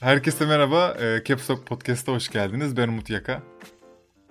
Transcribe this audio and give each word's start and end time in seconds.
Herkese 0.00 0.46
merhaba. 0.46 0.96
E, 1.00 1.24
Caps 1.24 1.50
Lock 1.50 1.66
Podcast'a 1.66 2.12
hoş 2.12 2.28
geldiniz. 2.28 2.76
Ben 2.76 2.88
Umut 2.88 3.10
Yaka. 3.10 3.42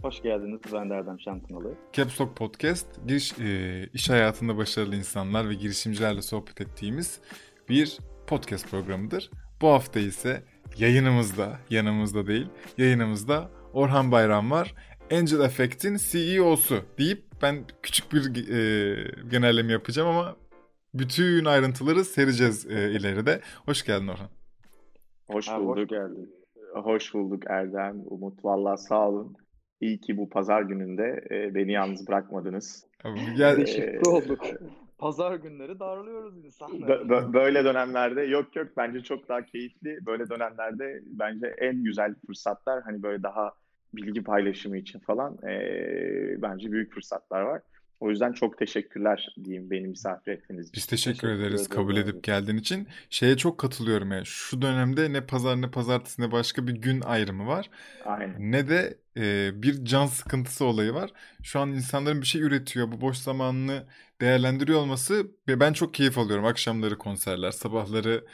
Hoş 0.01 0.21
geldiniz. 0.21 0.59
Ben 0.73 0.89
de 0.89 0.93
Erdem 0.93 1.19
Şantınalı. 1.19 1.73
Caps 1.93 2.21
Lock 2.21 2.35
Podcast, 2.37 2.87
giriş, 3.07 3.39
e, 3.39 3.89
iş 3.93 4.09
hayatında 4.09 4.57
başarılı 4.57 4.95
insanlar 4.95 5.49
ve 5.49 5.53
girişimcilerle 5.53 6.21
sohbet 6.21 6.61
ettiğimiz 6.61 7.19
bir 7.69 7.97
podcast 8.27 8.69
programıdır. 8.71 9.31
Bu 9.61 9.67
hafta 9.67 9.99
ise 9.99 10.43
yayınımızda, 10.77 11.59
yanımızda 11.69 12.27
değil, 12.27 12.47
yayınımızda 12.77 13.49
Orhan 13.73 14.11
Bayram 14.11 14.51
var. 14.51 14.75
Angel 15.11 15.39
Effect'in 15.39 15.97
CEO'su 15.97 16.83
deyip 16.97 17.28
ben 17.41 17.65
küçük 17.83 18.13
bir 18.13 18.49
e, 18.49 19.11
genelleme 19.31 19.71
yapacağım 19.71 20.09
ama 20.09 20.35
bütün 20.93 21.45
ayrıntıları 21.45 22.05
sereceğiz 22.05 22.65
e, 22.65 22.91
ileride. 22.91 23.41
Hoş 23.65 23.85
geldin 23.85 24.07
Orhan. 24.07 24.29
Hoş 25.27 25.47
ha, 25.47 25.59
bulduk. 25.59 25.77
Hoş 25.77 25.87
geldin. 25.87 26.35
Hoş 26.73 27.13
bulduk 27.13 27.43
Erdem, 27.47 28.01
Umut. 28.05 28.45
Valla 28.45 28.77
sağ 28.77 29.09
olun. 29.09 29.35
İyi 29.81 30.01
ki 30.01 30.17
bu 30.17 30.29
pazar 30.29 30.61
gününde 30.61 31.25
e, 31.31 31.55
beni 31.55 31.71
yalnız 31.71 32.07
bırakmadınız. 32.07 32.85
Gel... 33.37 33.55
Teşekkür 33.55 34.11
olduk. 34.11 34.41
Pazar 34.97 35.35
günleri 35.35 35.79
darlıyoruz 35.79 36.45
insanları. 36.45 37.33
böyle 37.33 37.63
dönemlerde 37.63 38.21
yok 38.21 38.55
yok 38.55 38.67
bence 38.77 39.03
çok 39.03 39.29
daha 39.29 39.45
keyifli. 39.45 40.05
Böyle 40.05 40.29
dönemlerde 40.29 41.01
bence 41.05 41.47
en 41.47 41.83
güzel 41.83 42.15
fırsatlar 42.27 42.83
hani 42.83 43.03
böyle 43.03 43.23
daha 43.23 43.53
bilgi 43.93 44.23
paylaşımı 44.23 44.77
için 44.77 44.99
falan 44.99 45.37
e, 45.47 46.41
bence 46.41 46.71
büyük 46.71 46.93
fırsatlar 46.93 47.41
var. 47.41 47.61
O 47.99 48.09
yüzden 48.09 48.33
çok 48.33 48.57
teşekkürler 48.57 49.35
diyeyim 49.43 49.69
beni 49.71 49.87
misafir 49.87 50.31
ettiğiniz 50.31 50.69
için. 50.69 50.73
Biz 50.75 50.85
teşekkür, 50.85 51.19
teşekkür 51.19 51.39
ederiz 51.39 51.61
ederim. 51.61 51.75
kabul 51.75 51.97
edip 51.97 52.23
geldiğin 52.23 52.57
için. 52.57 52.87
Şeye 53.09 53.37
çok 53.37 53.57
katılıyorum 53.57 54.11
ya. 54.11 54.25
Şu 54.25 54.61
dönemde 54.61 55.13
ne 55.13 55.25
pazar 55.25 55.61
ne 55.61 55.71
pazartesi 55.71 56.21
ne 56.21 56.31
başka 56.31 56.67
bir 56.67 56.73
gün 56.73 57.01
ayrımı 57.01 57.47
var. 57.47 57.69
Aynen. 58.05 58.51
Ne 58.51 58.69
de 58.69 58.97
e, 59.17 59.51
bir 59.63 59.85
can 59.85 60.05
sıkıntısı 60.05 60.65
olayı 60.65 60.93
var. 60.93 61.13
Şu 61.43 61.59
an 61.59 61.69
insanların 61.69 62.21
bir 62.21 62.27
şey 62.27 62.41
üretiyor. 62.41 62.91
Bu 62.91 63.01
boş 63.01 63.17
zamanını 63.17 63.83
değerlendiriyor 64.21 64.79
olması 64.79 65.27
ben 65.47 65.73
çok 65.73 65.93
keyif 65.93 66.17
alıyorum. 66.17 66.45
Akşamları 66.45 66.97
konserler, 66.97 67.51
sabahları 67.51 68.25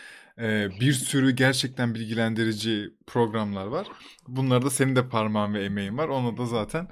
e, 0.41 0.69
bir 0.81 0.93
sürü 0.93 1.31
gerçekten 1.31 1.95
bilgilendirici 1.95 2.93
programlar 3.07 3.65
var. 3.65 3.87
Bunlarda 4.27 4.69
senin 4.69 4.95
de 4.95 5.09
parmağın 5.09 5.53
ve 5.53 5.63
emeğin 5.63 5.97
var. 5.97 6.07
Ona 6.07 6.37
da 6.37 6.45
zaten 6.45 6.87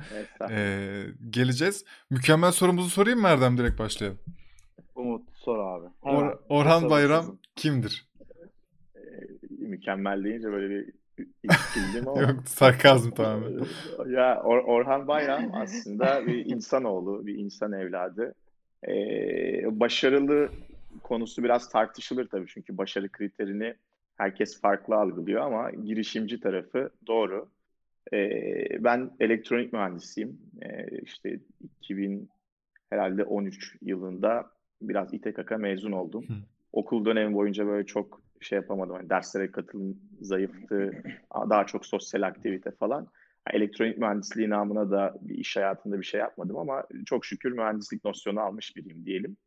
e, 0.50 0.80
geleceğiz. 1.30 1.86
Mükemmel 2.10 2.52
sorumuzu 2.52 2.90
sorayım 2.90 3.20
mı 3.22 3.28
Erdem? 3.28 3.58
Direkt 3.58 3.80
başlayalım. 3.80 4.20
Umut 4.96 5.22
sor 5.36 5.60
abi. 5.60 5.88
Or- 6.04 6.38
Orhan 6.50 6.90
Bayram 6.90 7.38
kimdir? 7.56 8.06
E, 8.96 9.02
mükemmel 9.60 10.24
deyince 10.24 10.48
böyle 10.52 10.70
bir 10.70 10.94
bildim 11.48 12.08
ama. 12.08 12.22
Yok 12.22 12.48
sarkazm 12.48 13.12
tamamen. 13.12 13.52
ya 14.10 14.36
Or- 14.36 14.64
Orhan 14.66 15.08
Bayram 15.08 15.50
aslında 15.54 16.28
bir 16.28 16.46
insanoğlu, 16.46 17.26
bir 17.28 17.36
insan 17.36 17.72
evladı. 17.72 18.34
Ee, 18.88 19.80
başarılı 19.80 20.50
konusu 21.04 21.44
biraz 21.44 21.70
tartışılır 21.70 22.28
tabii 22.28 22.48
çünkü 22.48 22.78
başarı 22.78 23.10
kriterini 23.10 23.76
herkes 24.16 24.62
farklı 24.62 24.96
algılıyor 24.96 25.42
ama 25.42 25.72
girişimci 25.72 26.40
tarafı 26.40 26.90
doğru. 27.08 27.50
Ee, 28.14 28.84
ben 28.84 29.12
elektronik 29.20 29.74
mühendisiyim. 29.74 30.40
Ee, 30.62 31.00
işte 31.02 31.40
2000 31.64 32.30
herhalde 32.90 33.24
13 33.24 33.78
yılında 33.82 34.52
biraz 34.82 35.14
İTKK 35.14 35.52
mezun 35.58 35.92
oldum. 35.92 36.24
Hı. 36.28 36.34
Okul 36.74 37.06
dönemi 37.06 37.34
boyunca 37.34 37.68
böyle 37.68 37.86
çok 37.86 38.22
şey 38.42 38.56
yapamadım. 38.56 38.96
Yani 38.96 39.10
derslere 39.10 39.52
katılım 39.52 40.00
zayıftı. 40.22 41.04
Daha 41.50 41.66
çok 41.66 41.86
sosyal 41.86 42.22
aktivite 42.22 42.72
falan. 42.72 43.08
elektronik 43.52 43.98
mühendisliği 43.98 44.50
namına 44.50 44.92
da 44.92 45.16
bir 45.22 45.36
iş 45.36 45.56
hayatında 45.56 46.00
bir 46.00 46.06
şey 46.06 46.20
yapmadım 46.20 46.58
ama 46.58 46.84
çok 47.06 47.26
şükür 47.26 47.52
mühendislik 47.52 48.06
nosyonu 48.06 48.40
almış 48.40 48.76
biriyim 48.76 49.06
diyelim. 49.06 49.38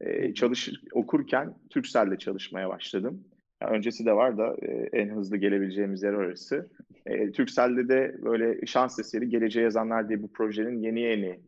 Ee, 0.00 0.34
çalış 0.34 0.70
okurken 0.92 1.54
Turkcell'de 1.70 2.16
çalışmaya 2.16 2.68
başladım. 2.68 3.24
Yani 3.62 3.76
öncesi 3.76 4.06
de 4.06 4.12
var 4.12 4.38
da 4.38 4.56
e, 4.62 4.88
en 4.92 5.08
hızlı 5.08 5.36
gelebileceğimiz 5.36 6.02
yer 6.02 6.12
orası. 6.12 6.70
E, 7.06 7.32
Turkcell'de 7.32 7.88
de 7.88 8.16
böyle 8.22 8.66
şans 8.66 8.98
eseri 8.98 9.28
Geleceğe 9.28 9.62
Yazanlar 9.62 10.08
diye 10.08 10.22
bu 10.22 10.32
projenin 10.32 10.82
yeni 10.82 11.00
yeni 11.00 11.40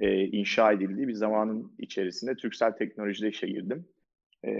e, 0.00 0.24
inşa 0.24 0.72
edildiği 0.72 1.08
bir 1.08 1.14
zamanın 1.14 1.72
içerisinde 1.78 2.34
Turkcell 2.34 2.72
Teknoloji'de 2.72 3.28
işe 3.28 3.46
girdim. 3.46 3.86
E, 4.44 4.52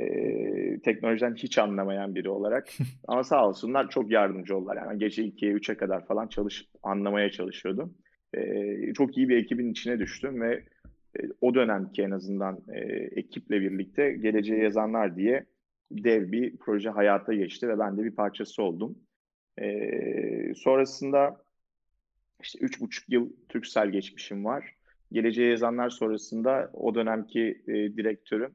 teknolojiden 0.85 1.35
hiç 1.35 1.59
anlamayan 1.59 2.15
biri 2.15 2.31
olarak. 2.31 2.69
Ama 3.09 3.25
sağ 3.25 3.49
olsunlar 3.49 3.91
çok 3.91 4.11
yardımcı 4.11 4.57
oldular. 4.57 4.77
Yani 4.77 4.99
gece 4.99 5.23
2'ye 5.23 5.53
3'e 5.53 5.77
kadar 5.77 6.07
falan 6.07 6.29
çalış 6.29 6.65
anlamaya 6.83 7.31
çalışıyordum. 7.31 7.95
E, 8.35 8.93
çok 8.93 9.17
iyi 9.17 9.29
bir 9.29 9.37
ekibin 9.37 9.71
içine 9.71 9.99
düştüm 9.99 10.41
ve 10.41 10.55
e, 10.55 10.65
o 11.41 11.55
dönemki 11.55 12.03
en 12.03 12.11
azından 12.11 12.61
e, 12.73 12.81
ekiple 13.21 13.61
birlikte 13.61 14.13
Geleceğe 14.13 14.63
Yazanlar 14.63 15.17
diye 15.17 15.47
dev 15.91 16.33
bir 16.33 16.57
proje 16.57 16.91
hayata 16.91 17.35
geçti 17.35 17.69
ve 17.69 17.79
ben 17.79 17.99
de 17.99 18.05
bir 18.05 18.15
parçası 18.15 18.63
oldum. 18.63 18.99
E, 19.59 20.55
sonrasında 20.55 21.45
işte 22.43 22.59
üç 22.63 22.81
buçuk 22.81 23.09
yıl 23.09 23.33
Türksel 23.49 23.91
geçmişim 23.91 24.45
var. 24.45 24.75
Geleceğe 25.13 25.51
Yazanlar 25.51 25.91
sonrasında 25.91 26.71
o 26.73 26.95
dönemki 26.95 27.63
e, 27.67 27.73
direktörüm, 27.73 28.55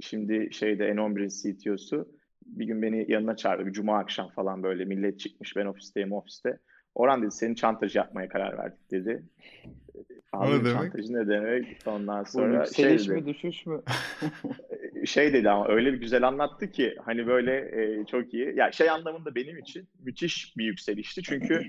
şimdi 0.00 0.48
şeyde 0.52 0.88
N11'in 0.88 1.28
CTO'su 1.28 2.08
bir 2.46 2.66
gün 2.66 2.82
beni 2.82 3.12
yanına 3.12 3.36
çağırdı. 3.36 3.66
Bir 3.66 3.72
cuma 3.72 3.98
akşam 3.98 4.28
falan 4.28 4.62
böyle 4.62 4.84
millet 4.84 5.20
çıkmış 5.20 5.56
ben 5.56 5.66
ofisteyim 5.66 6.12
ofiste. 6.12 6.58
Orhan 6.94 7.22
dedi 7.22 7.30
senin 7.30 7.54
çantacı 7.54 7.98
yapmaya 7.98 8.28
karar 8.28 8.58
verdik 8.58 8.90
dedi. 8.90 9.22
Abi 10.32 10.64
ne 10.64 10.70
çantacı 10.70 11.12
ne 11.12 11.28
demek? 11.28 11.78
Ondan 11.86 12.24
sonra 12.24 12.64
Bu 12.70 12.74
şey 12.74 12.98
dedi, 12.98 13.10
mi 13.10 13.26
düşüş 13.26 13.66
mü? 13.66 13.82
şey 15.06 15.32
dedi 15.32 15.50
ama 15.50 15.68
öyle 15.68 15.92
bir 15.92 16.00
güzel 16.00 16.28
anlattı 16.28 16.70
ki 16.70 16.94
hani 17.04 17.26
böyle 17.26 17.52
e, 17.52 18.06
çok 18.06 18.34
iyi. 18.34 18.46
Ya 18.46 18.52
yani 18.52 18.74
şey 18.74 18.90
anlamında 18.90 19.34
benim 19.34 19.58
için 19.58 19.88
müthiş 20.04 20.56
bir 20.56 20.64
yükselişti. 20.64 21.22
Çünkü 21.22 21.62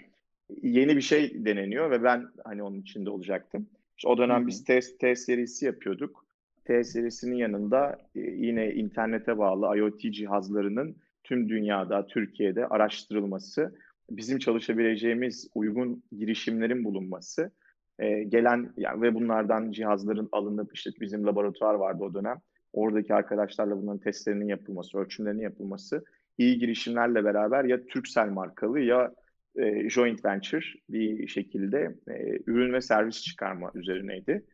yeni 0.61 0.95
bir 0.95 1.01
şey 1.01 1.45
deneniyor 1.45 1.91
ve 1.91 2.03
ben 2.03 2.27
hani 2.43 2.63
onun 2.63 2.81
içinde 2.81 3.09
olacaktım. 3.09 3.69
İşte 3.97 4.07
o 4.07 4.17
dönem 4.17 4.47
biz 4.47 4.63
test 4.63 4.99
test 4.99 5.25
serisi 5.25 5.65
yapıyorduk. 5.65 6.25
T 6.65 6.83
serisinin 6.83 7.35
yanında 7.35 7.97
e, 8.15 8.19
yine 8.19 8.73
internete 8.73 9.37
bağlı 9.37 9.77
IoT 9.77 9.99
cihazlarının 9.99 10.95
tüm 11.23 11.49
dünyada, 11.49 12.07
Türkiye'de 12.07 12.67
araştırılması, 12.67 13.75
bizim 14.09 14.39
çalışabileceğimiz 14.39 15.47
uygun 15.55 16.03
girişimlerin 16.17 16.83
bulunması 16.83 17.51
e, 17.99 18.23
gelen 18.23 18.73
yani 18.77 19.01
ve 19.01 19.15
bunlardan 19.15 19.71
cihazların 19.71 20.29
alınıp 20.31 20.75
işte 20.75 20.91
bizim 21.01 21.25
laboratuvar 21.25 21.73
vardı 21.73 22.03
o 22.03 22.13
dönem. 22.13 22.37
Oradaki 22.73 23.13
arkadaşlarla 23.13 23.77
bunların 23.81 23.99
testlerinin 23.99 24.47
yapılması, 24.47 24.97
ölçümlerinin 24.97 25.41
yapılması 25.41 26.03
iyi 26.37 26.59
girişimlerle 26.59 27.23
beraber 27.25 27.63
ya 27.63 27.85
Turkcell 27.85 28.29
markalı 28.29 28.79
ya 28.79 29.13
e, 29.55 29.89
joint 29.89 30.25
venture 30.25 30.65
bir 30.89 31.27
şekilde 31.27 31.95
e, 32.07 32.39
ürün 32.47 32.73
ve 32.73 32.81
servis 32.81 33.21
çıkarma 33.21 33.71
üzerineydi. 33.75 34.45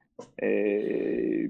E, 0.42 0.50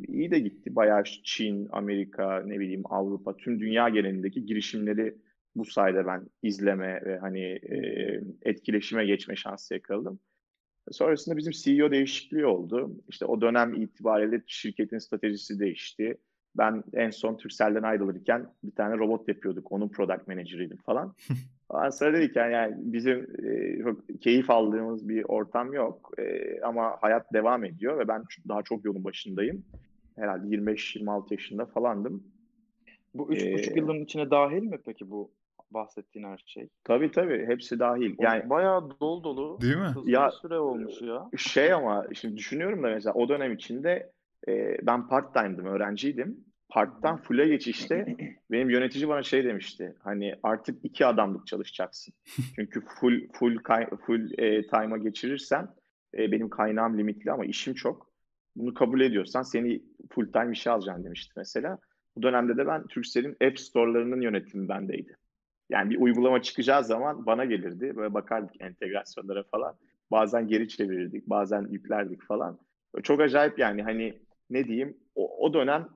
iyi 0.07 0.31
de 0.31 0.39
gitti. 0.39 0.75
Bayağı 0.75 1.03
Çin, 1.03 1.67
Amerika, 1.71 2.43
ne 2.45 2.59
bileyim 2.59 2.83
Avrupa, 2.85 3.37
tüm 3.37 3.59
dünya 3.59 3.89
genelindeki 3.89 4.45
girişimleri 4.45 5.15
bu 5.55 5.65
sayede 5.65 6.07
ben 6.07 6.25
izleme 6.43 7.01
ve 7.05 7.17
hani 7.17 7.43
e, 7.43 8.21
etkileşime 8.41 9.05
geçme 9.05 9.35
şansı 9.35 9.73
yakaladım. 9.73 10.19
Sonrasında 10.91 11.37
bizim 11.37 11.51
CEO 11.51 11.91
değişikliği 11.91 12.45
oldu. 12.45 12.91
İşte 13.09 13.25
o 13.25 13.41
dönem 13.41 13.73
itibariyle 13.73 14.41
şirketin 14.47 14.97
stratejisi 14.97 15.59
değişti. 15.59 16.17
Ben 16.57 16.83
en 16.93 17.09
son 17.09 17.37
Turkcell'den 17.37 17.83
ayrılırken 17.83 18.47
bir 18.63 18.71
tane 18.71 18.97
robot 18.97 19.27
yapıyorduk. 19.27 19.71
Onun 19.71 19.89
product 19.89 20.27
manager'ıydım 20.27 20.77
falan. 20.77 21.15
Ondan 21.69 21.89
sonra 21.89 22.13
dedik 22.13 22.35
yani, 22.35 22.53
yani 22.53 22.75
bizim 22.77 23.27
e, 23.45 23.77
çok 23.83 24.21
keyif 24.21 24.49
aldığımız 24.49 25.09
bir 25.09 25.23
ortam 25.23 25.73
yok. 25.73 26.11
E, 26.17 26.55
ama 26.61 26.97
hayat 27.01 27.33
devam 27.33 27.65
ediyor 27.65 27.99
ve 27.99 28.07
ben 28.07 28.23
daha 28.47 28.63
çok 28.63 28.85
yolun 28.85 29.03
başındayım. 29.03 29.65
Herhalde 30.15 30.55
25-26 30.55 31.33
yaşında 31.33 31.65
falandım. 31.65 32.23
Bu 33.13 33.33
üç 33.33 33.43
ee, 33.43 33.53
buçuk 33.53 33.77
yılın 33.77 34.03
içine 34.03 34.31
dahil 34.31 34.63
mi 34.63 34.79
peki 34.85 35.09
bu 35.09 35.31
bahsettiğin 35.73 36.25
her 36.25 36.43
şey. 36.45 36.69
Tabii 36.83 37.11
tabii 37.11 37.45
hepsi 37.47 37.79
dahil. 37.79 38.15
Yani 38.19 38.49
bayağı 38.49 38.99
dolu 39.01 39.23
dolu. 39.23 39.61
Değil 39.61 39.77
mi? 39.77 39.85
Hızlı 39.85 40.11
ya, 40.11 40.31
süre 40.31 40.59
olmuş 40.59 41.01
ya. 41.01 41.29
Şey 41.37 41.73
ama 41.73 42.05
şimdi 42.13 42.37
düşünüyorum 42.37 42.83
da 42.83 42.89
mesela 42.89 43.13
o 43.13 43.29
dönem 43.29 43.53
içinde 43.53 44.11
e, 44.47 44.77
ben 44.83 45.07
part 45.07 45.33
time'dım, 45.33 45.65
öğrenciydim. 45.65 46.49
Part'tan 46.69 47.17
full'e 47.17 47.47
geçişte 47.47 48.15
benim 48.51 48.69
yönetici 48.69 49.07
bana 49.07 49.23
şey 49.23 49.43
demişti. 49.43 49.95
Hani 49.99 50.35
artık 50.43 50.85
iki 50.85 51.05
adamlık 51.05 51.47
çalışacaksın. 51.47 52.13
Çünkü 52.55 52.81
full 52.85 53.27
full 53.33 53.57
full 54.05 54.31
e, 54.37 54.67
time'a 54.67 54.97
geçirirsen 54.97 55.67
e, 56.17 56.31
benim 56.31 56.49
kaynağım 56.49 56.97
limitli 56.97 57.31
ama 57.31 57.45
işim 57.45 57.73
çok. 57.73 58.09
Bunu 58.55 58.73
kabul 58.73 59.01
ediyorsan 59.01 59.43
seni 59.43 59.83
full 60.09 60.31
time 60.31 60.51
işe 60.51 60.71
alacağım 60.71 61.03
demişti 61.03 61.33
mesela. 61.37 61.77
Bu 62.15 62.23
dönemde 62.23 62.57
de 62.57 62.67
ben 62.67 62.87
Turkcell'in 62.87 63.37
App 63.43 63.59
Store'larının 63.59 64.21
yönetimi 64.21 64.69
bendeydi. 64.69 65.17
Yani 65.69 65.89
bir 65.89 65.99
uygulama 65.99 66.41
çıkacağı 66.41 66.83
zaman 66.83 67.25
bana 67.25 67.45
gelirdi. 67.45 67.95
Böyle 67.95 68.13
bakardık 68.13 68.61
entegrasyonlara 68.61 69.43
falan. 69.43 69.75
Bazen 70.11 70.47
geri 70.47 70.69
çevirirdik, 70.69 71.27
bazen 71.27 71.67
yüklerdik 71.71 72.23
falan. 72.23 72.59
Çok 73.03 73.21
acayip 73.21 73.59
yani 73.59 73.83
hani 73.83 74.19
ne 74.49 74.67
diyeyim 74.67 74.97
o, 75.15 75.45
o 75.45 75.53
dönem 75.53 75.87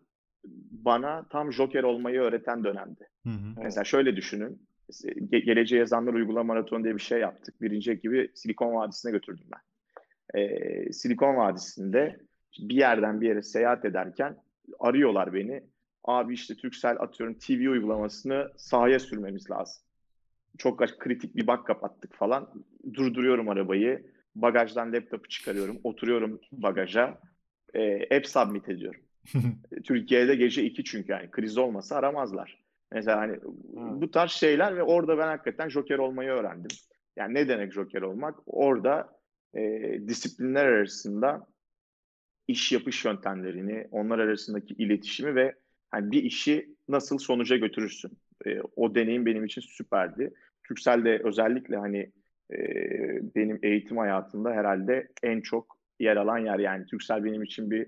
bana 0.72 1.26
tam 1.30 1.54
Joker 1.54 1.84
olmayı 1.84 2.20
öğreten 2.20 2.64
dönemdi. 2.64 3.08
Hı 3.24 3.30
hı. 3.30 3.64
Mesela 3.64 3.84
şöyle 3.84 4.16
düşünün. 4.16 4.68
Ge- 4.92 5.46
Geleceğe 5.46 5.80
Yazanlar 5.80 6.14
Uygulama 6.14 6.54
Maraton 6.54 6.84
diye 6.84 6.96
bir 6.96 7.02
şey 7.02 7.20
yaptık. 7.20 7.62
Birinci 7.62 7.92
ekibi 7.92 8.32
Silikon 8.36 8.74
Vadisi'ne 8.74 9.12
götürdüm 9.12 9.48
ben. 9.54 9.62
Ee, 10.40 10.94
Silikon 10.94 11.36
Vadisi'nde 11.36 12.20
bir 12.60 12.76
yerden 12.76 13.22
bir 13.22 13.28
yere 13.28 13.42
seyahat 13.42 13.86
ederken 13.86 14.36
arıyorlar 14.80 15.34
beni. 15.34 15.64
Abi 16.04 16.34
işte 16.34 16.56
Türksel 16.56 16.98
atıyorum 17.00 17.38
TV 17.40 17.70
uygulamasını 17.70 18.52
sahaya 18.58 19.00
sürmemiz 19.00 19.52
lazım. 19.52 19.84
Çok 20.58 20.80
kritik 20.80 21.36
bir 21.36 21.48
bak 21.48 21.68
kapattık 21.68 22.16
falan. 22.16 22.50
Durduruyorum 22.94 23.50
arabayı. 23.50 24.06
Bagajdan 24.36 24.94
laptopu 24.94 25.30
çıkarıyorum. 25.30 25.80
Oturuyorum 25.84 26.40
bagaja. 26.52 27.20
E, 27.74 28.16
app 28.18 28.28
submit 28.28 28.70
ediyorum. 28.70 29.02
Türkiye'de 29.84 30.36
gece 30.36 30.64
2 30.64 30.84
çünkü 30.84 31.12
yani 31.12 31.32
kriz 31.32 31.58
olmasa 31.58 31.96
aramazlar. 31.96 32.64
Mesela 32.92 33.18
hani 33.18 33.38
hmm. 33.38 34.02
bu 34.02 34.12
tarz 34.12 34.32
şeyler 34.32 34.78
ve 34.78 34.84
orada 34.84 35.18
ben 35.18 35.28
hakikaten 35.28 35.70
joker 35.70 35.98
olmayı 35.98 36.30
öğrendim. 36.30 36.78
Yani 37.16 37.34
ne 37.34 37.48
demek 37.48 37.74
joker 37.74 38.02
olmak? 38.02 38.36
Orada 38.46 39.20
e, 39.54 39.62
disiplinler 40.08 40.66
arasında 40.66 41.48
iş 42.48 42.72
yapış 42.72 43.06
yöntemlerini, 43.06 43.88
onlar 43.92 44.20
arasındaki 44.20 44.74
iletişimi 44.74 45.36
ve 45.36 45.56
hani 45.94 46.12
bir 46.12 46.24
işi 46.24 46.76
nasıl 46.90 47.18
sonuca 47.18 47.58
götürürsün. 47.58 48.12
E, 48.46 48.62
o 48.76 48.96
deneyim 48.96 49.26
benim 49.26 49.46
için 49.46 49.62
süperdi. 49.62 50.34
Türkcell'de 50.68 51.22
özellikle 51.24 51.78
hani 51.78 52.12
e, 52.54 52.58
benim 53.36 53.60
eğitim 53.64 53.98
hayatında 53.98 54.52
herhalde 54.52 55.08
en 55.24 55.42
çok 55.42 55.78
yer 56.00 56.18
alan 56.18 56.38
yer. 56.38 56.60
Yani 56.60 56.86
Türksel 56.86 57.24
benim 57.24 57.44
için 57.44 57.72
bir 57.72 57.88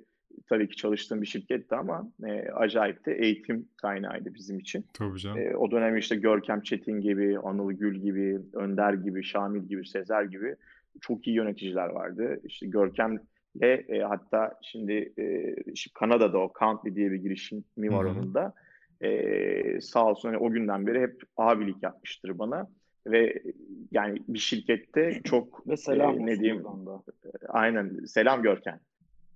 tabii 0.49 0.69
ki 0.69 0.75
çalıştığım 0.75 1.21
bir 1.21 1.27
şirketti 1.27 1.75
ama 1.75 2.11
e, 2.25 2.49
acayip 2.49 3.05
de 3.05 3.13
eğitim 3.13 3.69
kaynağıydı 3.77 4.33
bizim 4.33 4.59
için. 4.59 4.85
Tabii 4.93 5.19
canım. 5.19 5.37
E, 5.37 5.55
o 5.55 5.71
dönem 5.71 5.97
işte 5.97 6.15
Görkem 6.15 6.61
Çetin 6.61 7.01
gibi, 7.01 7.39
Anıl 7.39 7.71
Gül 7.71 8.01
gibi, 8.01 8.39
Önder 8.53 8.93
gibi, 8.93 9.23
Şamil 9.23 9.61
gibi, 9.67 9.87
Sezer 9.87 10.23
gibi 10.23 10.55
çok 11.01 11.27
iyi 11.27 11.35
yöneticiler 11.35 11.89
vardı. 11.89 12.41
İşte 12.43 12.67
Görkem 12.67 13.19
ve 13.61 13.85
e, 13.89 13.99
hatta 13.99 14.59
şimdi, 14.61 15.13
e, 15.19 15.55
şimdi 15.75 15.93
Kanada'da 15.93 16.37
o 16.37 16.53
Countly 16.59 16.95
diye 16.95 17.11
bir 17.11 17.17
girişimi 17.17 17.91
var 17.91 18.05
onun 18.05 18.33
da. 18.33 18.53
E, 19.01 19.81
sağ 19.81 20.05
olsun 20.05 20.29
hani 20.29 20.37
o 20.37 20.51
günden 20.51 20.87
beri 20.87 21.01
hep 21.01 21.21
abilik 21.37 21.83
yapmıştır 21.83 22.39
bana 22.39 22.67
ve 23.07 23.43
yani 23.91 24.21
bir 24.27 24.39
şirkette 24.39 25.21
çok 25.23 25.67
ve 25.67 25.77
selam 25.77 26.19
e, 26.19 26.25
ne 26.25 26.39
diyeyim 26.39 26.63
da. 26.63 27.03
aynen 27.47 28.05
selam 28.05 28.43
Görkem 28.43 28.79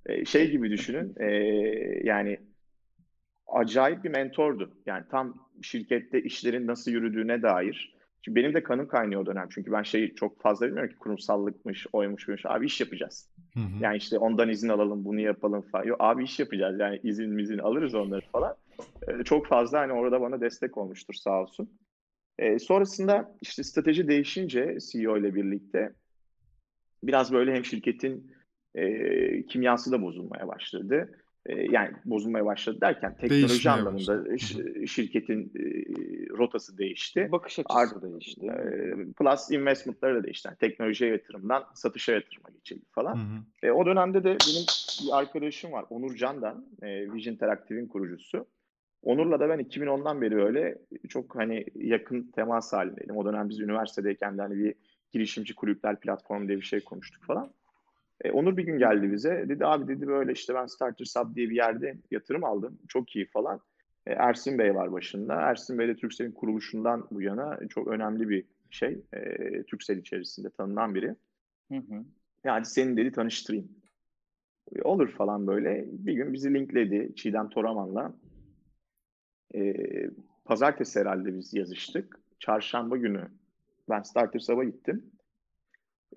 e, 0.05 0.25
şey 0.25 0.51
gibi 0.51 0.71
düşünün 0.71 1.15
e, 1.19 1.27
yani 2.03 2.39
acayip 3.47 4.03
bir 4.03 4.09
mentordu 4.09 4.71
yani 4.85 5.03
tam 5.11 5.49
şirkette 5.61 6.21
işlerin 6.21 6.67
nasıl 6.67 6.91
yürüdüğüne 6.91 7.41
dair 7.41 7.99
Şimdi 8.21 8.35
benim 8.39 8.53
de 8.53 8.63
kanım 8.63 8.87
kaynıyor 8.87 9.21
o 9.21 9.25
dönem. 9.25 9.47
Çünkü 9.49 9.71
ben 9.71 9.83
şeyi 9.83 10.15
çok 10.15 10.41
fazla 10.41 10.67
bilmiyorum 10.67 10.91
ki 10.91 10.97
kurumsallıkmış, 10.97 11.87
oymuş, 11.93 12.27
buymuş. 12.27 12.45
Abi 12.45 12.65
iş 12.65 12.81
yapacağız. 12.81 13.29
Hı 13.59 13.63
hı. 13.63 13.83
Yani 13.83 13.97
işte 13.97 14.17
ondan 14.17 14.49
izin 14.49 14.69
alalım, 14.69 15.05
bunu 15.05 15.19
yapalım 15.19 15.61
falan. 15.61 15.83
Yok 15.83 15.97
abi 15.99 16.23
iş 16.23 16.39
yapacağız. 16.39 16.79
Yani 16.79 16.99
izin 17.03 17.37
izin 17.37 17.57
alırız 17.57 17.95
onları 17.95 18.21
falan. 18.31 18.55
Ee, 19.07 19.23
çok 19.23 19.47
fazla 19.47 19.79
hani 19.79 19.93
orada 19.93 20.21
bana 20.21 20.41
destek 20.41 20.77
olmuştur 20.77 21.13
sağ 21.13 21.41
olsun. 21.41 21.69
Ee, 22.39 22.59
sonrasında 22.59 23.35
işte 23.41 23.63
strateji 23.63 24.07
değişince 24.07 24.77
CEO 24.91 25.17
ile 25.17 25.35
birlikte 25.35 25.93
biraz 27.03 27.33
böyle 27.33 27.53
hem 27.53 27.65
şirketin 27.65 28.31
e, 28.75 29.45
kimyası 29.45 29.91
da 29.91 30.01
bozulmaya 30.01 30.47
başladı. 30.47 31.21
E, 31.45 31.53
yani 31.71 31.91
bozulmaya 32.05 32.45
başladı 32.45 32.81
derken 32.81 33.15
teknoloji 33.15 33.49
Değişmeye 33.49 33.73
anlamında 33.73 34.31
başladı. 34.31 34.87
şirketin 34.87 35.51
e, 35.55 35.63
rotası 36.37 36.77
değişti. 36.77 37.29
Bakış 37.31 37.59
açısı 37.59 37.79
Art, 37.79 38.01
değişti. 38.01 38.45
E, 38.45 39.13
plus 39.17 39.51
investment'ları 39.51 40.15
da 40.15 40.23
değişti. 40.23 40.47
Yani 40.47 40.57
teknolojiye 40.57 41.11
yatırımdan 41.11 41.63
satışa 41.73 42.13
yatırıma 42.13 42.49
geçildi 42.49 42.85
falan. 42.91 43.15
Hı 43.15 43.19
hı. 43.19 43.67
E, 43.67 43.71
o 43.71 43.85
dönemde 43.85 44.23
de 44.23 44.27
benim 44.27 44.65
bir 45.03 45.17
arkadaşım 45.17 45.71
var 45.71 45.85
Onur 45.89 46.15
Can'dan, 46.15 46.65
e, 46.81 47.13
Vision 47.13 47.33
Interactive'in 47.33 47.87
kurucusu. 47.87 48.45
Onur'la 49.03 49.39
da 49.39 49.49
ben 49.49 49.59
2010'dan 49.59 50.21
beri 50.21 50.43
öyle 50.43 50.77
çok 51.09 51.35
hani 51.35 51.65
yakın 51.75 52.31
temas 52.35 52.73
halindeydim. 52.73 53.17
O 53.17 53.25
dönem 53.25 53.49
biz 53.49 53.59
üniversitedeyken 53.59 54.37
de 54.37 54.41
hani 54.41 54.57
bir 54.57 54.73
girişimci 55.11 55.55
kulüpler 55.55 55.99
platformu 55.99 56.47
diye 56.47 56.57
bir 56.57 56.65
şey 56.65 56.79
konuştuk 56.79 57.23
falan. 57.23 57.51
E, 58.23 58.31
Onur 58.31 58.57
bir 58.57 58.63
gün 58.63 58.77
geldi 58.79 59.11
bize. 59.11 59.45
Dedi 59.49 59.65
abi 59.65 59.87
dedi 59.87 60.07
böyle 60.07 60.31
işte 60.31 60.55
ben 60.55 60.65
Starter 60.65 61.05
Sub 61.05 61.35
diye 61.35 61.49
bir 61.49 61.55
yerde 61.55 61.97
yatırım 62.11 62.43
aldım. 62.43 62.79
Çok 62.87 63.15
iyi 63.15 63.25
falan. 63.25 63.61
E, 64.07 64.11
Ersin 64.11 64.59
Bey 64.59 64.75
var 64.75 64.91
başında. 64.91 65.35
Ersin 65.35 65.79
Bey 65.79 65.87
de 65.87 65.95
Türkcell'in 65.95 66.31
kuruluşundan 66.31 67.07
bu 67.11 67.21
yana 67.21 67.59
çok 67.69 67.87
önemli 67.87 68.29
bir 68.29 68.45
şey. 68.69 69.01
E, 69.13 69.23
Türkcell 69.63 69.97
içerisinde 69.97 70.49
tanınan 70.49 70.95
biri. 70.95 71.15
Hı 71.71 71.77
hı. 71.77 72.05
Yani 72.43 72.65
seni 72.65 72.97
dedi 72.97 73.11
tanıştırayım. 73.11 73.69
E, 74.75 74.81
olur 74.81 75.11
falan 75.11 75.47
böyle. 75.47 75.85
Bir 75.87 76.13
gün 76.13 76.33
bizi 76.33 76.53
linkledi 76.53 77.15
Çiğdem 77.15 77.49
Toraman'la. 77.49 78.13
E, 79.55 79.73
pazartesi 80.45 80.99
herhalde 80.99 81.37
biz 81.37 81.53
yazıştık. 81.53 82.19
Çarşamba 82.39 82.97
günü 82.97 83.27
ben 83.89 84.01
Starter 84.01 84.39
Sub'a 84.39 84.63
gittim 84.63 85.11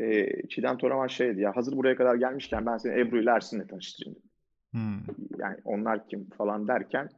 e, 0.00 0.26
Çiğdem 0.48 0.78
Toraman 0.78 1.06
şey 1.06 1.28
dedi 1.28 1.40
ya 1.40 1.56
hazır 1.56 1.76
buraya 1.76 1.96
kadar 1.96 2.14
gelmişken 2.14 2.66
ben 2.66 2.76
seni 2.76 3.00
Ebru 3.00 3.22
ile 3.22 3.30
Ersin'le 3.30 3.66
tanıştırayım 3.66 4.18
dedim. 4.18 4.30
Hmm. 4.70 5.14
Yani 5.38 5.56
onlar 5.64 6.08
kim 6.08 6.30
falan 6.30 6.68
derken 6.68 7.08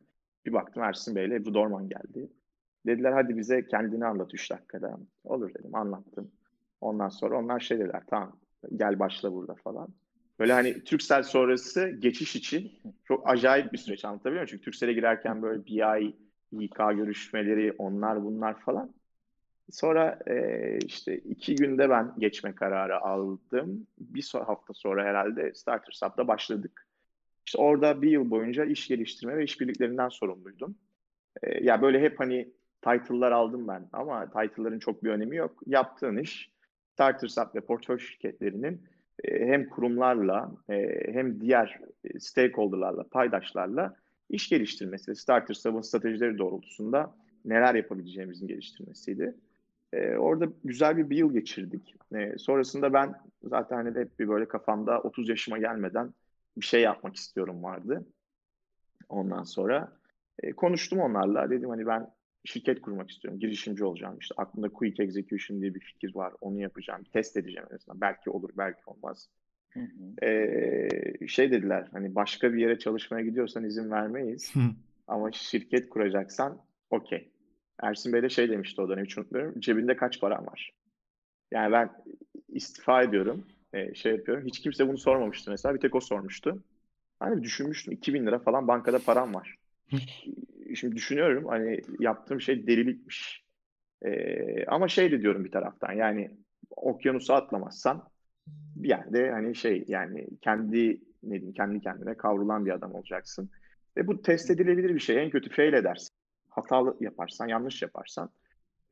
bir 0.47 0.53
baktım 0.53 0.83
Ersin 0.83 1.17
Bey 1.17 1.27
ile 1.27 1.35
Ebru 1.35 1.55
Dorman 1.55 1.89
geldi. 1.89 2.29
Dediler 2.87 3.13
hadi 3.13 3.37
bize 3.37 3.67
kendini 3.67 4.07
anlat 4.07 4.35
3 4.35 4.51
dakikada. 4.51 4.99
Olur 5.25 5.55
dedim 5.55 5.75
anlattım. 5.75 6.31
Ondan 6.81 7.09
sonra 7.09 7.39
onlar 7.39 7.61
şey 7.61 7.79
dediler 7.79 8.03
tamam 8.07 8.37
gel 8.77 8.99
başla 8.99 9.33
burada 9.33 9.55
falan. 9.55 9.89
Böyle 10.39 10.53
hani 10.53 10.85
Türksel 10.85 11.23
sonrası 11.23 11.89
geçiş 11.89 12.37
için 12.37 12.73
çok 13.05 13.29
acayip 13.29 13.73
bir 13.73 13.79
süreç 13.79 14.05
anlatabiliyor 14.05 14.41
muyum? 14.41 14.47
Çünkü 14.51 14.65
Türksel'e 14.65 14.93
girerken 14.93 15.43
böyle 15.43 15.67
bir 15.67 15.91
ay 15.91 16.15
İK 16.61 16.77
görüşmeleri 16.77 17.73
onlar 17.79 18.25
bunlar 18.25 18.61
falan. 18.61 18.95
Sonra 19.71 20.19
e, 20.27 20.79
işte 20.87 21.19
iki 21.19 21.55
günde 21.55 21.91
ben 21.91 22.15
geçme 22.19 22.55
kararı 22.55 23.01
aldım. 23.01 23.87
Bir 23.99 24.33
hafta 24.47 24.75
sonra 24.75 25.05
herhalde 25.05 25.55
Starter 25.55 25.93
Sub'da 25.93 26.29
başladık. 26.29 26.87
İşte 27.47 27.59
orada 27.59 28.03
bir 28.03 28.11
yıl 28.11 28.31
boyunca 28.31 28.65
iş 28.65 28.89
geliştirme 28.89 29.37
ve 29.37 29.45
işbirliklerinden 29.45 30.09
sorumluydum. 30.09 30.75
E, 31.43 31.65
ya 31.65 31.83
böyle 31.83 32.01
hep 32.01 32.21
hani 32.21 32.49
title'lar 32.83 33.33
aldım 33.33 33.69
ben 33.69 33.89
ama 33.93 34.27
title'ların 34.27 34.79
çok 34.79 35.05
bir 35.05 35.11
önemi 35.11 35.37
yok. 35.37 35.63
Yaptığın 35.67 36.17
iş 36.17 36.51
Starter 36.93 37.29
Sub 37.29 37.55
ve 37.55 37.61
portföy 37.61 37.99
şirketlerinin 37.99 38.83
e, 39.25 39.47
hem 39.47 39.69
kurumlarla 39.69 40.53
e, 40.69 41.01
hem 41.13 41.41
diğer 41.41 41.81
stakeholder'larla, 42.19 43.09
paydaşlarla 43.09 43.97
iş 44.31 44.49
geliştirmesi. 44.49 45.17
Starter 45.17 45.55
Sub'ın 45.55 45.81
stratejileri 45.81 46.39
doğrultusunda 46.39 47.15
neler 47.45 47.75
yapabileceğimizin 47.75 48.47
geliştirmesiydi. 48.47 49.35
E, 49.95 50.17
orada 50.17 50.49
güzel 50.65 50.97
bir, 50.97 51.11
bir 51.11 51.17
yıl 51.17 51.33
geçirdik. 51.33 51.95
E, 52.15 52.39
sonrasında 52.39 52.93
ben 52.93 53.15
zaten 53.43 53.77
hani 53.77 53.99
hep 53.99 54.19
bir 54.19 54.29
böyle 54.29 54.49
kafamda 54.49 55.01
30 55.01 55.29
yaşıma 55.29 55.59
gelmeden 55.59 56.15
bir 56.57 56.65
şey 56.65 56.83
yapmak 56.83 57.17
istiyorum 57.17 57.63
vardı. 57.63 58.07
Ondan 59.09 59.43
sonra 59.43 59.93
e, 60.43 60.53
konuştum 60.53 60.99
onlarla. 61.01 61.51
Dedim 61.51 61.69
hani 61.69 61.87
ben 61.87 62.11
şirket 62.45 62.81
kurmak 62.81 63.11
istiyorum. 63.11 63.41
Girişimci 63.41 63.85
olacağım. 63.85 64.19
İşte 64.21 64.35
aklımda 64.39 64.69
Quick 64.69 65.01
Execution 65.03 65.61
diye 65.61 65.75
bir 65.75 65.81
fikir 65.81 66.15
var. 66.15 66.33
Onu 66.41 66.61
yapacağım. 66.61 67.03
Test 67.13 67.37
edeceğim 67.37 67.67
en 67.71 67.75
azından. 67.75 68.01
Belki 68.01 68.31
olur, 68.31 68.51
belki 68.59 68.81
olmaz. 68.87 69.29
Hı 69.71 69.81
hı. 69.81 70.27
Ee, 70.27 71.27
şey 71.29 71.51
dediler 71.51 71.89
hani 71.93 72.15
başka 72.15 72.53
bir 72.53 72.59
yere 72.59 72.79
çalışmaya 72.79 73.25
gidiyorsan 73.25 73.65
izin 73.65 73.91
vermeyiz. 73.91 74.55
Hı. 74.55 74.61
Ama 75.07 75.33
şirket 75.33 75.89
kuracaksan 75.89 76.59
okey. 76.91 77.34
Ersin 77.83 78.13
Bey 78.13 78.23
de 78.23 78.29
şey 78.29 78.51
demişti 78.51 78.81
o 78.81 78.89
dönem 78.89 79.05
hiç 79.05 79.19
unutmuyorum. 79.19 79.61
Cebinde 79.61 79.97
kaç 79.97 80.21
param 80.21 80.47
var? 80.47 80.73
Yani 81.53 81.73
ben 81.73 81.91
istifa 82.49 83.03
ediyorum. 83.03 83.47
E, 83.73 83.95
şey 83.95 84.13
yapıyorum. 84.13 84.47
Hiç 84.47 84.61
kimse 84.61 84.89
bunu 84.89 84.99
sormamıştı 84.99 85.51
mesela. 85.51 85.75
Bir 85.75 85.81
tek 85.81 85.95
o 85.95 86.01
sormuştu. 86.01 86.63
Hani 87.21 87.43
düşünmüştüm 87.43 87.93
2000 87.93 88.27
lira 88.27 88.39
falan 88.39 88.69
bankada 88.69 88.99
param 88.99 89.35
var. 89.35 89.57
Şimdi 90.75 90.97
düşünüyorum 90.97 91.47
hani 91.47 91.81
yaptığım 92.01 92.41
şey 92.41 92.67
delilikmiş. 92.67 93.45
E, 94.03 94.67
ama 94.67 94.89
şey 94.89 95.13
de 95.13 95.23
diyorum 95.23 95.45
bir 95.45 95.51
taraftan 95.51 95.93
yani 95.93 96.31
okyanusu 96.71 97.35
atlamazsan 97.35 98.09
bir 98.77 98.89
yerde 98.89 99.31
hani 99.31 99.55
şey 99.55 99.85
yani 99.89 100.27
kendi 100.41 101.01
ne 101.23 101.31
diyeyim 101.31 101.53
kendi 101.53 101.81
kendine 101.81 102.17
kavrulan 102.17 102.67
bir 102.67 102.71
adam 102.71 102.95
olacaksın. 102.95 103.51
Ve 103.97 104.07
bu 104.07 104.23
test 104.23 104.51
edilebilir 104.51 104.95
bir 104.95 105.01
şey. 105.01 105.23
En 105.23 105.31
kötü 105.31 105.51
fail 105.51 105.73
edersin. 105.73 106.14
Hatalı 106.55 106.97
yaparsan, 107.01 107.49
yanlış 107.49 107.83
yaparsan 107.83 108.31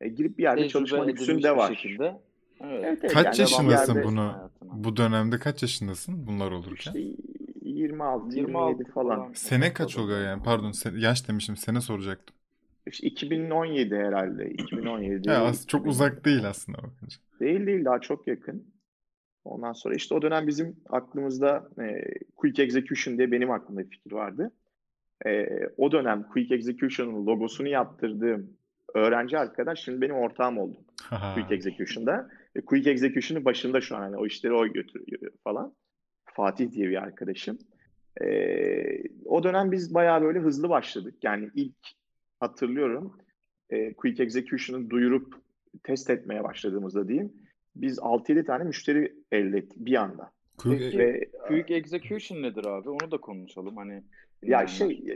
e, 0.01 0.09
girip 0.09 0.37
bir 0.37 0.43
yerde 0.43 0.61
Tecrübe 0.61 0.71
çalışma 0.71 1.05
lüksün 1.05 1.43
de 1.43 1.57
var. 1.57 1.75
Şekilde. 1.75 2.21
Evet. 2.61 2.83
Evet, 2.83 2.99
evet. 3.01 3.13
Kaç 3.13 3.25
yani 3.25 3.39
yaşındasın 3.39 3.95
yerde, 3.95 4.07
bunu? 4.07 4.21
Hayatına. 4.21 4.71
Bu 4.73 4.97
dönemde 4.97 5.39
kaç 5.39 5.61
yaşındasın 5.61 6.27
bunlar 6.27 6.51
olurken? 6.51 6.93
İşte 6.93 6.99
26, 7.61 8.35
26 8.35 8.83
falan. 8.91 9.17
falan. 9.17 9.33
Sene 9.33 9.73
kaç 9.73 9.97
oluyor 9.97 10.21
yani? 10.21 10.43
Pardon 10.43 10.73
yaş 10.97 11.27
demişim. 11.27 11.57
Sene 11.57 11.81
soracaktım. 11.81 12.35
İşte 12.87 13.07
2017 13.07 13.95
herhalde. 13.95 14.49
2017. 14.49 15.29
ya 15.29 15.51
çok 15.67 15.87
uzak 15.87 16.25
değil 16.25 16.47
aslında 16.49 16.77
bakınca. 16.77 17.17
Değil 17.39 17.65
değil 17.67 17.85
daha 17.85 17.99
çok 17.99 18.27
yakın. 18.27 18.73
Ondan 19.45 19.73
sonra 19.73 19.95
işte 19.95 20.15
o 20.15 20.21
dönem 20.21 20.47
bizim 20.47 20.75
aklımızda 20.89 21.69
e, 21.79 22.01
Quick 22.35 22.63
Execution 22.63 23.17
diye 23.17 23.31
benim 23.31 23.51
aklımda 23.51 23.81
bir 23.81 23.89
fikir 23.89 24.11
vardı. 24.11 24.51
E, 25.25 25.47
o 25.77 25.91
dönem 25.91 26.23
Quick 26.23 26.55
Execution'ın 26.55 27.25
logosunu 27.25 27.67
yaptırdığım 27.67 28.57
öğrenci 28.93 29.37
arkadaş 29.37 29.79
şimdi 29.79 30.01
benim 30.01 30.15
ortağım 30.15 30.57
oldu. 30.57 30.77
Quick 31.33 31.51
Execution'da. 31.51 32.29
Ve 32.55 32.61
Quick 32.61 32.91
Execution'ın 32.91 33.45
başında 33.45 33.81
şu 33.81 33.95
an 33.95 34.03
yani 34.03 34.17
o 34.17 34.25
işleri 34.25 34.53
o 34.53 34.67
götürüyor 34.67 35.31
falan. 35.43 35.73
Fatih 36.25 36.71
diye 36.71 36.89
bir 36.89 37.03
arkadaşım. 37.03 37.57
E, 38.21 38.27
o 39.25 39.43
dönem 39.43 39.71
biz 39.71 39.93
bayağı 39.93 40.21
böyle 40.21 40.39
hızlı 40.39 40.69
başladık. 40.69 41.15
Yani 41.23 41.49
ilk 41.55 41.75
hatırlıyorum 42.39 43.17
e, 43.69 43.93
Quick 43.93 44.23
Execution'ı 44.23 44.89
duyurup 44.89 45.35
test 45.83 46.09
etmeye 46.09 46.43
başladığımızda 46.43 47.07
diyeyim. 47.07 47.33
Biz 47.75 47.97
6-7 47.97 48.45
tane 48.45 48.63
müşteri 48.63 49.13
elde 49.31 49.57
ettik 49.57 49.85
bir 49.85 49.95
anda. 49.95 50.31
Quick, 50.57 50.97
Ve, 50.97 51.29
Quick 51.47 51.71
Execution 51.71 52.41
nedir 52.41 52.65
abi? 52.65 52.89
Onu 52.89 53.11
da 53.11 53.17
konuşalım. 53.17 53.77
Hani 53.77 54.03
ya 54.45 54.67
şey 54.67 55.15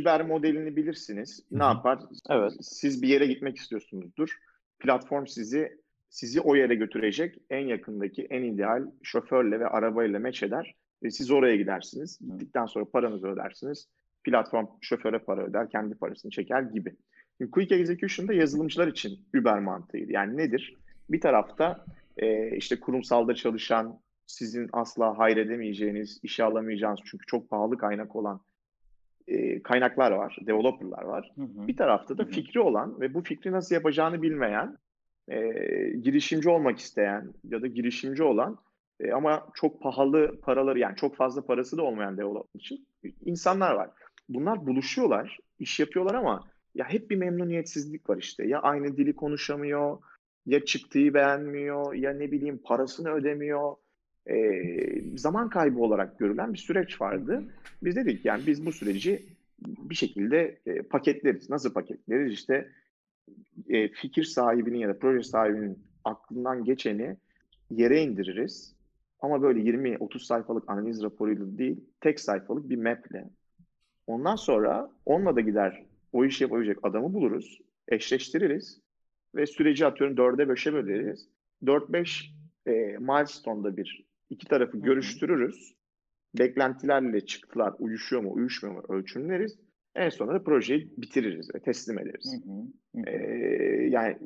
Uber 0.00 0.26
modelini 0.26 0.76
bilirsiniz. 0.76 1.46
Ne 1.50 1.64
yapar? 1.64 1.98
Evet. 2.30 2.52
Siz 2.60 3.02
bir 3.02 3.08
yere 3.08 3.26
gitmek 3.26 3.56
istiyorsunuzdur. 3.56 4.36
Platform 4.78 5.26
sizi 5.26 5.78
sizi 6.08 6.40
o 6.40 6.56
yere 6.56 6.74
götürecek 6.74 7.38
en 7.50 7.66
yakındaki 7.66 8.22
en 8.22 8.42
ideal 8.42 8.86
şoförle 9.02 9.60
ve 9.60 9.66
arabayla 9.66 10.18
meç 10.18 10.42
eder 10.42 10.74
ve 11.02 11.10
siz 11.10 11.30
oraya 11.30 11.56
gidersiniz. 11.56 12.18
Gittikten 12.30 12.66
sonra 12.66 12.84
paranızı 12.84 13.28
ödersiniz. 13.28 13.88
Platform 14.24 14.66
şoföre 14.80 15.18
para 15.18 15.44
öder, 15.44 15.70
kendi 15.70 15.94
parasını 15.94 16.30
çeker 16.30 16.62
gibi. 16.62 16.96
Şimdi 17.38 17.50
Quick 17.50 17.72
Execution'da 17.72 18.32
yazılımcılar 18.32 18.86
için 18.88 19.18
Uber 19.38 19.58
mantığıydı. 19.58 20.12
Yani 20.12 20.36
nedir? 20.36 20.76
Bir 21.10 21.20
tarafta 21.20 21.84
e, 22.16 22.56
işte 22.56 22.80
kurumsalda 22.80 23.34
çalışan, 23.34 24.00
sizin 24.26 24.68
asla 24.72 25.18
hayredemeyeceğiniz, 25.18 26.20
işe 26.22 26.44
alamayacağınız 26.44 27.00
çünkü 27.04 27.26
çok 27.26 27.50
pahalı 27.50 27.78
kaynak 27.78 28.16
olan 28.16 28.40
e, 29.28 29.62
kaynaklar 29.62 30.12
var, 30.12 30.36
developerlar 30.46 31.02
var. 31.02 31.32
Hı 31.34 31.42
hı. 31.42 31.68
Bir 31.68 31.76
tarafta 31.76 32.18
da 32.18 32.22
hı 32.22 32.26
hı. 32.26 32.30
fikri 32.30 32.60
olan 32.60 33.00
ve 33.00 33.14
bu 33.14 33.22
fikri 33.22 33.52
nasıl 33.52 33.74
yapacağını 33.74 34.22
bilmeyen, 34.22 34.78
e, 35.28 35.38
girişimci 36.02 36.48
olmak 36.48 36.78
isteyen 36.78 37.32
ya 37.44 37.62
da 37.62 37.66
girişimci 37.66 38.22
olan 38.22 38.58
e, 39.00 39.12
ama 39.12 39.46
çok 39.54 39.80
pahalı 39.80 40.40
paraları 40.40 40.78
yani 40.78 40.96
çok 40.96 41.16
fazla 41.16 41.46
parası 41.46 41.76
da 41.76 41.82
olmayan 41.82 42.16
developer 42.16 42.60
için 42.60 42.86
insanlar 43.24 43.74
var. 43.74 43.90
Bunlar 44.28 44.66
buluşuyorlar, 44.66 45.38
iş 45.58 45.80
yapıyorlar 45.80 46.14
ama 46.14 46.44
ya 46.74 46.88
hep 46.88 47.10
bir 47.10 47.16
memnuniyetsizlik 47.16 48.10
var 48.10 48.16
işte. 48.16 48.46
Ya 48.46 48.60
aynı 48.60 48.96
dili 48.96 49.16
konuşamıyor, 49.16 49.98
ya 50.46 50.64
çıktığı 50.64 51.14
beğenmiyor, 51.14 51.94
ya 51.94 52.12
ne 52.12 52.32
bileyim 52.32 52.60
parasını 52.64 53.10
ödemiyor. 53.10 53.76
E, 54.30 55.16
zaman 55.16 55.50
kaybı 55.50 55.80
olarak 55.80 56.18
görülen 56.18 56.52
bir 56.52 56.58
süreç 56.58 57.00
vardı. 57.00 57.44
Biz 57.82 57.96
dedik 57.96 58.24
yani 58.24 58.42
biz 58.46 58.66
bu 58.66 58.72
süreci 58.72 59.26
bir 59.66 59.94
şekilde 59.94 60.58
e, 60.66 60.82
paketleriz. 60.82 61.50
Nasıl 61.50 61.72
paketleriz? 61.72 62.32
İşte 62.32 62.68
e, 63.68 63.88
fikir 63.88 64.24
sahibinin 64.24 64.78
ya 64.78 64.88
da 64.88 64.98
proje 64.98 65.22
sahibinin 65.22 65.78
aklından 66.04 66.64
geçeni 66.64 67.16
yere 67.70 68.02
indiririz. 68.02 68.76
Ama 69.20 69.42
böyle 69.42 69.60
20-30 69.60 70.18
sayfalık 70.18 70.70
analiz 70.70 71.02
raporuyla 71.02 71.58
değil, 71.58 71.84
tek 72.00 72.20
sayfalık 72.20 72.68
bir 72.70 72.76
maple. 72.76 73.30
Ondan 74.06 74.36
sonra 74.36 74.90
onunla 75.06 75.36
da 75.36 75.40
gider 75.40 75.84
o 76.12 76.24
işi 76.24 76.44
yapabilecek 76.44 76.78
adamı 76.82 77.14
buluruz, 77.14 77.60
eşleştiririz 77.88 78.80
ve 79.34 79.46
süreci 79.46 79.86
atıyorum 79.86 80.16
4'e 80.16 80.44
5'e 80.44 80.72
böleriz. 80.72 81.28
4-5 81.64 82.26
e, 82.66 82.72
milestone'da 82.98 83.76
bir 83.76 84.05
iki 84.30 84.46
tarafı 84.46 84.78
görüştürürüz. 84.78 85.74
Beklentilerle 86.38 87.26
çıktılar 87.26 87.74
uyuşuyor 87.78 88.22
mu 88.22 88.32
uyuşmuyor 88.32 88.76
mu 88.76 88.82
ölçümleriz. 88.88 89.58
En 89.94 90.08
sonunda 90.08 90.42
projeyi 90.42 90.92
bitiririz 90.96 91.54
ve 91.54 91.60
teslim 91.60 91.98
ederiz. 91.98 92.42
Hı 92.44 92.52
hı. 92.52 93.10
Ee, 93.10 93.88
yani 93.90 94.18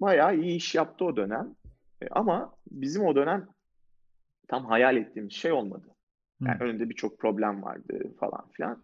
bayağı 0.00 0.36
iyi 0.36 0.56
iş 0.56 0.74
yaptı 0.74 1.04
o 1.04 1.16
dönem. 1.16 1.54
Ee, 2.02 2.06
ama 2.10 2.54
bizim 2.70 3.04
o 3.04 3.16
dönem 3.16 3.48
tam 4.48 4.66
hayal 4.66 4.96
ettiğimiz 4.96 5.32
şey 5.32 5.52
olmadı. 5.52 5.86
Yani 6.40 6.58
hı. 6.58 6.64
önünde 6.64 6.90
birçok 6.90 7.18
problem 7.18 7.62
vardı 7.62 8.14
falan 8.20 8.50
filan. 8.52 8.82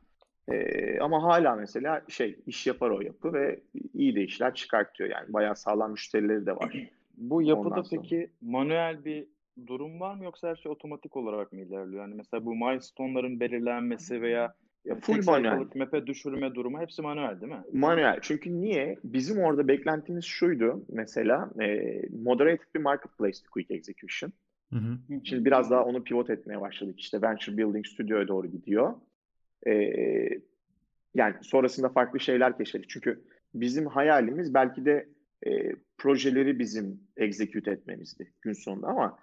Ee, 0.49 0.99
ama 0.99 1.23
hala 1.23 1.57
mesela 1.57 2.02
şey 2.09 2.38
iş 2.47 2.67
yapar 2.67 2.90
o 2.90 3.00
yapı 3.00 3.33
ve 3.33 3.61
iyi 3.95 4.17
de 4.17 4.23
işler 4.23 4.55
çıkartıyor. 4.55 5.11
Yani 5.11 5.33
bayağı 5.33 5.57
sağlam 5.57 5.90
müşterileri 5.90 6.47
de 6.47 6.57
var. 6.57 6.90
Bu 7.17 7.43
yapıda 7.43 7.83
peki 7.90 8.31
manuel 8.40 9.05
bir 9.05 9.26
durum 9.67 10.00
var 10.00 10.15
mı 10.15 10.25
yoksa 10.25 10.49
her 10.49 10.57
şey 10.57 10.73
otomatik 10.73 11.17
olarak 11.17 11.53
mı 11.53 11.61
ilerliyor? 11.61 12.03
Yani 12.03 12.15
mesela 12.15 12.45
bu 12.45 12.55
milestone'ların 12.55 13.41
belirlenmesi 13.41 14.23
veya 14.23 14.55
ya 14.85 14.95
full 14.95 15.25
manuel. 15.27 15.67
Map'e 15.75 16.07
düşürme 16.07 16.55
durumu 16.55 16.81
hepsi 16.81 17.03
manuel 17.03 17.41
değil 17.41 17.53
mi? 17.53 17.62
Manuel. 17.73 18.19
Çünkü 18.23 18.61
niye? 18.61 18.99
Bizim 19.05 19.38
orada 19.38 19.69
beklentimiz 19.69 20.25
şuydu 20.25 20.85
mesela 20.88 21.50
e, 21.61 22.00
moderated 22.23 22.75
bir 22.75 22.81
marketplace 22.81 23.38
Quick 23.50 23.71
Execution. 23.71 24.33
Hı 24.73 24.79
hı. 24.79 24.99
Şimdi 25.25 25.45
biraz 25.45 25.71
daha 25.71 25.85
onu 25.85 26.05
pivot 26.05 26.31
etmeye 26.31 26.61
başladık. 26.61 27.00
İşte 27.00 27.23
Venture 27.23 27.57
Building 27.57 27.87
Studio'ya 27.87 28.29
doğru 28.29 28.47
gidiyor. 28.47 28.95
E, 29.67 29.73
yani 31.15 31.35
sonrasında 31.43 31.88
farklı 31.88 32.21
şeyler 32.21 32.59
keşfettik. 32.59 32.91
Çünkü 32.91 33.25
bizim 33.55 33.87
hayalimiz 33.87 34.55
belki 34.55 34.85
de 34.85 35.09
e, 35.47 35.73
projeleri 35.99 36.59
bizim 36.59 37.00
execute 37.17 37.71
etmemizdi 37.71 38.33
gün 38.43 38.53
sonunda 38.53 38.87
ama 38.87 39.19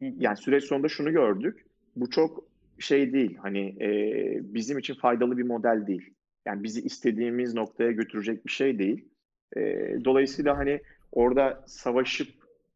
yani 0.00 0.36
süreç 0.36 0.64
sonunda 0.64 0.88
şunu 0.88 1.12
gördük. 1.12 1.66
Bu 1.96 2.10
çok 2.10 2.44
şey 2.78 3.12
değil. 3.12 3.36
Hani 3.36 3.76
e, 3.80 4.54
bizim 4.54 4.78
için 4.78 4.94
faydalı 4.94 5.38
bir 5.38 5.42
model 5.42 5.86
değil. 5.86 6.14
Yani 6.46 6.62
bizi 6.62 6.80
istediğimiz 6.80 7.54
noktaya 7.54 7.92
götürecek 7.92 8.46
bir 8.46 8.50
şey 8.50 8.78
değil. 8.78 9.08
E, 9.56 9.60
dolayısıyla 10.04 10.58
hani 10.58 10.80
orada 11.12 11.64
savaşıp 11.66 12.28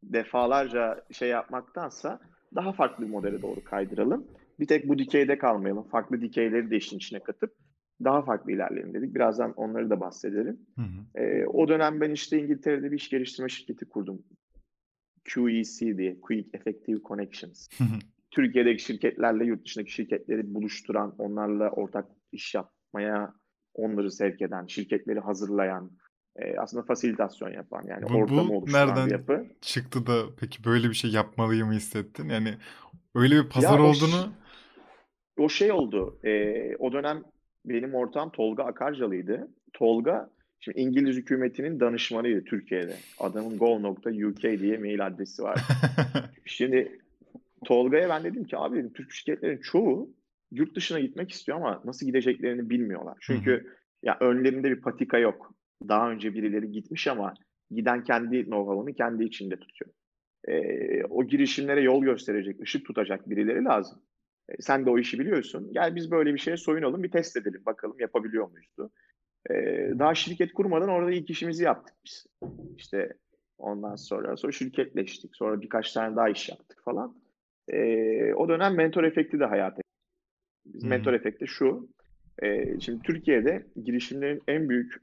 defalarca 0.03 1.05
şey 1.13 1.29
yapmaktansa 1.29 2.21
daha 2.55 2.73
farklı 2.73 3.05
bir 3.05 3.11
modele 3.11 3.43
doğru 3.43 3.65
kaydıralım. 3.65 4.27
Bir 4.61 4.67
tek 4.67 4.89
bu 4.89 4.99
dikeyde 4.99 5.39
kalmayalım. 5.39 5.89
Farklı 5.89 6.21
dikeyleri 6.21 6.71
de 6.71 6.77
işin 6.77 6.97
içine 6.97 7.21
katıp 7.21 7.55
daha 8.05 8.23
farklı 8.23 8.53
ilerleyelim 8.53 8.95
dedik. 8.95 9.15
Birazdan 9.15 9.53
onları 9.53 9.91
da 9.91 10.01
bahsedelim. 10.01 10.61
Hı 10.77 10.83
hı. 10.83 11.21
E, 11.21 11.47
o 11.47 11.69
dönem 11.69 12.01
ben 12.01 12.11
işte 12.11 12.39
İngiltere'de 12.39 12.93
bir 12.93 12.97
iş 12.97 13.09
geliştirme 13.09 13.49
şirketi 13.49 13.85
kurdum. 13.85 14.23
QEC 15.35 15.99
diye 15.99 16.21
Quick 16.21 16.54
Effective 16.54 17.02
Connections. 17.02 17.68
Türkiye'deki 18.30 18.83
şirketlerle 18.83 19.45
yurt 19.45 19.64
dışındaki 19.64 19.92
şirketleri 19.92 20.54
buluşturan, 20.54 21.14
onlarla 21.18 21.71
ortak 21.71 22.06
iş 22.33 22.54
yapmaya 22.54 23.35
onları 23.75 24.11
sevk 24.11 24.42
eden, 24.42 24.66
şirketleri 24.66 25.21
hazırlayan, 25.21 25.90
e, 26.37 26.59
aslında 26.59 26.85
fasilitasyon 26.85 27.50
yapan 27.50 27.85
yani 27.88 28.02
bu, 28.02 28.14
ortamı 28.14 28.49
bu 28.49 28.56
oluşturan 28.56 28.88
nereden 28.88 29.06
bir 29.06 29.12
yapı. 29.12 29.47
çıktı 29.61 30.06
da 30.06 30.23
peki 30.40 30.64
böyle 30.64 30.88
bir 30.88 30.95
şey 30.95 31.11
yapmalıyım 31.11 31.73
hissettin? 31.73 32.28
Yani 32.28 32.54
öyle 33.14 33.45
bir 33.45 33.49
pazar 33.49 33.78
ya 33.78 33.85
olduğunu... 33.85 34.33
O, 35.38 35.42
o 35.42 35.49
şey 35.49 35.73
oldu. 35.73 36.21
E, 36.25 36.76
o 36.76 36.92
dönem 36.92 37.23
benim 37.64 37.95
ortağım 37.95 38.30
Tolga 38.30 38.64
Akarcalıydı. 38.64 39.49
Tolga 39.73 40.30
Şimdi 40.61 40.81
İngiliz 40.81 41.17
hükümetinin 41.17 41.81
danışmanıydı 41.81 42.45
Türkiye'de. 42.45 42.97
Adamın 43.19 43.59
go.uk 43.59 44.43
diye 44.43 44.79
mail 44.79 45.07
adresi 45.07 45.43
var. 45.43 45.61
Şimdi 46.45 46.99
Tolga'ya 47.65 48.09
ben 48.09 48.25
dedim 48.25 48.45
ki 48.45 48.57
abi 48.57 48.77
dedim, 48.77 48.93
Türk 48.93 49.13
şirketlerin 49.13 49.61
çoğu 49.61 50.11
yurt 50.53 50.77
dışına 50.77 51.01
gitmek 51.01 51.31
istiyor 51.31 51.59
ama 51.59 51.83
nasıl 51.85 52.07
gideceklerini 52.07 52.71
bilmiyorlar. 52.71 53.19
Çünkü 53.21 53.77
ya 54.03 54.17
önlerinde 54.21 54.71
bir 54.71 54.81
patika 54.81 55.19
yok. 55.19 55.55
Daha 55.89 56.11
önce 56.11 56.35
birileri 56.35 56.71
gitmiş 56.71 57.07
ama 57.07 57.35
giden 57.71 58.05
kendi 58.05 58.37
know-how'ını 58.37 58.95
kendi 58.95 59.25
içinde 59.25 59.57
tutuyor. 59.57 59.91
Ee, 60.49 61.05
o 61.05 61.25
girişimlere 61.25 61.83
yol 61.83 62.03
gösterecek, 62.03 62.61
ışık 62.61 62.87
tutacak 62.87 63.31
birileri 63.31 63.65
lazım. 63.65 64.03
Ee, 64.49 64.55
sen 64.61 64.87
de 64.87 64.91
o 64.91 64.99
işi 64.99 65.19
biliyorsun. 65.19 65.73
Gel 65.73 65.97
biz 65.97 66.11
böyle 66.11 66.35
bir 66.35 66.39
şeye 66.39 66.57
soyunalım, 66.57 67.03
bir 67.03 67.11
test 67.11 67.37
edelim 67.37 67.63
bakalım 67.67 67.97
yapabiliyor 68.01 68.51
muyuz? 68.51 68.67
Ee, 69.50 69.91
daha 69.99 70.15
şirket 70.15 70.53
kurmadan 70.53 70.88
orada 70.88 71.11
ilk 71.11 71.31
işimizi 71.31 71.65
yaptık 71.65 71.95
biz. 72.07 72.26
İşte 72.76 73.12
ondan 73.59 73.97
sonra 73.97 74.37
sonra 74.37 74.53
şirketleştik. 74.53 75.37
Sonra 75.37 75.61
birkaç 75.61 75.93
tane 75.93 76.17
daha 76.17 76.29
iş 76.29 76.49
yaptık 76.49 76.83
falan. 76.85 77.17
Ee, 77.69 78.35
o 78.35 78.49
dönem 78.49 78.75
mentor 78.75 79.05
efekti 79.05 79.41
de 79.41 79.45
hayata 79.45 79.83
Biz 80.67 80.83
hmm. 80.83 80.91
mentor 80.91 81.12
efekti 81.12 81.47
şu. 81.47 81.88
E, 82.43 82.81
şimdi 82.81 83.03
Türkiye'de 83.03 83.67
girişimlerin 83.85 84.43
en 84.49 84.69
büyük 84.69 84.95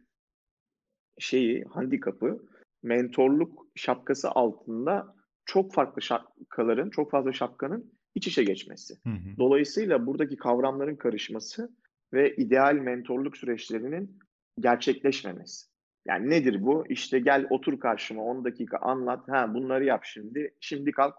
şeyi, 1.19 1.63
handikapı 1.63 2.45
mentorluk 2.83 3.67
şapkası 3.75 4.29
altında 4.29 5.15
çok 5.45 5.73
farklı 5.73 6.01
şapkaların, 6.01 6.89
çok 6.89 7.11
fazla 7.11 7.33
şapkanın 7.33 7.93
iç 8.15 8.27
içe 8.27 8.43
geçmesi. 8.43 8.93
Hı 9.03 9.09
hı. 9.09 9.37
Dolayısıyla 9.37 10.05
buradaki 10.05 10.35
kavramların 10.35 10.95
karışması 10.95 11.69
ve 12.13 12.35
ideal 12.35 12.73
mentorluk 12.73 13.37
süreçlerinin 13.37 14.19
gerçekleşmemesi. 14.59 15.67
Yani 16.05 16.29
nedir 16.29 16.65
bu? 16.65 16.87
İşte 16.89 17.19
gel 17.19 17.47
otur 17.49 17.79
karşıma 17.79 18.23
10 18.23 18.45
dakika 18.45 18.77
anlat. 18.77 19.29
Ha 19.29 19.53
bunları 19.53 19.85
yap 19.85 20.01
şimdi. 20.03 20.53
Şimdi 20.59 20.91
kalk. 20.91 21.15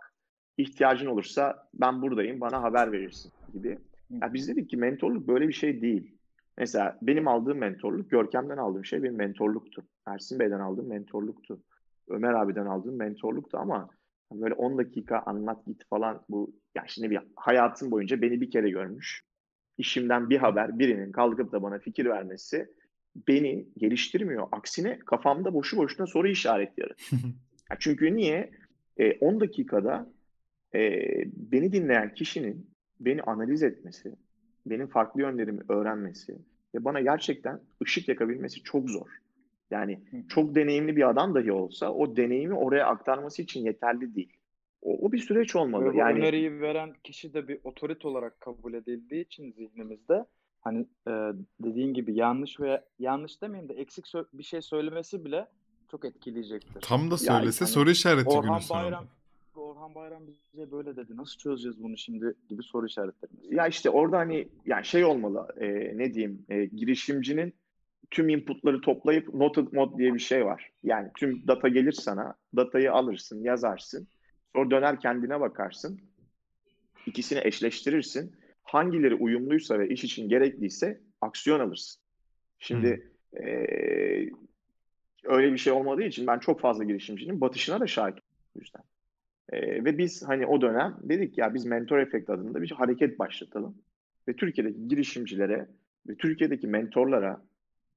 İhtiyacın 0.56 1.06
olursa 1.06 1.68
ben 1.74 2.02
buradayım. 2.02 2.40
Bana 2.40 2.62
haber 2.62 2.92
verirsin 2.92 3.32
gibi. 3.52 3.78
Ya 4.10 4.34
biz 4.34 4.48
dedik 4.48 4.70
ki 4.70 4.76
mentorluk 4.76 5.28
böyle 5.28 5.48
bir 5.48 5.52
şey 5.52 5.82
değil. 5.82 6.16
Mesela 6.58 6.98
benim 7.02 7.28
aldığım 7.28 7.58
mentorluk, 7.58 8.10
Görkem'den 8.10 8.56
aldığım 8.56 8.84
şey 8.84 9.02
benim 9.02 9.16
mentorluktu. 9.16 9.82
Ersin 10.06 10.38
Bey'den 10.38 10.60
aldığım 10.60 10.88
mentorluktu. 10.88 11.62
Ömer 12.08 12.32
abiden 12.32 12.66
aldığım 12.66 12.96
mentorluktu 12.96 13.58
ama 13.58 13.88
böyle 14.32 14.54
10 14.54 14.78
dakika 14.78 15.18
anlat 15.26 15.66
git 15.66 15.84
falan 15.88 16.24
bu 16.28 16.52
ya 16.74 16.84
şimdi 16.86 17.10
bir 17.10 17.20
hayatım 17.36 17.90
boyunca 17.90 18.22
beni 18.22 18.40
bir 18.40 18.50
kere 18.50 18.70
görmüş. 18.70 19.24
İşimden 19.78 20.30
bir 20.30 20.38
haber 20.38 20.78
birinin 20.78 21.12
kalkıp 21.12 21.52
da 21.52 21.62
bana 21.62 21.78
fikir 21.78 22.06
vermesi 22.06 22.68
beni 23.28 23.66
geliştirmiyor. 23.76 24.48
Aksine 24.52 24.98
kafamda 24.98 25.54
boşu 25.54 25.76
boşuna 25.76 26.06
soru 26.06 26.28
işareti 26.28 26.80
yaratıyor. 26.80 27.20
çünkü 27.78 28.16
niye? 28.16 28.50
E, 28.96 29.12
10 29.12 29.40
dakikada 29.40 30.10
e, 30.74 31.00
beni 31.26 31.72
dinleyen 31.72 32.14
kişinin 32.14 32.70
beni 33.00 33.22
analiz 33.22 33.62
etmesi, 33.62 34.12
benim 34.66 34.86
farklı 34.86 35.20
yönlerimi 35.20 35.60
öğrenmesi 35.68 36.38
ve 36.74 36.84
bana 36.84 37.00
gerçekten 37.00 37.60
ışık 37.82 38.08
yakabilmesi 38.08 38.62
çok 38.62 38.90
zor. 38.90 39.06
Yani 39.70 40.00
çok 40.28 40.54
deneyimli 40.54 40.96
bir 40.96 41.10
adam 41.10 41.34
dahi 41.34 41.52
olsa 41.52 41.92
o 41.92 42.16
deneyimi 42.16 42.54
oraya 42.54 42.86
aktarması 42.86 43.42
için 43.42 43.64
yeterli 43.64 44.14
değil. 44.14 44.32
O, 44.82 45.06
o 45.06 45.12
bir 45.12 45.18
süreç 45.18 45.56
olmalı. 45.56 45.96
Yani 45.96 46.18
öneriyi 46.18 46.60
veren 46.60 46.92
kişi 47.04 47.34
de 47.34 47.48
bir 47.48 47.58
otorite 47.64 48.08
olarak 48.08 48.40
kabul 48.40 48.74
edildiği 48.74 49.24
için 49.24 49.52
zihnimizde 49.52 50.24
hani 50.64 50.86
e, 51.08 51.12
dediğin 51.60 51.94
gibi 51.94 52.14
yanlış 52.14 52.60
veya 52.60 52.84
yanlış 52.98 53.42
demeyeyim 53.42 53.68
de 53.68 53.74
eksik 53.74 54.06
bir 54.32 54.42
şey 54.42 54.62
söylemesi 54.62 55.24
bile 55.24 55.46
çok 55.90 56.04
etkileyecektir. 56.04 56.80
Tam 56.80 57.10
da 57.10 57.18
söylese 57.18 57.64
yani, 57.64 57.72
soru 57.72 57.90
işareti 57.90 58.28
Orhan 58.28 58.54
günü 58.54 58.60
sonra. 58.60 58.82
Bayram, 58.82 59.06
Orhan 59.56 59.94
Bayram 59.94 60.22
bize 60.26 60.70
böyle 60.70 60.96
dedi. 60.96 61.16
Nasıl 61.16 61.38
çözeceğiz 61.38 61.82
bunu 61.82 61.96
şimdi 61.96 62.34
gibi 62.48 62.62
soru 62.62 62.86
işaretleri. 62.86 63.54
Ya 63.54 63.66
işte 63.66 63.90
orada 63.90 64.18
hani 64.18 64.48
yani 64.66 64.84
şey 64.84 65.04
olmalı 65.04 65.48
e, 65.60 65.98
ne 65.98 66.14
diyeyim 66.14 66.44
e, 66.48 66.64
girişimcinin 66.64 67.54
tüm 68.10 68.28
inputları 68.28 68.80
toplayıp 68.80 69.34
noted 69.34 69.72
mod 69.72 69.98
diye 69.98 70.14
bir 70.14 70.18
şey 70.18 70.44
var. 70.44 70.70
Yani 70.82 71.10
tüm 71.16 71.46
data 71.48 71.68
gelir 71.68 71.92
sana, 71.92 72.34
datayı 72.56 72.92
alırsın, 72.92 73.42
yazarsın. 73.42 74.08
Sonra 74.56 74.70
döner 74.70 75.00
kendine 75.00 75.40
bakarsın. 75.40 76.00
İkisini 77.06 77.40
eşleştirirsin. 77.44 78.32
Hangileri 78.64 79.14
uyumluysa 79.14 79.78
ve 79.78 79.88
iş 79.88 80.04
için 80.04 80.28
gerekliyse 80.28 81.00
aksiyon 81.20 81.60
alırsın. 81.60 82.02
Şimdi 82.58 83.10
hmm. 83.32 83.46
e, 83.46 84.30
öyle 85.24 85.52
bir 85.52 85.58
şey 85.58 85.72
olmadığı 85.72 86.02
için 86.02 86.26
ben 86.26 86.38
çok 86.38 86.60
fazla 86.60 86.84
girişimcinin 86.84 87.40
batışına 87.40 87.80
da 87.80 87.86
şahit 87.86 88.18
o 88.56 88.60
yüzden. 88.60 88.82
E, 89.52 89.84
ve 89.84 89.98
biz 89.98 90.28
hani 90.28 90.46
o 90.46 90.60
dönem 90.60 90.96
dedik 91.02 91.38
ya 91.38 91.54
biz 91.54 91.66
Mentor 91.66 91.98
Effect 91.98 92.30
adında 92.30 92.62
bir 92.62 92.70
hareket 92.70 93.18
başlatalım. 93.18 93.78
Ve 94.28 94.36
Türkiye'deki 94.36 94.88
girişimcilere 94.88 95.68
ve 96.08 96.14
Türkiye'deki 96.14 96.66
mentorlara 96.66 97.42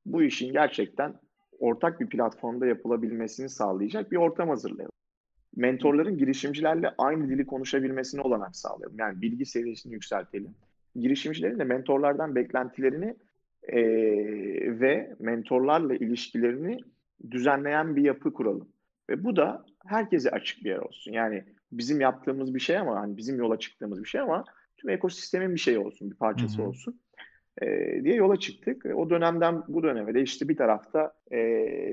bu 0.05 0.23
işin 0.23 0.53
gerçekten 0.53 1.13
ortak 1.59 1.99
bir 1.99 2.09
platformda 2.09 2.65
yapılabilmesini 2.65 3.49
sağlayacak 3.49 4.11
bir 4.11 4.17
ortam 4.17 4.49
hazırlayalım. 4.49 4.96
Mentorların 5.57 6.17
girişimcilerle 6.17 6.93
aynı 6.97 7.29
dili 7.29 7.45
konuşabilmesine 7.45 8.21
olanak 8.21 8.55
sağlayalım. 8.55 8.99
Yani 8.99 9.21
bilgi 9.21 9.45
seviyesini 9.45 9.93
yükseltelim. 9.93 10.55
Girişimcilerin 10.95 11.59
de 11.59 11.63
mentorlardan 11.63 12.35
beklentilerini 12.35 13.15
e, 13.63 13.79
ve 14.79 15.15
mentorlarla 15.19 15.95
ilişkilerini 15.95 16.79
düzenleyen 17.31 17.95
bir 17.95 18.01
yapı 18.01 18.33
kuralım. 18.33 18.69
Ve 19.09 19.23
bu 19.23 19.35
da 19.35 19.65
herkese 19.85 20.31
açık 20.31 20.63
bir 20.63 20.69
yer 20.69 20.77
olsun. 20.77 21.11
Yani 21.11 21.43
bizim 21.71 22.01
yaptığımız 22.01 22.55
bir 22.55 22.59
şey 22.59 22.77
ama 22.77 22.99
hani 22.99 23.17
bizim 23.17 23.37
yola 23.37 23.59
çıktığımız 23.59 24.03
bir 24.03 24.09
şey 24.09 24.21
ama 24.21 24.43
tüm 24.77 24.89
ekosistemin 24.89 25.55
bir 25.55 25.59
şey 25.59 25.77
olsun, 25.77 26.11
bir 26.11 26.15
parçası 26.15 26.57
Hı-hı. 26.57 26.67
olsun 26.67 26.99
e, 27.61 27.67
diye 28.03 28.15
yola 28.15 28.37
çıktık. 28.37 28.85
O 28.95 29.09
dönemden 29.09 29.63
bu 29.67 29.83
döneme 29.83 30.13
de 30.13 30.21
işte 30.21 30.49
bir 30.49 30.57
tarafta 30.57 31.13
e, 31.31 31.37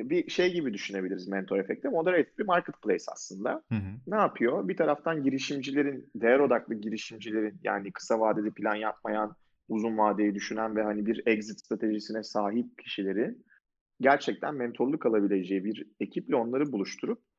bir 0.04 0.30
şey 0.30 0.52
gibi 0.52 0.74
düşünebiliriz 0.74 1.28
mentor 1.28 1.58
efekti. 1.58 1.88
Moderate 1.88 2.30
bir 2.38 2.46
marketplace 2.46 3.04
aslında. 3.12 3.62
Hı 3.68 3.74
hı. 3.74 3.90
Ne 4.06 4.16
yapıyor? 4.16 4.68
Bir 4.68 4.76
taraftan 4.76 5.22
girişimcilerin, 5.22 6.10
değer 6.14 6.38
odaklı 6.38 6.74
girişimcilerin 6.74 7.60
yani 7.62 7.92
kısa 7.92 8.20
vadede 8.20 8.50
plan 8.50 8.74
yapmayan, 8.74 9.36
uzun 9.68 9.98
vadeyi 9.98 10.34
düşünen 10.34 10.76
ve 10.76 10.82
hani 10.82 11.06
bir 11.06 11.22
exit 11.26 11.60
stratejisine 11.60 12.22
sahip 12.22 12.78
kişilerin 12.78 13.44
gerçekten 14.00 14.54
mentorluk 14.54 15.06
alabileceği 15.06 15.64
bir 15.64 15.86
ekiple 16.00 16.36
onları 16.36 16.72
buluşturup 16.72 17.18
e, 17.18 17.33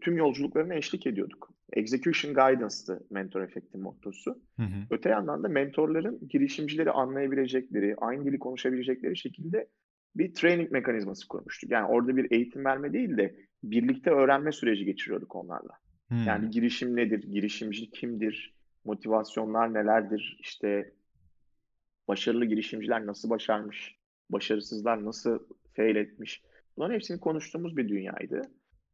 tüm 0.00 0.16
yolculuklarına 0.16 0.74
eşlik 0.74 1.06
ediyorduk. 1.06 1.50
Execution 1.72 2.34
Guidance'tı 2.34 3.06
mentor 3.10 3.40
efektin 3.40 3.80
mottosu. 3.80 4.42
Hı 4.56 4.62
hı. 4.62 4.86
Öte 4.90 5.08
yandan 5.08 5.42
da 5.42 5.48
mentorların 5.48 6.28
girişimcileri 6.28 6.90
anlayabilecekleri, 6.90 7.94
aynı 7.96 8.24
dili 8.24 8.38
konuşabilecekleri 8.38 9.16
şekilde 9.16 9.68
bir 10.16 10.34
training 10.34 10.70
mekanizması 10.70 11.28
kurmuştuk. 11.28 11.70
Yani 11.70 11.86
orada 11.86 12.16
bir 12.16 12.30
eğitim 12.30 12.64
verme 12.64 12.92
değil 12.92 13.16
de 13.16 13.36
birlikte 13.62 14.10
öğrenme 14.10 14.52
süreci 14.52 14.84
geçiriyorduk 14.84 15.36
onlarla. 15.36 15.72
Hı. 16.08 16.14
Yani 16.26 16.50
girişim 16.50 16.96
nedir, 16.96 17.22
girişimci 17.22 17.90
kimdir, 17.90 18.54
motivasyonlar 18.84 19.74
nelerdir, 19.74 20.38
işte 20.40 20.92
başarılı 22.08 22.44
girişimciler 22.44 23.06
nasıl 23.06 23.30
başarmış, 23.30 23.96
başarısızlar 24.30 25.04
nasıl 25.04 25.38
fail 25.76 25.96
etmiş. 25.96 26.42
Bunların 26.76 26.94
hepsini 26.94 27.20
konuştuğumuz 27.20 27.76
bir 27.76 27.88
dünyaydı. 27.88 28.42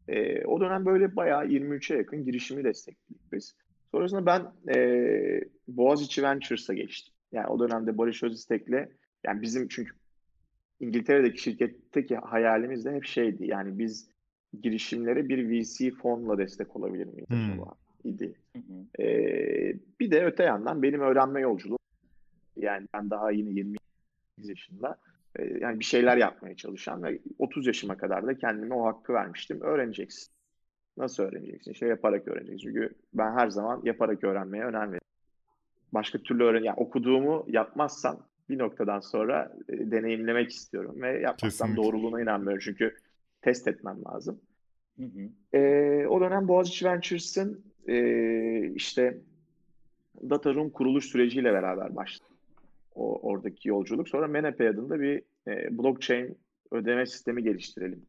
E, 0.08 0.44
o 0.44 0.60
dönem 0.60 0.86
böyle 0.86 1.16
bayağı 1.16 1.46
23'e 1.46 1.96
yakın 1.96 2.24
girişimi 2.24 2.64
destekledik 2.64 3.32
biz. 3.32 3.54
Sonrasında 3.90 4.26
ben 4.26 4.74
e, 4.74 5.40
Boğaziçi 5.68 6.22
Ventures'a 6.22 6.74
geçtim. 6.74 7.14
Yani 7.32 7.46
o 7.46 7.58
dönemde 7.60 7.98
Barış 7.98 8.22
Özistek'le 8.22 8.88
yani 9.24 9.42
bizim 9.42 9.68
çünkü 9.68 9.92
İngiltere'deki 10.80 11.42
şirketteki 11.42 12.16
hayalimiz 12.16 12.84
de 12.84 12.92
hep 12.92 13.04
şeydi. 13.04 13.46
Yani 13.46 13.78
biz 13.78 14.08
girişimlere 14.62 15.28
bir 15.28 15.50
VC 15.50 15.90
fonla 15.90 16.38
destek 16.38 16.76
olabilir 16.76 17.06
miyiz 17.06 17.28
hmm. 17.28 17.52
acaba? 17.52 17.74
idi. 18.04 18.34
Ee, 19.00 19.74
bir 20.00 20.10
de 20.10 20.24
öte 20.24 20.42
yandan 20.42 20.82
benim 20.82 21.00
öğrenme 21.00 21.40
yolculuğum 21.40 21.78
yani 22.56 22.86
ben 22.94 23.10
daha 23.10 23.30
yine 23.30 23.50
20 23.50 23.76
yaşında 24.38 24.98
ee, 25.38 25.58
yani 25.60 25.80
bir 25.80 25.84
şeyler 25.84 26.16
yapmaya 26.16 26.56
çalışan 26.56 27.02
ve 27.02 27.18
30 27.38 27.66
yaşıma 27.66 27.96
kadar 27.96 28.26
da 28.26 28.38
kendime 28.38 28.74
o 28.74 28.84
hakkı 28.84 29.12
vermiştim. 29.12 29.60
Öğreneceksin. 29.60 30.32
Nasıl 30.96 31.22
öğreneceksin? 31.22 31.72
Şey 31.72 31.88
yaparak 31.88 32.28
öğreneceksin. 32.28 32.68
Çünkü 32.68 32.94
ben 33.14 33.32
her 33.32 33.48
zaman 33.48 33.80
yaparak 33.84 34.24
öğrenmeye 34.24 34.64
önem 34.64 34.82
veriyorum. 34.82 35.06
Başka 35.92 36.18
türlü 36.18 36.44
öğren 36.44 36.62
yani 36.62 36.76
okuduğumu 36.76 37.44
yapmazsam 37.48 38.26
bir 38.48 38.58
noktadan 38.58 39.00
sonra 39.00 39.52
e, 39.68 39.90
deneyimlemek 39.90 40.50
istiyorum 40.50 41.02
ve 41.02 41.20
yapmazsam 41.20 41.68
Kesinlikle. 41.68 41.76
doğruluğuna 41.76 42.22
inanmıyorum. 42.22 42.60
Çünkü 42.64 42.96
test 43.42 43.68
etmem 43.68 44.04
lazım. 44.04 44.40
Hı 44.96 45.04
hı. 45.04 45.56
E, 45.58 46.06
o 46.06 46.20
dönem 46.20 46.48
Boğaziçi 46.48 46.84
Ventures'ın 46.84 47.64
e, 47.88 48.72
işte 48.74 49.18
Data 50.30 50.54
Room 50.54 50.70
kuruluş 50.70 51.04
süreciyle 51.04 51.52
beraber 51.52 51.96
başladı 51.96 52.31
o 52.94 53.30
oradaki 53.30 53.68
yolculuk. 53.68 54.08
Sonra 54.08 54.28
MNP 54.28 54.60
adında 54.60 55.00
bir 55.00 55.22
e, 55.48 55.78
blockchain 55.78 56.38
ödeme 56.70 57.06
sistemi 57.06 57.42
geliştirelim 57.42 58.06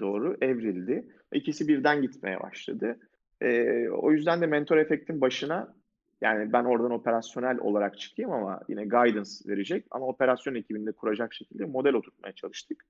doğru 0.00 0.36
evrildi. 0.40 1.06
İkisi 1.32 1.68
birden 1.68 2.02
gitmeye 2.02 2.40
başladı. 2.40 2.98
E, 3.40 3.88
o 3.88 4.12
yüzden 4.12 4.40
de 4.40 4.46
mentor 4.46 4.76
efektin 4.76 5.20
başına 5.20 5.74
yani 6.20 6.52
ben 6.52 6.64
oradan 6.64 6.90
operasyonel 6.90 7.58
olarak 7.58 7.98
çıkayım 7.98 8.32
ama 8.32 8.60
yine 8.68 8.84
guidance 8.84 9.30
verecek 9.46 9.84
ama 9.90 10.06
operasyon 10.06 10.54
ekibinde 10.54 10.92
kuracak 10.92 11.34
şekilde 11.34 11.64
model 11.64 11.94
oturtmaya 11.94 12.32
çalıştık. 12.32 12.84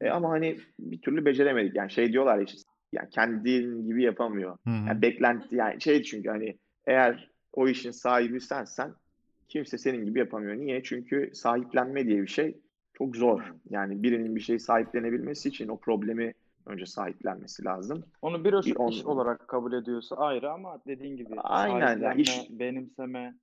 E, 0.00 0.10
ama 0.10 0.30
hani 0.30 0.58
bir 0.78 1.00
türlü 1.00 1.24
beceremedik. 1.24 1.76
Yani 1.76 1.90
şey 1.90 2.12
diyorlar 2.12 2.36
ya 2.36 2.44
işte 2.44 2.70
yani 2.92 3.10
kendin 3.10 3.86
gibi 3.86 4.02
yapamıyor. 4.02 4.58
Hmm. 4.64 4.86
Yani 4.86 5.02
beklenti 5.02 5.56
yani 5.56 5.80
şey 5.80 6.02
çünkü 6.02 6.28
hani 6.28 6.58
eğer 6.86 7.30
o 7.52 7.68
işin 7.68 7.90
sahibi 7.90 8.40
sensen 8.40 8.94
kimse 9.50 9.78
senin 9.78 10.04
gibi 10.04 10.18
yapamıyor. 10.18 10.56
Niye? 10.56 10.82
Çünkü 10.82 11.30
sahiplenme 11.34 12.06
diye 12.06 12.22
bir 12.22 12.26
şey 12.26 12.56
çok 12.94 13.16
zor. 13.16 13.54
Yani 13.70 14.02
birinin 14.02 14.36
bir 14.36 14.40
şey 14.40 14.58
sahiplenebilmesi 14.58 15.48
için 15.48 15.68
o 15.68 15.76
problemi 15.76 16.34
önce 16.66 16.86
sahiplenmesi 16.86 17.64
lazım. 17.64 18.04
Onu 18.22 18.44
bir 18.44 18.64
iş, 18.64 18.76
on... 18.76 18.90
iş 18.90 19.04
olarak 19.04 19.48
kabul 19.48 19.72
ediyorsa 19.72 20.16
ayrı 20.16 20.50
ama 20.50 20.80
dediğin 20.86 21.16
gibi 21.16 21.40
Aynen. 21.40 22.00
Yani 22.00 22.20
iş... 22.20 22.46
benimseme 22.50 23.34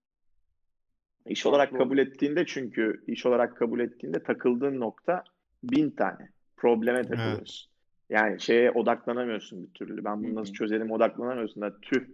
İş 1.26 1.46
olarak 1.46 1.78
kabul 1.78 1.98
ettiğinde 1.98 2.46
çünkü 2.46 3.04
iş 3.08 3.26
olarak 3.26 3.58
kabul 3.58 3.80
ettiğinde 3.80 4.24
takıldığın 4.24 4.80
nokta 4.80 5.24
bin 5.64 5.90
tane. 5.90 6.30
Probleme 6.58 7.02
takılıyorsun. 7.02 7.70
Evet. 7.72 8.22
Yani 8.22 8.42
şeye 8.42 8.72
odaklanamıyorsun 8.72 9.64
bir 9.64 9.74
türlü. 9.74 10.06
Ben 10.06 10.24
bunu 10.24 10.36
nasıl 10.36 10.54
çözelim 10.54 10.92
odaklanamıyorsun 10.92 11.62
da 11.62 11.80
tüh 11.82 12.06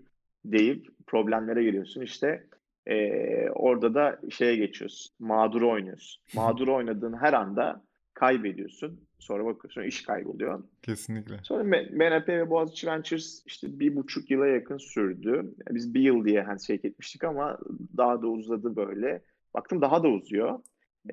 deyip 0.46 0.88
problemlere 1.08 1.64
giriyorsun. 1.64 2.02
İşte 2.02 2.48
ee, 2.88 3.50
orada 3.50 3.94
da 3.94 4.20
şeye 4.30 4.56
geçiyorsun. 4.56 5.16
Mağduru 5.20 5.72
oynuyorsun. 5.72 6.24
Mağduru 6.36 6.76
oynadığın 6.76 7.14
her 7.14 7.34
anda 7.34 7.84
kaybediyorsun. 8.14 9.00
Sonra 9.20 9.46
bakıyorsun 9.46 9.82
iş 9.82 10.02
kayboluyor. 10.02 10.64
Kesinlikle. 10.82 11.40
Sonra 11.44 11.64
MNP 11.92 12.30
ve 12.30 12.50
Boğaziçi 12.50 12.88
Ventures 12.88 13.44
işte 13.46 13.80
bir 13.80 13.96
buçuk 13.96 14.32
yıla 14.32 14.48
yakın 14.48 14.78
sürdü. 14.78 15.54
Biz 15.72 15.94
bir 15.94 16.02
yıl 16.02 16.26
diye 16.26 16.42
handshake 16.42 16.88
etmiştik 16.88 17.24
ama 17.24 17.60
daha 17.98 18.22
da 18.22 18.28
uzadı 18.28 18.76
böyle. 18.76 19.22
Baktım 19.54 19.82
daha 19.82 20.04
da 20.04 20.08
uzuyor. 20.08 20.60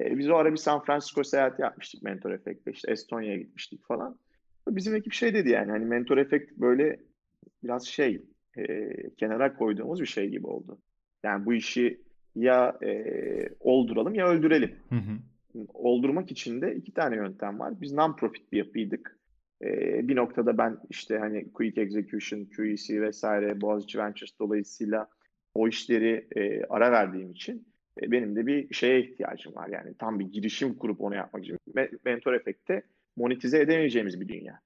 Ee, 0.01 0.19
biz 0.19 0.31
o 0.31 0.35
ara 0.35 0.53
bir 0.53 0.57
San 0.57 0.85
Francisco 0.85 1.25
seyahati 1.25 1.63
yapmıştık 1.63 2.03
Mentor 2.03 2.31
Effect'te. 2.31 2.71
İşte 2.71 2.93
Estonya'ya 2.93 3.39
gitmiştik 3.39 3.87
falan. 3.87 4.19
Bizim 4.69 4.95
ekip 4.95 5.13
şey 5.13 5.35
dedi 5.35 5.49
yani 5.49 5.71
hani 5.71 5.85
Mentor 5.85 6.19
Effect 6.19 6.51
böyle 6.51 7.01
biraz 7.65 7.87
şey 7.87 8.23
e, 8.59 8.91
kenara 9.11 9.57
koyduğumuz 9.57 10.01
bir 10.01 10.07
şey 10.07 10.29
gibi 10.29 10.47
oldu. 10.47 10.79
Yani 11.23 11.47
bu 11.47 11.55
işi 11.55 12.01
ya 12.37 12.79
e, 12.83 13.49
olduralım 13.61 14.15
ya 14.15 14.29
öldürelim. 14.29 14.75
Hı 14.89 14.95
hı. 14.95 15.19
Oldurmak 15.75 16.31
için 16.31 16.61
de 16.61 16.75
iki 16.75 16.93
tane 16.93 17.17
yöntem 17.17 17.59
var. 17.59 17.81
Biz 17.81 17.93
non-profit 17.93 18.53
bir 18.53 18.59
yapıydık. 18.59 19.19
E, 19.63 19.69
bir 20.09 20.17
noktada 20.17 20.59
ben 20.59 20.79
işte 20.91 21.19
hani 21.19 21.53
Quick 21.53 21.79
Execution, 21.79 22.45
QEC 22.45 23.01
vesaire, 23.01 23.61
Boğaziçi 23.61 23.99
Ventures 23.99 24.39
dolayısıyla 24.39 25.09
o 25.55 25.69
işleri 25.69 26.27
e, 26.37 26.65
ara 26.65 26.93
verdiğim 26.93 27.31
için 27.31 27.67
e, 28.03 28.11
benim 28.11 28.37
de 28.37 28.47
bir 28.47 28.75
şeye 28.75 29.01
ihtiyacım 29.01 29.55
var. 29.55 29.69
Yani 29.69 29.95
tam 29.99 30.19
bir 30.19 30.25
girişim 30.25 30.75
kurup 30.75 31.01
onu 31.01 31.15
yapmak 31.15 31.45
için. 31.45 31.59
Mentor 32.05 32.33
Effect'te 32.33 32.83
monetize 33.17 33.61
edemeyeceğimiz 33.61 34.21
bir 34.21 34.29
dünya. 34.29 34.61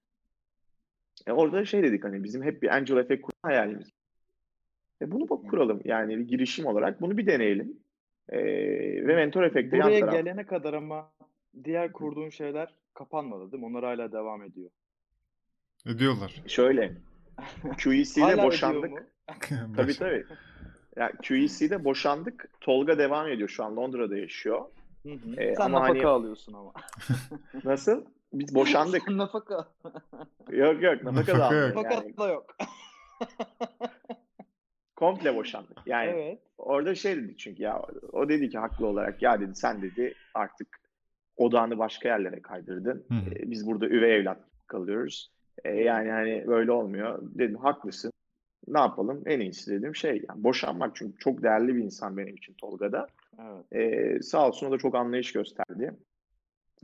E 1.26 1.32
orada 1.32 1.64
şey 1.64 1.82
dedik 1.82 2.04
hani 2.04 2.24
bizim 2.24 2.42
hep 2.42 2.62
bir 2.62 2.76
Angel 2.76 2.96
Effect 2.96 3.22
kurma 3.22 3.50
hayalimiz. 3.50 3.88
E 5.04 5.10
bunu 5.10 5.28
bak 5.28 5.50
kuralım 5.50 5.80
yani 5.84 6.18
bir 6.18 6.28
girişim 6.28 6.66
olarak 6.66 7.00
bunu 7.00 7.18
bir 7.18 7.26
deneyelim. 7.26 7.76
E, 8.28 8.38
ve 9.06 9.16
mentor 9.16 9.42
efekti 9.42 9.76
Buraya 9.76 9.90
yan 9.90 10.00
taraf. 10.00 10.14
gelene 10.14 10.46
kadar 10.46 10.74
ama 10.74 11.12
diğer 11.64 11.92
kurduğun 11.92 12.28
şeyler 12.28 12.74
kapanmadı 12.94 13.52
değil 13.52 13.62
mi? 13.62 13.66
Onlar 13.66 13.84
hala 13.84 14.12
devam 14.12 14.42
ediyor. 14.42 14.70
Ediyorlar. 15.86 16.42
Şöyle. 16.46 16.92
QEC'de 17.78 18.42
boşandık. 18.42 19.06
tabii 19.76 19.98
tabii. 19.98 20.24
Yani 20.96 21.12
QEC'de 21.28 21.84
boşandık. 21.84 22.50
Tolga 22.60 22.98
devam 22.98 23.28
ediyor 23.28 23.48
şu 23.48 23.64
an 23.64 23.76
Londra'da 23.76 24.16
yaşıyor. 24.16 24.64
Hı 25.02 25.12
hı. 25.12 25.40
Ee, 25.40 25.54
Sen 25.54 25.64
ama 25.64 25.80
nafaka 25.80 25.98
hani... 25.98 26.06
alıyorsun 26.06 26.52
ama. 26.52 26.72
Nasıl? 27.64 28.04
Biz 28.32 28.54
boşandık. 28.54 29.02
Sen 29.06 29.18
nafaka. 29.18 29.68
yok 30.50 30.82
yok 30.82 31.02
nafaka 31.02 31.38
da 31.38 31.46
almıyorum. 31.46 31.76
Nafaka 31.76 31.94
yani. 31.94 32.16
da 32.16 32.28
yok. 32.28 32.56
Komple 34.96 35.36
boşandık. 35.36 35.78
Yani 35.86 36.10
evet. 36.10 36.38
orada 36.58 36.94
şey 36.94 37.16
dedi 37.16 37.36
çünkü 37.36 37.62
ya 37.62 37.82
o 38.12 38.28
dedi 38.28 38.48
ki 38.48 38.58
haklı 38.58 38.86
olarak 38.86 39.22
ya 39.22 39.40
dedi 39.40 39.54
sen 39.54 39.82
dedi 39.82 40.14
artık 40.34 40.68
odağını 41.36 41.78
başka 41.78 42.08
yerlere 42.08 42.42
kaydırdın. 42.42 43.06
Ee, 43.10 43.50
biz 43.50 43.66
burada 43.66 43.86
üvey 43.86 44.16
evlat 44.16 44.38
kalıyoruz. 44.66 45.30
Ee, 45.64 45.70
yani 45.70 46.10
hani 46.10 46.44
böyle 46.46 46.72
olmuyor. 46.72 47.18
Dedim 47.22 47.56
haklısın. 47.56 48.12
Ne 48.68 48.78
yapalım? 48.78 49.22
En 49.26 49.40
iyisi 49.40 49.70
dedim 49.70 49.94
şey 49.94 50.24
yani 50.28 50.44
boşanmak 50.44 50.96
çünkü 50.96 51.18
çok 51.18 51.42
değerli 51.42 51.76
bir 51.76 51.82
insan 51.82 52.16
benim 52.16 52.34
için 52.36 52.54
Tolga'da. 52.54 53.06
Evet. 53.38 53.72
Ee, 53.72 54.22
sağ 54.22 54.48
olsun 54.48 54.66
o 54.66 54.70
da 54.70 54.78
çok 54.78 54.94
anlayış 54.94 55.32
gösterdi. 55.32 55.94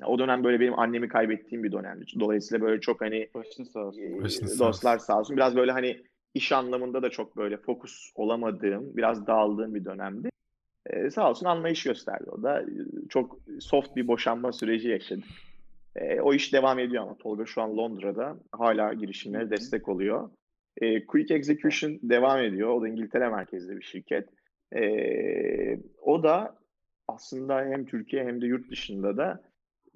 O 0.05 0.19
dönem 0.19 0.45
böyle 0.45 0.61
benim 0.61 0.79
annemi 0.79 1.09
kaybettiğim 1.09 1.65
bir 1.65 1.73
dönemdi. 1.73 2.05
Dolayısıyla 2.21 2.67
böyle 2.67 2.81
çok 2.81 3.01
hani 3.01 3.29
Başın 3.35 3.65
sağ 3.65 3.81
olsun. 3.81 4.03
E, 4.03 4.59
dostlar 4.59 4.99
sağ 4.99 5.19
olsun. 5.19 5.37
Biraz 5.37 5.57
böyle 5.57 5.73
hani 5.73 6.03
iş 6.35 6.53
anlamında 6.53 7.03
da 7.03 7.11
çok 7.11 7.37
böyle 7.37 7.57
fokus 7.57 8.13
olamadığım, 8.15 8.97
biraz 8.97 9.27
dağıldığım 9.27 9.75
bir 9.75 9.85
dönemdi. 9.85 10.31
Ee, 10.87 11.11
sağ 11.11 11.31
olsun 11.31 11.47
anlayış 11.47 11.83
gösterdi 11.83 12.31
o 12.31 12.43
da. 12.43 12.65
Çok 13.09 13.39
soft 13.61 13.97
bir 13.97 14.09
boşanma 14.09 14.53
süreci 14.53 14.89
yaşadık. 14.89 15.25
Ee, 15.97 16.21
o 16.21 16.35
iş 16.35 16.53
devam 16.53 16.79
ediyor 16.79 17.03
ama 17.03 17.17
Tolga 17.19 17.47
şu 17.47 17.63
an 17.63 17.77
Londra'da. 17.77 18.37
Hala 18.53 18.93
girişimlere 18.93 19.51
destek 19.51 19.89
oluyor. 19.89 20.31
Ee, 20.81 21.07
Quick 21.07 21.35
Execution 21.35 21.99
devam 22.03 22.41
ediyor. 22.41 22.69
O 22.69 22.83
da 22.83 22.89
İngiltere 22.89 23.29
merkezli 23.29 23.77
bir 23.77 23.83
şirket. 23.83 24.29
Ee, 24.77 25.79
o 26.03 26.23
da 26.23 26.59
aslında 27.09 27.61
hem 27.61 27.87
Türkiye 27.87 28.25
hem 28.25 28.43
de 28.43 28.47
yurt 28.47 28.71
dışında 28.71 29.17
da 29.17 29.43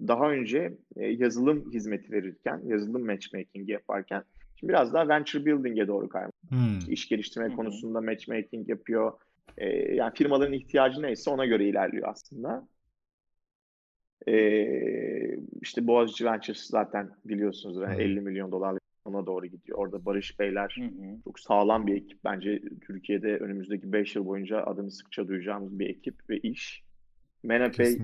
daha 0.01 0.31
önce 0.31 0.73
e, 0.97 1.07
yazılım 1.07 1.73
hizmeti 1.73 2.13
verirken, 2.13 2.61
yazılım 2.65 3.07
matchmaking 3.07 3.69
yaparken 3.69 4.23
Şimdi 4.57 4.73
biraz 4.73 4.95
daha 4.95 5.09
venture 5.09 5.47
building'e 5.47 5.87
doğru 5.89 6.09
kaymak. 6.09 6.33
Hmm. 6.49 6.79
İş 6.89 7.09
geliştirme 7.09 7.49
hmm. 7.49 7.57
konusunda 7.57 8.01
matchmaking 8.01 8.69
yapıyor. 8.69 9.13
Ee, 9.59 9.95
yani 9.95 10.15
firmaların 10.15 10.53
ihtiyacı 10.53 11.03
neyse 11.03 11.31
ona 11.31 11.47
göre 11.47 11.69
ilerliyor 11.69 12.09
aslında. 12.09 12.69
Ee, 14.29 15.39
işte 15.63 15.87
Boğaziçi 15.87 16.25
Ventures 16.25 16.67
zaten 16.67 17.11
biliyorsunuz 17.25 17.77
yani 17.77 17.95
hmm. 17.95 18.01
50 18.01 18.21
milyon 18.21 18.53
dolarlık 18.53 18.83
ona 19.05 19.27
doğru 19.27 19.47
gidiyor. 19.47 19.79
Orada 19.79 20.05
Barış 20.05 20.41
Beyler 20.41 20.75
hmm. 20.77 21.21
çok 21.25 21.41
sağlam 21.41 21.87
bir 21.87 21.97
ekip. 21.97 22.25
Bence 22.25 22.63
Türkiye'de 22.87 23.37
önümüzdeki 23.37 23.93
5 23.93 24.17
yıl 24.17 24.27
boyunca 24.27 24.63
adını 24.63 24.91
sıkça 24.91 25.29
duyacağımız 25.29 25.79
bir 25.79 25.89
ekip 25.89 26.31
ve 26.31 26.39
iş. 26.39 26.85
Menepay 27.43 27.99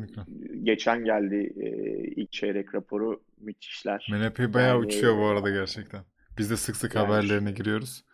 geçen 0.63 1.05
geldi 1.05 1.53
e, 1.61 1.69
ilk 2.17 2.33
çeyrek 2.33 2.75
raporu 2.75 3.21
müthişler. 3.41 4.09
Menepay 4.11 4.55
bayağı 4.55 4.77
yani, 4.77 4.87
uçuyor 4.87 5.17
bu 5.19 5.25
arada 5.25 5.51
gerçekten. 5.51 6.01
Biz 6.39 6.51
de 6.51 6.57
sık 6.57 6.77
sık 6.77 6.95
yani 6.95 7.07
haberlerine 7.07 7.53
giriyoruz. 7.53 8.05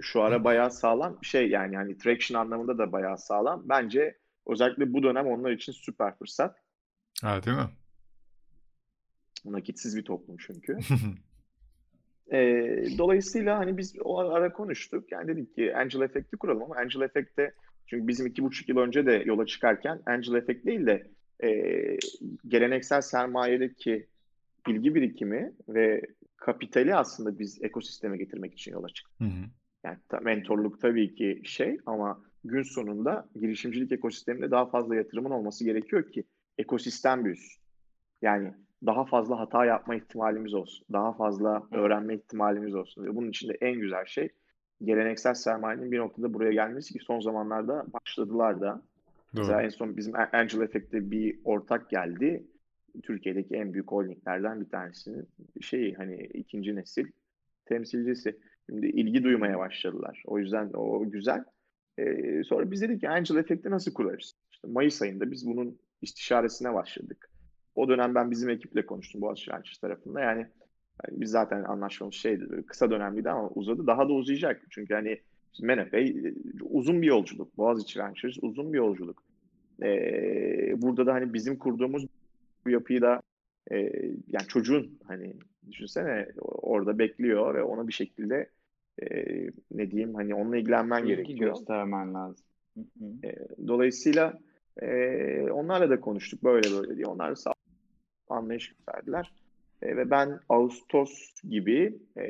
Şu 0.00 0.22
ara 0.22 0.44
bayağı 0.44 0.70
sağlam 0.70 1.18
şey 1.22 1.48
yani 1.48 1.74
yani 1.74 1.98
traction 1.98 2.40
anlamında 2.40 2.78
da 2.78 2.92
bayağı 2.92 3.18
sağlam. 3.18 3.62
Bence 3.68 4.18
özellikle 4.46 4.92
bu 4.92 5.02
dönem 5.02 5.26
onlar 5.26 5.50
için 5.50 5.72
süper 5.72 6.18
fırsat. 6.18 6.56
Ha 7.22 7.42
değil 7.42 7.56
mi? 7.56 7.68
Nakitsiz 9.44 9.96
bir 9.96 10.04
toplum 10.04 10.36
çünkü. 10.36 10.78
e, 12.32 12.38
dolayısıyla 12.98 13.58
hani 13.58 13.76
biz 13.76 13.94
o 14.04 14.18
ara 14.18 14.52
konuştuk. 14.52 15.12
Yani 15.12 15.28
dedik 15.28 15.54
ki 15.54 15.76
Angel 15.76 16.00
Effect'i 16.00 16.36
kuralım 16.36 16.62
ama 16.62 16.76
Angel 16.76 17.00
Effect'te 17.00 17.54
çünkü 17.86 18.08
bizim 18.08 18.26
iki 18.26 18.42
buçuk 18.42 18.68
yıl 18.68 18.76
önce 18.76 19.06
de 19.06 19.22
yola 19.26 19.46
çıkarken 19.46 20.00
Angel 20.06 20.34
Effect 20.34 20.66
değil 20.66 20.86
de 20.86 21.10
e, 21.42 21.48
geleneksel 22.48 23.00
sermayedeki 23.00 24.06
bilgi 24.66 24.94
birikimi 24.94 25.52
ve 25.68 26.02
kapitali 26.36 26.94
aslında 26.94 27.38
biz 27.38 27.62
ekosisteme 27.62 28.16
getirmek 28.16 28.52
için 28.52 28.72
yola 28.72 28.88
çıktık. 28.88 29.20
Hı 29.20 29.24
hı. 29.24 29.44
Yani 29.84 29.98
mentorluk 30.22 30.80
tabii 30.80 31.14
ki 31.14 31.42
şey 31.44 31.78
ama 31.86 32.22
gün 32.44 32.62
sonunda 32.62 33.28
girişimcilik 33.34 33.92
ekosisteminde 33.92 34.50
daha 34.50 34.66
fazla 34.66 34.96
yatırımın 34.96 35.30
olması 35.30 35.64
gerekiyor 35.64 36.12
ki 36.12 36.24
ekosistem 36.58 37.24
büyüsün. 37.24 37.62
Yani 38.22 38.54
daha 38.86 39.04
fazla 39.04 39.40
hata 39.40 39.64
yapma 39.64 39.94
ihtimalimiz 39.94 40.54
olsun. 40.54 40.86
Daha 40.92 41.12
fazla 41.12 41.62
öğrenme 41.72 42.14
ihtimalimiz 42.14 42.74
olsun. 42.74 43.04
Ve 43.04 43.16
bunun 43.16 43.28
için 43.28 43.48
de 43.48 43.56
en 43.60 43.80
güzel 43.80 44.06
şey 44.06 44.28
geleneksel 44.84 45.34
sermayenin 45.34 45.92
bir 45.92 45.98
noktada 45.98 46.34
buraya 46.34 46.52
gelmesi 46.52 46.92
ki 46.92 47.04
son 47.04 47.20
zamanlarda 47.20 47.86
başladılar 47.92 48.60
da. 48.60 48.82
Doğru. 49.36 49.42
Mesela 49.42 49.62
en 49.62 49.68
son 49.68 49.96
bizim 49.96 50.14
Angel 50.32 50.60
Effect'te 50.60 51.10
bir 51.10 51.38
ortak 51.44 51.90
geldi. 51.90 52.46
Türkiye'deki 53.02 53.54
en 53.54 53.72
büyük 53.72 53.92
holdinglerden 53.92 54.60
bir 54.60 54.68
tanesinin 54.68 55.28
şeyi 55.60 55.94
hani 55.94 56.28
ikinci 56.34 56.76
nesil 56.76 57.06
temsilcisi. 57.66 58.36
Şimdi 58.66 58.86
ilgi 58.86 59.24
duymaya 59.24 59.58
başladılar. 59.58 60.22
O 60.26 60.38
yüzden 60.38 60.70
o 60.74 61.10
güzel. 61.10 61.44
Ee, 61.98 62.42
sonra 62.44 62.70
biz 62.70 62.82
dedik 62.82 63.00
ki 63.00 63.08
Angel 63.08 63.36
Effect'i 63.36 63.70
nasıl 63.70 63.92
kurarız? 63.92 64.34
İşte 64.52 64.68
Mayıs 64.68 65.02
ayında 65.02 65.30
biz 65.30 65.46
bunun 65.46 65.78
istişaresine 66.02 66.74
başladık. 66.74 67.30
O 67.74 67.88
dönem 67.88 68.14
ben 68.14 68.30
bizim 68.30 68.50
ekiple 68.50 68.86
konuştum 68.86 69.20
Boğaziçi 69.20 69.50
Ventures 69.50 69.78
tarafında. 69.78 70.20
Yani, 70.20 70.40
yani 71.04 71.20
biz 71.20 71.30
zaten 71.30 71.64
anlaşmamız 71.64 72.14
şeydi, 72.14 72.66
kısa 72.66 72.90
dönemliydi 72.90 73.30
ama 73.30 73.48
uzadı. 73.48 73.86
Daha 73.86 74.08
da 74.08 74.12
uzayacak. 74.12 74.62
Çünkü 74.70 74.94
hani 74.94 75.20
Menepay 75.62 76.34
uzun 76.60 77.02
bir 77.02 77.06
yolculuk. 77.06 77.56
Boğaziçi 77.58 77.98
Ventures 77.98 78.38
uzun 78.42 78.72
bir 78.72 78.78
yolculuk. 78.78 79.22
Ee, 79.82 80.74
burada 80.76 81.06
da 81.06 81.14
hani 81.14 81.34
bizim 81.34 81.58
kurduğumuz 81.58 82.06
bu 82.66 82.70
yapıyı 82.70 83.00
da 83.00 83.22
e, 83.70 83.76
yani 84.28 84.46
çocuğun 84.48 84.98
hani 85.06 85.36
düşünsene 85.70 86.28
orada 86.40 86.98
bekliyor 86.98 87.54
ve 87.54 87.62
ona 87.62 87.88
bir 87.88 87.92
şekilde 87.92 88.50
e, 89.02 89.06
ne 89.70 89.90
diyeyim 89.90 90.14
hani 90.14 90.34
onunla 90.34 90.56
ilgilenmen 90.56 91.02
İlgi 91.02 91.08
gerekiyor. 91.08 91.50
göstermen 91.50 92.14
lazım. 92.14 92.46
E, 93.24 93.36
dolayısıyla 93.66 94.38
e, 94.82 95.50
onlarla 95.50 95.90
da 95.90 96.00
konuştuk 96.00 96.44
böyle 96.44 96.70
böyle 96.72 96.96
diye. 96.96 97.06
Onlar 97.06 97.30
da 97.30 97.36
sağ 97.36 97.52
anlayış 98.28 98.68
gösterdiler. 98.68 99.32
E, 99.82 99.96
ve 99.96 100.10
ben 100.10 100.40
Ağustos 100.48 101.34
gibi 101.48 101.98
e, 102.18 102.26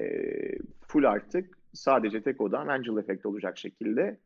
full 0.80 1.04
artık 1.04 1.58
sadece 1.72 2.22
tek 2.22 2.40
odam 2.40 2.68
Angel 2.68 2.96
Effect 2.96 3.26
olacak 3.26 3.58
şekilde 3.58 4.18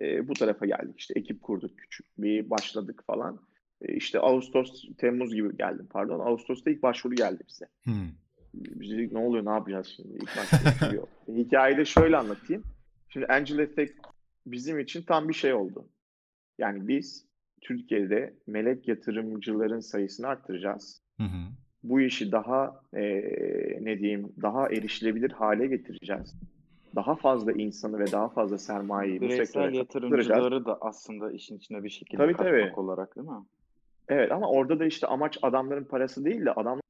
e, 0.00 0.28
bu 0.28 0.34
tarafa 0.34 0.66
geldik. 0.66 0.94
İşte 0.98 1.14
ekip 1.16 1.42
kurduk 1.42 1.78
küçük 1.78 2.06
bir 2.18 2.50
başladık 2.50 3.02
falan. 3.06 3.40
E, 3.82 3.94
işte 3.94 4.20
Ağustos, 4.20 4.84
Temmuz 4.98 5.34
gibi 5.34 5.56
geldim 5.56 5.86
pardon. 5.90 6.20
Ağustos'ta 6.20 6.70
ilk 6.70 6.82
başvuru 6.82 7.14
geldi 7.14 7.42
bize. 7.48 7.66
Hmm. 7.82 8.08
Biz 8.54 8.90
dedik 8.90 9.12
ne 9.12 9.18
oluyor 9.18 9.44
ne 9.44 9.50
yapacağız 9.50 9.86
şimdi? 9.96 10.16
İlk 10.16 10.36
başvuru 10.36 11.06
Hikayeyi 11.28 11.78
de 11.78 11.84
şöyle 11.84 12.16
anlatayım. 12.16 12.62
Şimdi 13.08 13.26
Angel 13.26 13.58
Effect 13.58 13.94
bizim 14.46 14.78
için 14.78 15.02
tam 15.02 15.28
bir 15.28 15.34
şey 15.34 15.54
oldu. 15.54 15.88
Yani 16.58 16.88
biz 16.88 17.26
Türkiye'de 17.60 18.34
melek 18.46 18.88
yatırımcıların 18.88 19.80
sayısını 19.80 20.26
arttıracağız. 20.26 21.02
Hı 21.16 21.24
hı. 21.24 21.46
Bu 21.82 22.00
işi 22.00 22.32
daha 22.32 22.80
e, 22.94 23.02
ne 23.80 23.98
diyeyim 23.98 24.32
daha 24.42 24.68
erişilebilir 24.68 25.30
hale 25.30 25.66
getireceğiz. 25.66 26.40
Daha 26.94 27.16
fazla 27.16 27.52
insanı 27.52 27.98
ve 27.98 28.12
daha 28.12 28.28
fazla 28.28 28.58
sermayeyi 28.58 29.20
Bireysel 29.20 29.40
bu 29.40 29.46
sektöre 29.46 29.76
yatırımcıları 29.76 30.64
da 30.64 30.78
aslında 30.80 31.32
işin 31.32 31.56
içine 31.56 31.84
bir 31.84 31.88
şekilde 31.88 32.22
tabii, 32.22 32.32
katmak 32.32 32.54
tabii. 32.54 32.80
olarak 32.80 33.16
değil 33.16 33.26
mi? 33.26 33.44
Evet 34.10 34.32
ama 34.32 34.48
orada 34.48 34.78
da 34.78 34.86
işte 34.86 35.06
amaç 35.06 35.38
adamların 35.42 35.84
parası 35.84 36.24
değil 36.24 36.44
de 36.44 36.52
adam 36.52 36.80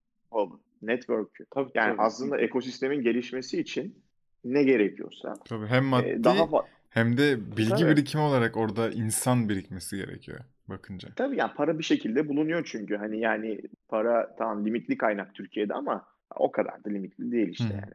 network'ü. 0.82 1.44
Tabii, 1.50 1.70
yani 1.74 1.96
tabii. 1.96 2.02
aslında 2.02 2.38
ekosistemin 2.40 3.02
gelişmesi 3.02 3.60
için 3.60 4.02
ne 4.44 4.62
gerekiyorsa. 4.62 5.34
Tabii 5.44 5.66
hem 5.66 5.84
maddi 5.84 6.08
e, 6.08 6.24
daha 6.24 6.48
hem 6.90 7.16
de 7.16 7.56
bilgi 7.56 7.68
tabii. 7.68 7.90
birikimi 7.90 8.22
olarak 8.22 8.56
orada 8.56 8.90
insan 8.90 9.48
birikmesi 9.48 9.96
gerekiyor 9.96 10.38
bakınca. 10.68 11.08
Tabii 11.16 11.36
yani 11.36 11.52
para 11.56 11.78
bir 11.78 11.84
şekilde 11.84 12.28
bulunuyor 12.28 12.68
çünkü. 12.72 12.96
Hani 12.96 13.20
yani 13.20 13.60
para 13.88 14.36
tamam 14.36 14.66
limitli 14.66 14.98
kaynak 14.98 15.34
Türkiye'de 15.34 15.74
ama 15.74 16.04
o 16.36 16.50
kadar 16.50 16.84
da 16.84 16.90
limitli 16.90 17.32
değil 17.32 17.48
işte 17.48 17.64
Hı. 17.64 17.72
yani. 17.72 17.92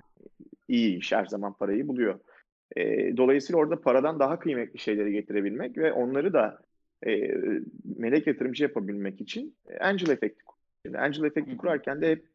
İyi 0.68 0.98
iş 0.98 1.12
her 1.12 1.26
zaman 1.26 1.54
parayı 1.54 1.88
buluyor. 1.88 2.20
E, 2.76 2.82
dolayısıyla 3.18 3.60
orada 3.60 3.82
paradan 3.82 4.20
daha 4.20 4.40
kıymetli 4.40 4.80
şeyleri 4.80 5.12
getirebilmek 5.12 5.78
ve 5.78 5.94
onları 5.94 6.34
da 6.34 6.60
e, 7.08 7.32
melek 7.98 8.28
yatırımcı 8.28 8.64
yapabilmek 8.64 9.22
için 9.22 9.56
Angel 9.80 10.10
Effect'i 10.10 10.46
Şimdi 10.86 10.98
Angel 10.98 11.24
Effect'i 11.24 11.58
kurarken 11.58 12.02
de 12.02 12.10
hep 12.10 12.26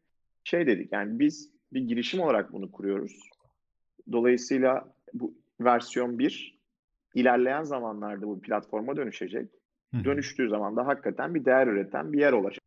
şey 0.43 0.67
dedik 0.67 0.91
yani 0.91 1.19
biz 1.19 1.51
bir 1.73 1.81
girişim 1.81 2.21
olarak 2.21 2.53
bunu 2.53 2.71
kuruyoruz. 2.71 3.29
Dolayısıyla 4.11 4.93
bu 5.13 5.33
versiyon 5.61 6.19
1 6.19 6.59
ilerleyen 7.15 7.63
zamanlarda 7.63 8.27
bu 8.27 8.41
platforma 8.41 8.95
dönüşecek. 8.95 9.49
Hı. 9.93 10.03
Dönüştüğü 10.03 10.49
zaman 10.49 10.75
da 10.75 10.87
hakikaten 10.87 11.35
bir 11.35 11.45
değer 11.45 11.67
üreten 11.67 12.13
bir 12.13 12.19
yer 12.19 12.33
olacak. 12.33 12.63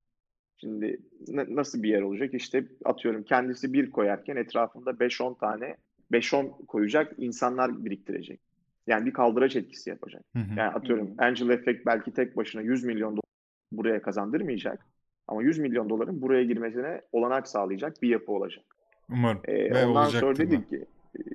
Şimdi 0.56 1.00
nasıl 1.28 1.82
bir 1.82 1.88
yer 1.88 2.02
olacak? 2.02 2.34
İşte 2.34 2.64
atıyorum 2.84 3.22
kendisi 3.22 3.72
bir 3.72 3.90
koyarken 3.90 4.36
etrafında 4.36 4.90
5-10 4.90 5.38
tane 5.38 5.76
5-10 6.12 6.66
koyacak 6.66 7.12
insanlar 7.18 7.84
biriktirecek. 7.84 8.40
Yani 8.86 9.06
bir 9.06 9.12
kaldıraç 9.12 9.56
etkisi 9.56 9.90
yapacak. 9.90 10.22
Hı 10.32 10.38
hı. 10.38 10.58
Yani 10.58 10.70
atıyorum 10.70 11.06
hı 11.06 11.10
hı. 11.10 11.26
Angel 11.26 11.48
Effect 11.48 11.86
belki 11.86 12.12
tek 12.12 12.36
başına 12.36 12.62
100 12.62 12.84
milyon 12.84 13.12
dolar 13.12 13.24
buraya 13.72 14.02
kazandırmayacak. 14.02 14.86
Ama 15.28 15.42
100 15.42 15.58
milyon 15.58 15.90
doların 15.90 16.22
buraya 16.22 16.44
girmesine 16.44 17.00
olanak 17.12 17.48
sağlayacak 17.48 18.02
bir 18.02 18.08
yapı 18.08 18.32
olacak. 18.32 18.64
Umarım. 19.10 19.40
Ee, 19.44 19.84
ondan 19.84 20.04
sonra 20.04 20.36
dedik 20.36 20.70
ki 20.70 20.84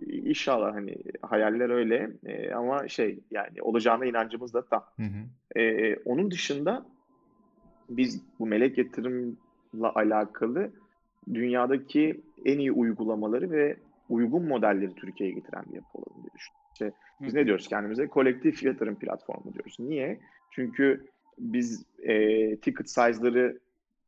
inşallah 0.07 0.75
hani 0.75 0.95
hayaller 1.21 1.69
öyle 1.69 2.11
e, 2.25 2.53
ama 2.53 2.87
şey 2.87 3.19
yani 3.31 3.61
olacağına 3.61 4.05
inancımız 4.05 4.53
da 4.53 4.65
tam. 4.65 4.83
Hı 4.95 5.03
hı. 5.03 5.59
E, 5.59 5.95
onun 5.95 6.31
dışında 6.31 6.85
biz 7.89 8.23
bu 8.39 8.45
melek 8.45 8.77
yatırımla 8.77 9.95
alakalı 9.95 10.71
dünyadaki 11.33 12.21
en 12.45 12.59
iyi 12.59 12.71
uygulamaları 12.71 13.51
ve 13.51 13.77
uygun 14.09 14.45
modelleri 14.45 14.95
Türkiye'ye 14.95 15.35
getiren 15.35 15.63
bir 15.69 15.75
yapı 15.75 15.97
olalım 15.97 16.23
diye 16.23 16.31
düşündük. 16.35 16.59
İşte 16.79 16.93
biz 17.21 17.33
ne 17.33 17.45
diyoruz 17.45 17.67
kendimize? 17.67 18.07
Kolektif 18.07 18.63
yatırım 18.63 18.95
platformu 18.95 19.53
diyoruz. 19.53 19.75
Niye? 19.79 20.19
Çünkü 20.51 21.07
biz 21.37 21.85
e, 22.03 22.55
ticket 22.55 22.89
size'ları 22.89 23.59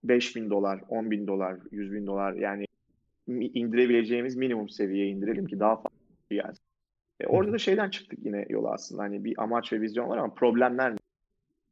5 0.03 0.35
bin 0.35 0.49
dolar, 0.49 0.81
10 0.89 1.11
bin 1.11 1.27
dolar, 1.27 1.57
100 1.71 1.93
bin 1.93 2.07
dolar 2.07 2.33
yani 2.33 2.65
indirebileceğimiz 3.27 4.35
minimum 4.35 4.69
seviyeye 4.69 5.09
indirelim 5.09 5.47
ki 5.47 5.59
daha 5.59 5.75
fazla 5.75 5.89
gelsin. 6.29 6.63
E, 7.19 7.27
orada 7.27 7.53
da 7.53 7.57
şeyden 7.57 7.89
çıktık 7.89 8.19
yine 8.25 8.45
yola 8.49 8.71
aslında. 8.71 9.01
Hani 9.01 9.23
bir 9.23 9.43
amaç 9.43 9.73
ve 9.73 9.81
vizyon 9.81 10.09
var 10.09 10.17
ama 10.17 10.33
problemler? 10.33 10.93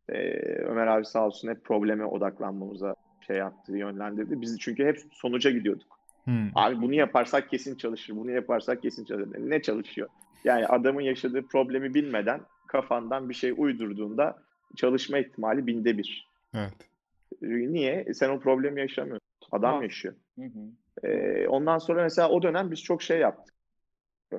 E, 0.10 0.16
Ömer 0.44 0.88
abi 0.88 1.06
sağ 1.06 1.26
olsun 1.26 1.50
hep 1.50 1.64
probleme 1.64 2.06
odaklanmamıza 2.06 2.96
şey 3.28 3.38
yaptı, 3.38 3.78
yönlendirdi. 3.78 4.42
Biz 4.42 4.60
çünkü 4.60 4.86
hep 4.86 5.00
sonuca 5.12 5.52
gidiyorduk. 5.52 6.00
Hmm. 6.24 6.50
Abi 6.56 6.82
bunu 6.82 6.94
yaparsak 6.94 7.50
kesin 7.50 7.76
çalışır, 7.76 8.16
bunu 8.16 8.32
yaparsak 8.32 8.82
kesin 8.82 9.06
çalışır. 9.06 9.36
Ne 9.40 9.62
çalışıyor? 9.62 10.10
Yani 10.44 10.68
adamın 10.68 11.02
yaşadığı 11.02 11.48
problemi 11.48 11.94
bilmeden 11.94 12.42
kafandan 12.68 13.30
bir 13.30 13.34
şey 13.34 13.54
uydurduğunda 13.58 14.38
çalışma 14.76 15.18
ihtimali 15.18 15.68
binde 15.68 15.98
bir. 15.98 16.28
Evet. 16.54 16.74
Niye? 17.42 18.04
E, 18.08 18.14
sen 18.14 18.30
o 18.30 18.40
problemi 18.40 18.80
yaşamıyorsun. 18.80 19.28
Adam 19.52 19.78
ha. 19.78 19.84
yaşıyor. 19.84 20.14
Hı 20.36 20.46
hı. 20.46 21.08
Ee, 21.08 21.48
ondan 21.48 21.78
sonra 21.78 22.04
mesela 22.04 22.30
o 22.30 22.42
dönem 22.42 22.72
biz 22.72 22.84
çok 22.84 23.02
şey 23.02 23.20
yaptık. 23.20 23.56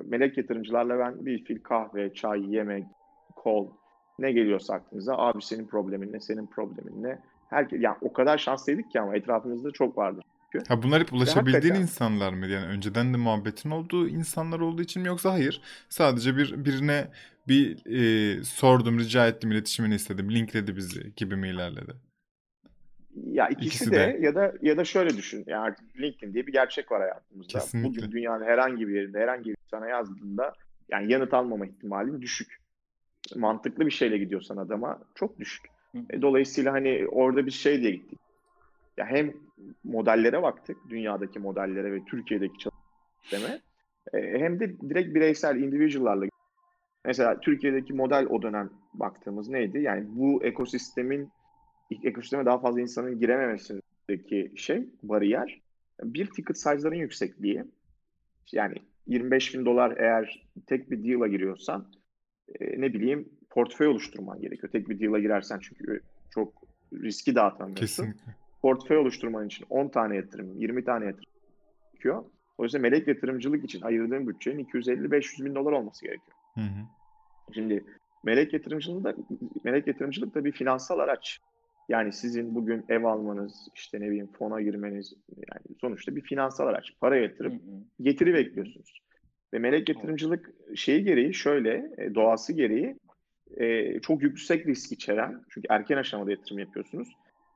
Melek 0.03 0.37
yatırımcılarla 0.37 0.99
ben 0.99 1.25
bir 1.25 1.43
fil 1.43 1.63
kahve, 1.63 2.13
çay, 2.13 2.55
yemek, 2.55 2.85
kol 3.35 3.71
ne 4.19 4.31
geliyorsa 4.31 4.73
aklınıza 4.73 5.17
abi 5.17 5.41
senin 5.41 5.67
problemin 5.67 6.13
ne, 6.13 6.19
senin 6.19 6.47
problemin 6.47 7.03
ne. 7.03 7.19
Herkes, 7.49 7.81
yani 7.81 7.97
o 8.01 8.13
kadar 8.13 8.37
şanslıydık 8.37 8.91
ki 8.91 8.99
ama 8.99 9.15
etrafımızda 9.15 9.71
çok 9.71 9.97
vardı. 9.97 10.21
Çünkü. 10.51 10.65
Ha 10.67 10.83
bunlar 10.83 11.01
hep 11.01 11.13
ulaşabildiğin 11.13 11.75
insanlar 11.75 12.33
mı? 12.33 12.47
Yani 12.47 12.65
önceden 12.65 13.13
de 13.13 13.17
muhabbetin 13.17 13.71
olduğu 13.71 14.07
insanlar 14.07 14.59
olduğu 14.59 14.81
için 14.81 15.01
mi 15.01 15.07
yoksa 15.07 15.33
hayır? 15.33 15.61
Sadece 15.89 16.37
bir 16.37 16.65
birine 16.65 17.07
bir 17.47 17.85
e, 17.85 18.43
sordum, 18.43 18.99
rica 18.99 19.27
ettim, 19.27 19.51
iletişimini 19.51 19.95
istedim, 19.95 20.31
linkledi 20.31 20.75
bizi 20.75 21.15
gibi 21.15 21.35
mi 21.35 21.49
ilerledi? 21.49 21.91
Ya 23.15 23.47
ikisi, 23.49 23.67
ikisi 23.67 23.91
de, 23.91 23.95
de 23.95 24.17
ya 24.21 24.35
da 24.35 24.53
ya 24.61 24.77
da 24.77 24.85
şöyle 24.85 25.17
düşün. 25.17 25.43
Yani 25.47 25.63
artık 25.63 25.99
LinkedIn 25.99 26.33
diye 26.33 26.47
bir 26.47 26.53
gerçek 26.53 26.91
var 26.91 27.01
hayatımızda. 27.01 27.59
Kesinlikle. 27.59 27.89
Bugün 27.89 28.11
dünyanın 28.11 28.45
herhangi 28.45 28.87
bir 28.87 28.95
yerinde 28.95 29.19
herhangi 29.19 29.49
bir 29.49 29.57
sana 29.71 29.87
yazdığında 29.87 30.53
yani 30.89 31.11
yanıt 31.11 31.33
almama 31.33 31.65
ihtimalin 31.65 32.21
düşük. 32.21 32.61
Mantıklı 33.35 33.85
bir 33.85 33.91
şeyle 33.91 34.17
gidiyorsan 34.17 34.57
adama 34.57 34.99
çok 35.15 35.39
düşük. 35.39 35.65
E, 36.09 36.21
dolayısıyla 36.21 36.73
hani 36.73 37.07
orada 37.11 37.45
bir 37.45 37.51
şey 37.51 37.81
diye 37.81 37.91
gittik. 37.91 38.19
Ya 38.97 39.05
hem 39.05 39.33
modellere 39.83 40.41
baktık, 40.41 40.77
dünyadaki 40.89 41.39
modellere 41.39 41.91
ve 41.91 42.05
Türkiye'deki 42.05 42.57
çalışma 42.57 43.47
e, 44.13 44.39
hem 44.39 44.59
de 44.59 44.79
direkt 44.79 45.15
bireysel 45.15 45.55
individual'larla 45.55 46.25
Mesela 47.05 47.39
Türkiye'deki 47.39 47.93
model 47.93 48.27
o 48.29 48.41
dönem 48.41 48.69
baktığımız 48.93 49.49
neydi? 49.49 49.81
Yani 49.81 50.05
bu 50.07 50.43
ekosistemin 50.43 51.29
ekosisteme 52.03 52.45
daha 52.45 52.59
fazla 52.59 52.81
insanın 52.81 53.19
girememesindeki 53.19 54.51
şey, 54.55 54.89
bariyer. 55.03 55.61
Bir 56.03 56.25
ticket 56.25 56.57
size'ların 56.57 56.95
yüksekliği. 56.95 57.63
Yani 58.51 58.75
25 59.07 59.53
bin 59.55 59.65
dolar 59.65 59.97
eğer 59.97 60.47
tek 60.67 60.91
bir 60.91 61.03
deal'a 61.03 61.27
giriyorsan 61.27 61.91
e, 62.59 62.81
ne 62.81 62.93
bileyim 62.93 63.29
portföy 63.49 63.87
oluşturman 63.87 64.41
gerekiyor. 64.41 64.71
Tek 64.71 64.89
bir 64.89 64.99
deal'a 64.99 65.19
girersen 65.19 65.59
çünkü 65.59 66.01
çok 66.29 66.53
riski 66.93 67.35
dağıtamıyorsun. 67.35 67.85
Kesinlikle. 67.85 68.40
Portföy 68.61 68.97
oluşturman 68.97 69.47
için 69.47 69.65
10 69.69 69.87
tane 69.87 70.15
yatırım, 70.15 70.57
20 70.57 70.83
tane 70.83 71.05
yatırım 71.05 71.31
gerekiyor. 72.01 72.25
O 72.57 72.63
yüzden 72.63 72.81
melek 72.81 73.07
yatırımcılık 73.07 73.63
için 73.63 73.81
ayırdığın 73.81 74.27
bütçenin 74.27 74.65
250-500 74.65 75.45
bin 75.45 75.55
dolar 75.55 75.71
olması 75.71 76.05
gerekiyor. 76.05 76.37
Hı 76.55 76.61
hı. 76.61 76.85
Şimdi 77.53 77.85
melek 78.23 78.53
yatırımcılık 78.53 79.03
da 79.03 79.15
melek 79.63 79.87
yatırımcılık 79.87 80.35
da 80.35 80.45
bir 80.45 80.51
finansal 80.51 80.99
araç. 80.99 81.39
Yani 81.89 82.13
sizin 82.13 82.55
bugün 82.55 82.85
ev 82.89 83.03
almanız, 83.03 83.67
işte 83.75 83.99
ne 83.99 84.07
bileyim 84.07 84.29
fona 84.37 84.61
girmeniz 84.61 85.13
yani 85.37 85.77
sonuçta 85.81 86.15
bir 86.15 86.21
finansal 86.21 86.67
araç. 86.67 86.93
Para 87.01 87.17
yatırıp 87.17 87.61
getiri 88.01 88.33
bekliyorsunuz. 88.33 89.01
Ve 89.53 89.59
melek 89.59 89.89
yatırımcılık 89.89 90.49
şeyi 90.75 91.03
gereği 91.03 91.33
şöyle, 91.33 91.91
e, 91.97 92.15
doğası 92.15 92.53
gereği 92.53 92.95
e, 93.57 93.99
çok 93.99 94.21
yüksek 94.21 94.67
risk 94.67 94.91
içeren, 94.91 95.43
çünkü 95.49 95.67
erken 95.69 95.97
aşamada 95.97 96.31
yatırım 96.31 96.59
yapıyorsunuz. 96.59 97.07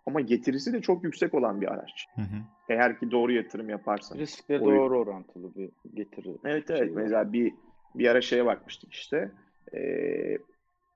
Ama 0.06 0.22
getirisi 0.22 0.74
de 0.74 0.82
çok 0.82 1.04
yüksek 1.04 1.34
olan 1.34 1.62
bir 1.62 1.68
araç. 1.68 2.08
Hı 2.15 2.22
hı. 2.22 2.36
Eğer 2.70 3.00
ki 3.00 3.12
doğru 3.12 3.32
yatırım 3.32 3.70
yaparsanız. 3.70 4.22
Riskle 4.22 4.60
doğru 4.60 5.00
orantılı 5.00 5.56
bir 5.56 5.70
getiri. 5.94 6.38
Evet 6.46 6.70
evet. 6.70 6.80
Şey 6.80 6.89
Mesela 6.89 7.34
bir 7.34 7.54
bir 7.96 8.08
ara 8.08 8.22
şeye 8.22 8.46
bakmıştık 8.46 8.94
işte. 8.94 9.32
E, 9.74 9.80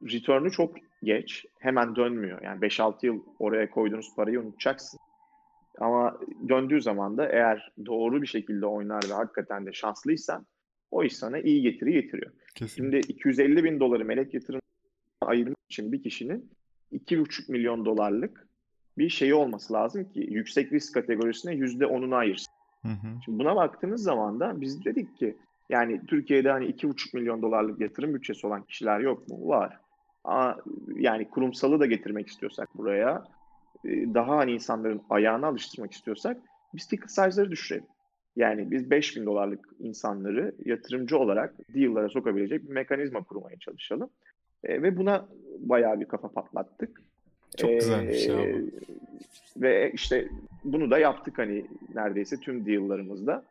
return'u 0.04 0.52
çok 0.52 0.76
geç. 1.04 1.45
Hemen 1.60 1.95
dönmüyor. 1.95 2.41
Yani 2.41 2.60
5-6 2.60 3.06
yıl 3.06 3.24
oraya 3.39 3.69
koyduğunuz 3.69 4.15
parayı 4.15 4.41
unutacaksın. 4.41 5.00
Ama 5.80 6.19
döndüğü 6.50 6.82
zaman 6.82 7.17
da 7.17 7.28
eğer 7.30 7.74
doğru 7.86 8.22
bir 8.22 8.28
şekilde 8.28 8.65
oynar 8.65 9.04
ve 9.10 9.13
hakikaten 9.13 9.65
de 9.65 9.74
şanslıysan 9.74 10.45
o 10.91 11.04
iş 11.04 11.17
sana 11.17 11.39
iyi 11.39 11.62
getiri 11.62 11.93
getiriyor. 11.93 12.32
Kesin. 12.56 12.76
Şimdi 12.76 12.98
250 12.98 13.63
bin 13.63 13.80
doları 13.80 14.06
melek 14.06 14.34
yatırım 14.34 14.62
ayırmak 15.22 15.58
için 15.69 15.91
bir 15.91 16.04
kişinin 16.04 16.50
2,5 16.91 17.52
milyon 17.52 17.86
dolarlık 17.86 18.48
bir 18.99 19.09
şeyi 19.09 19.33
olması 19.33 19.73
lazım 19.73 20.09
ki 20.09 20.19
yüksek 20.19 20.73
risk 20.73 20.93
kategorisine 20.93 21.53
%10'unu 21.53 22.15
ayırsın. 22.15 22.53
Hı 22.85 22.91
hı. 22.91 23.21
Şimdi 23.25 23.39
buna 23.39 23.55
baktığınız 23.55 24.03
zaman 24.03 24.39
da 24.39 24.62
biz 24.62 24.85
dedik 24.85 25.17
ki 25.17 25.38
yani 25.69 26.05
Türkiye'de 26.05 26.51
hani 26.51 26.65
2,5 26.65 27.17
milyon 27.17 27.41
dolarlık 27.41 27.81
yatırım 27.81 28.13
bütçesi 28.13 28.47
olan 28.47 28.63
kişiler 28.63 28.99
yok 28.99 29.27
mu? 29.27 29.47
Var. 29.47 29.77
Aa, 30.23 30.53
yani 30.95 31.29
kurumsalı 31.29 31.79
da 31.79 31.85
getirmek 31.85 32.27
istiyorsak 32.27 32.77
buraya, 32.77 33.23
e, 33.85 33.89
daha 34.13 34.38
hani 34.38 34.51
insanların 34.51 35.01
ayağına 35.09 35.47
alıştırmak 35.47 35.91
istiyorsak 35.91 36.38
biz 36.73 36.88
ticket 36.88 37.12
size'ları 37.12 37.51
düşürelim. 37.51 37.88
Yani 38.35 38.71
biz 38.71 38.89
5000 38.89 39.25
dolarlık 39.25 39.69
insanları 39.79 40.55
yatırımcı 40.65 41.17
olarak 41.17 41.55
deal'lara 41.75 42.09
sokabilecek 42.09 42.63
bir 42.63 42.73
mekanizma 42.73 43.23
kurmaya 43.23 43.59
çalışalım. 43.59 44.09
E, 44.63 44.81
ve 44.81 44.97
buna 44.97 45.27
bayağı 45.59 45.99
bir 45.99 46.05
kafa 46.05 46.31
patlattık. 46.31 47.01
Çok 47.57 47.69
güzel 47.69 48.07
bir 48.07 48.13
şey 48.13 48.35
abi. 48.35 48.65
Ve 49.57 49.91
işte 49.91 50.27
bunu 50.63 50.91
da 50.91 50.99
yaptık 50.99 51.38
hani 51.38 51.65
neredeyse 51.95 52.38
tüm 52.38 52.65
deal'larımızda. 52.65 53.45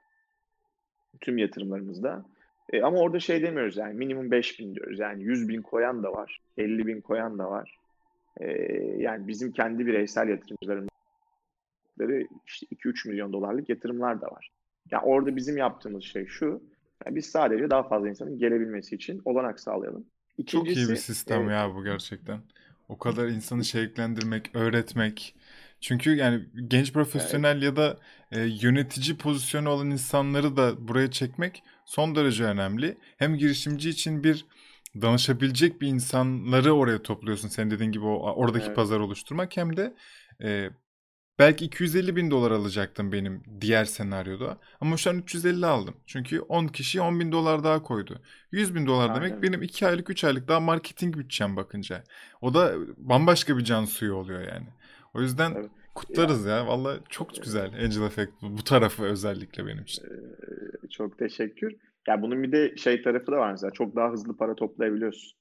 Tüm 1.20 1.38
yatırımlarımızda. 1.38 2.24
E, 2.72 2.82
ama 2.82 2.98
orada 2.98 3.20
şey 3.20 3.42
demiyoruz 3.42 3.76
yani 3.76 3.94
minimum 3.94 4.30
5000 4.30 4.74
diyoruz. 4.74 4.98
Yani 4.98 5.22
100 5.22 5.48
bin 5.48 5.62
koyan 5.62 6.02
da 6.02 6.12
var. 6.12 6.40
50 6.58 6.86
bin 6.86 7.00
koyan 7.00 7.38
da 7.38 7.50
var. 7.50 7.78
E, 8.40 8.46
yani 8.98 9.28
bizim 9.28 9.52
kendi 9.52 9.86
bireysel 9.86 10.28
yatırımcılarımız 10.28 10.88
işte 12.46 12.66
2-3 12.66 13.08
milyon 13.08 13.32
dolarlık 13.32 13.68
yatırımlar 13.68 14.20
da 14.20 14.26
var. 14.26 14.50
Yani 14.90 15.02
orada 15.04 15.36
bizim 15.36 15.56
yaptığımız 15.56 16.04
şey 16.04 16.26
şu. 16.26 16.62
Yani 17.06 17.16
biz 17.16 17.26
sadece 17.26 17.70
daha 17.70 17.82
fazla 17.82 18.08
insanın 18.08 18.38
gelebilmesi 18.38 18.94
için 18.94 19.22
olanak 19.24 19.60
sağlayalım. 19.60 20.06
İkincisi, 20.38 20.74
Çok 20.74 20.88
iyi 20.88 20.92
bir 20.92 20.96
sistem 20.96 21.50
e, 21.50 21.52
ya 21.52 21.74
bu 21.74 21.84
gerçekten. 21.84 22.40
O 22.88 22.98
kadar 22.98 23.26
insanı 23.26 23.64
şevklendirmek, 23.64 24.50
öğretmek. 24.54 25.34
Çünkü 25.80 26.16
yani 26.16 26.44
genç 26.68 26.92
profesyonel 26.92 27.52
evet. 27.52 27.62
ya 27.62 27.76
da 27.76 27.98
e, 28.32 28.40
yönetici 28.40 29.16
pozisyonu 29.16 29.68
olan 29.68 29.90
insanları 29.90 30.56
da 30.56 30.88
buraya 30.88 31.10
çekmek 31.10 31.62
son 31.84 32.14
derece 32.14 32.44
önemli. 32.44 32.98
Hem 33.16 33.36
girişimci 33.36 33.90
için 33.90 34.24
bir 34.24 34.44
danışabilecek 35.02 35.80
bir 35.80 35.88
insanları 35.88 36.72
oraya 36.72 37.02
topluyorsun. 37.02 37.48
Sen 37.48 37.70
dediğin 37.70 37.92
gibi 37.92 38.04
o 38.04 38.32
oradaki 38.32 38.66
evet. 38.66 38.76
pazar 38.76 39.00
oluşturmak 39.00 39.56
hem 39.56 39.76
de 39.76 39.94
e, 40.42 40.70
belki 41.38 41.64
250 41.64 42.16
bin 42.16 42.30
dolar 42.30 42.50
alacaktım 42.50 43.12
benim 43.12 43.42
diğer 43.60 43.84
senaryoda. 43.84 44.58
Ama 44.80 44.96
şu 44.96 45.10
an 45.10 45.18
350 45.18 45.66
aldım. 45.66 45.94
Çünkü 46.06 46.40
10 46.40 46.66
kişi 46.66 47.00
10 47.00 47.20
bin 47.20 47.32
dolar 47.32 47.64
daha 47.64 47.82
koydu. 47.82 48.22
100 48.52 48.74
bin 48.74 48.86
dolar 48.86 49.10
Aynen. 49.10 49.22
demek 49.22 49.42
benim 49.42 49.62
2 49.62 49.86
aylık 49.86 50.10
3 50.10 50.24
aylık 50.24 50.48
daha 50.48 50.60
marketing 50.60 51.16
bütçem 51.16 51.56
bakınca. 51.56 52.04
O 52.40 52.54
da 52.54 52.74
bambaşka 52.96 53.58
bir 53.58 53.64
can 53.64 53.84
suyu 53.84 54.14
oluyor 54.14 54.40
yani. 54.40 54.66
O 55.14 55.20
yüzden 55.20 55.52
evet. 55.56 55.70
kutlarız 55.94 56.46
ya. 56.46 56.56
ya. 56.56 56.66
Valla 56.66 56.96
çok 57.08 57.42
güzel 57.42 57.66
Angel 57.84 58.02
Effect 58.02 58.32
bu 58.42 58.64
tarafı 58.64 59.02
özellikle 59.02 59.66
benim 59.66 59.82
için. 59.82 60.04
Ee, 60.04 60.88
çok 60.88 61.18
teşekkür. 61.18 61.76
Ya 62.08 62.22
bunun 62.22 62.42
bir 62.42 62.52
de 62.52 62.76
şey 62.76 63.02
tarafı 63.02 63.32
da 63.32 63.36
var 63.36 63.50
mesela. 63.50 63.70
Çok 63.70 63.96
daha 63.96 64.10
hızlı 64.10 64.36
para 64.36 64.54
toplayabiliyorsun. 64.54 65.38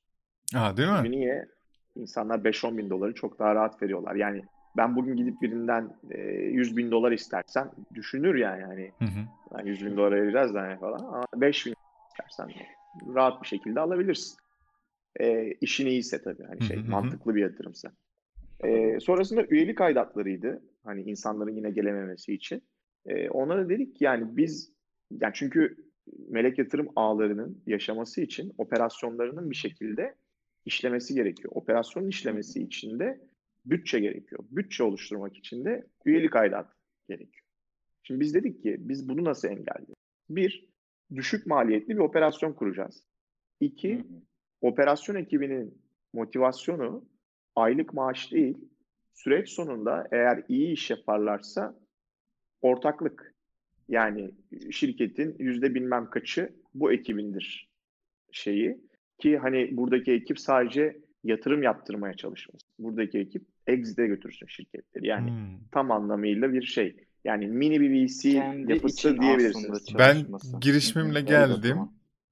Ha 0.54 0.78
değil 0.78 0.90
mi? 0.90 0.96
Çünkü 0.98 1.12
niye? 1.12 1.48
İnsanlar 1.96 2.40
5-10 2.40 2.78
bin 2.78 2.90
doları 2.90 3.14
çok 3.14 3.40
daha 3.40 3.56
rahat 3.56 3.82
veriyorlar. 3.82 4.16
Yani 4.16 4.42
ben 4.78 4.96
bugün 4.96 5.18
gidip 5.18 5.42
birinden 5.42 5.90
e, 6.12 6.22
100 6.22 6.78
bin 6.78 6.92
dolar 6.92 7.12
istersen 7.12 7.72
düşünür 7.94 8.36
yani. 8.36 8.62
yani 8.62 8.92
hı 9.00 9.06
hı. 9.06 9.26
Yani 9.58 9.70
100 9.70 9.86
bin 9.86 9.98
dolar 9.98 10.12
vereceğiz 10.12 10.54
de 10.54 10.78
falan. 10.80 11.00
Ama 11.00 11.26
5 11.36 11.66
bin 11.66 11.76
istersen 12.12 12.50
rahat 13.16 13.42
bir 13.42 13.48
şekilde 13.48 13.80
alabilirsin. 13.80 14.38
E, 15.20 15.52
işin 15.62 15.88
iyiyse 15.88 16.22
tabii. 16.22 16.44
Hani 16.44 16.64
şey 16.64 16.78
hı 16.78 16.82
hı. 16.82 16.90
mantıklı 16.92 17.36
bir 17.36 17.42
yatırımsa. 17.42 17.92
E, 18.64 19.00
sonrasında 19.00 19.46
üyelik 19.46 19.82
aidatlarıydı. 19.82 20.62
Hani 20.84 21.02
insanların 21.02 21.56
yine 21.56 21.72
gelememesi 21.72 22.34
için. 22.34 22.64
E, 23.06 23.30
onlara 23.30 23.70
dedik 23.70 23.96
ki 23.96 24.04
yani 24.04 24.38
biz 24.38 24.72
yani 25.12 25.32
çünkü 25.36 25.78
melek 26.30 26.58
yatırım 26.58 26.88
ağlarının 26.96 27.64
yaşaması 27.68 28.22
için 28.22 28.54
operasyonlarının 28.58 29.52
bir 29.52 29.56
şekilde 29.56 30.16
işlemesi 30.66 31.14
gerekiyor. 31.14 31.52
Operasyonun 31.56 32.08
işlemesi 32.08 32.64
için 32.64 33.00
de 33.00 33.20
bütçe 33.70 34.00
gerekiyor. 34.00 34.44
Bütçe 34.52 34.84
oluşturmak 34.84 35.38
için 35.38 35.66
de 35.66 35.88
üyelik 36.06 36.36
aidat 36.36 36.74
gerekiyor. 37.10 37.46
Şimdi 38.04 38.20
biz 38.20 38.34
dedik 38.34 38.64
ki 38.64 38.76
biz 38.80 39.10
bunu 39.10 39.24
nasıl 39.24 39.48
engelleyelim? 39.48 39.96
Bir, 40.30 40.70
düşük 41.16 41.48
maliyetli 41.48 41.94
bir 41.94 42.02
operasyon 42.02 42.54
kuracağız. 42.54 43.04
İki, 43.60 44.06
operasyon 44.62 45.16
ekibinin 45.16 45.82
motivasyonu 46.14 47.06
aylık 47.56 47.94
maaş 47.94 48.32
değil, 48.32 48.58
süreç 49.14 49.50
sonunda 49.50 50.08
eğer 50.12 50.44
iyi 50.48 50.74
iş 50.74 50.90
yaparlarsa 50.90 51.80
ortaklık. 52.62 53.36
Yani 53.90 54.32
şirketin 54.72 55.36
yüzde 55.40 55.76
bilmem 55.76 56.10
kaçı 56.10 56.56
bu 56.74 56.92
ekibindir 56.92 57.70
şeyi. 58.32 58.88
Ki 59.18 59.38
hani 59.38 59.78
buradaki 59.78 60.12
ekip 60.12 60.40
sadece 60.40 61.00
yatırım 61.24 61.64
yaptırmaya 61.64 62.14
çalışmaz. 62.14 62.62
Buradaki 62.80 63.20
ekip 63.20 63.46
exit'e 63.68 64.08
götürsün 64.08 64.48
şirketleri. 64.48 65.08
Yani 65.08 65.30
hmm. 65.30 65.68
tam 65.72 65.92
anlamıyla 65.92 66.54
bir 66.54 66.62
şey. 66.62 67.08
Yani 67.24 67.48
mini 67.48 67.82
bir 67.82 68.08
VC 68.08 68.32
Kendi 68.32 68.72
yapısı 68.72 69.18
diyebilirsiniz. 69.20 69.86
Ben 69.98 70.26
girişimimle 70.62 71.22
geldim 71.22 71.78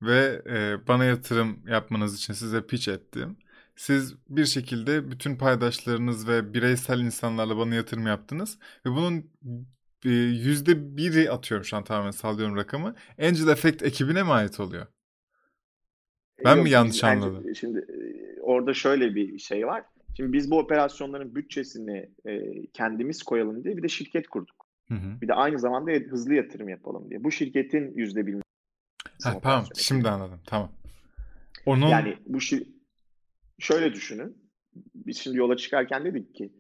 ve 0.02 0.42
e, 0.50 0.88
bana 0.88 1.06
yatırım 1.06 1.60
yapmanız 1.68 2.16
için 2.16 2.34
size 2.34 2.68
pitch 2.68 2.90
ettim. 2.90 3.38
Siz 3.76 4.16
bir 4.30 4.46
şekilde 4.46 5.12
bütün 5.12 5.36
paydaşlarınız 5.36 6.28
ve 6.28 6.54
bireysel 6.54 7.00
insanlarla 7.00 7.58
bana 7.58 7.76
yatırım 7.76 8.08
yaptınız 8.08 8.60
ve 8.86 8.90
bunun 8.90 9.32
e, 10.06 10.10
yüzde 10.10 10.98
biri 10.98 11.32
atıyorum 11.32 11.66
şu 11.66 11.78
an 11.78 11.84
tamamen 11.84 12.12
sallıyorum 12.12 12.56
rakamı. 12.56 12.96
Angel 13.20 13.48
Effect 13.48 13.84
ekibine 13.84 14.24
mi 14.24 14.32
ait 14.32 14.60
oluyor? 14.60 14.88
Ben 16.46 16.56
Yok, 16.56 16.64
mi 16.64 16.70
yanlış 16.70 17.04
anladım? 17.04 17.56
Şimdi 17.56 17.80
e, 17.80 18.42
orada 18.42 18.74
şöyle 18.74 19.16
bir 19.16 19.40
şey 19.40 19.68
var. 19.68 19.84
Şimdi 20.18 20.34
biz 20.34 20.52
bu 20.52 20.60
operasyonların 20.60 21.36
bütçesini 21.36 22.10
e, 22.26 22.66
kendimiz 22.66 23.24
koyalım 23.24 23.64
diye 23.64 23.78
bir 23.78 23.84
de 23.84 23.88
şirket 23.88 24.28
kurduk. 24.28 24.66
Hı 24.88 24.94
hı. 24.94 25.22
Bir 25.22 25.28
de 25.28 25.34
aynı 25.34 25.60
zamanda 25.60 25.92
hızlı 25.92 26.34
yatırım 26.34 26.70
yapalım 26.70 27.10
diye. 27.10 27.24
Bu 27.24 27.32
şirketin 27.32 27.94
yüzde 27.96 28.28
bilmem. 28.28 28.42
Tamam 29.42 29.66
şimdi 29.76 30.10
anladım 30.10 30.40
tamam. 30.46 30.72
Onun... 31.66 31.88
Yani 31.88 32.18
bu 32.26 32.42
şir... 32.42 32.68
şöyle 33.60 33.94
düşünün. 33.94 34.38
Biz 34.96 35.18
şimdi 35.18 35.38
yola 35.38 35.58
çıkarken 35.58 36.06
dedik 36.06 36.36
ki 36.36 36.54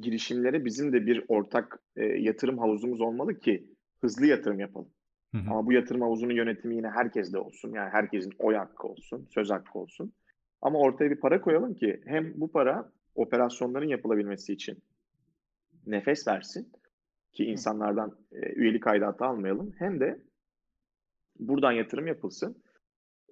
girişimlere 0.00 0.64
bizim 0.64 0.92
de 0.92 1.06
bir 1.06 1.24
ortak 1.28 1.78
e, 1.96 2.04
yatırım 2.04 2.58
havuzumuz 2.58 3.00
olmalı 3.00 3.38
ki 3.38 3.66
hızlı 4.00 4.26
yatırım 4.26 4.60
yapalım. 4.60 4.88
Hı 5.32 5.38
hı. 5.38 5.50
Ama 5.50 5.66
bu 5.66 5.72
yatırım 5.72 6.00
havuzunun 6.00 6.34
yönetimi 6.34 6.76
yine 6.76 6.88
herkeste 6.88 7.38
olsun. 7.38 7.72
Yani 7.72 7.90
herkesin 7.90 8.32
oy 8.38 8.54
hakkı 8.54 8.88
olsun, 8.88 9.28
söz 9.34 9.50
hakkı 9.50 9.78
olsun. 9.78 10.12
Ama 10.62 10.78
ortaya 10.78 11.10
bir 11.10 11.20
para 11.20 11.40
koyalım 11.40 11.74
ki 11.74 12.00
hem 12.06 12.40
bu 12.40 12.52
para 12.52 12.92
operasyonların 13.14 13.88
yapılabilmesi 13.88 14.52
için 14.52 14.78
nefes 15.86 16.28
versin 16.28 16.72
ki 17.32 17.44
insanlardan 17.44 18.18
e, 18.32 18.52
üyelik 18.52 18.86
aidatı 18.86 19.24
almayalım. 19.24 19.72
Hem 19.78 20.00
de 20.00 20.20
buradan 21.38 21.72
yatırım 21.72 22.06
yapılsın. 22.06 22.62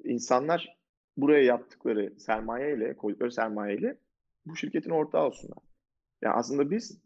İnsanlar 0.04 0.78
buraya 1.16 1.42
yaptıkları 1.42 2.20
sermaye 2.20 2.76
ile, 2.76 2.96
koydukları 2.96 3.32
sermaye 3.32 3.76
ile 3.76 3.98
bu 4.46 4.56
şirketin 4.56 4.90
ortağı 4.90 5.26
olsunlar. 5.26 5.58
Yani 6.22 6.34
aslında 6.34 6.70
biz 6.70 7.00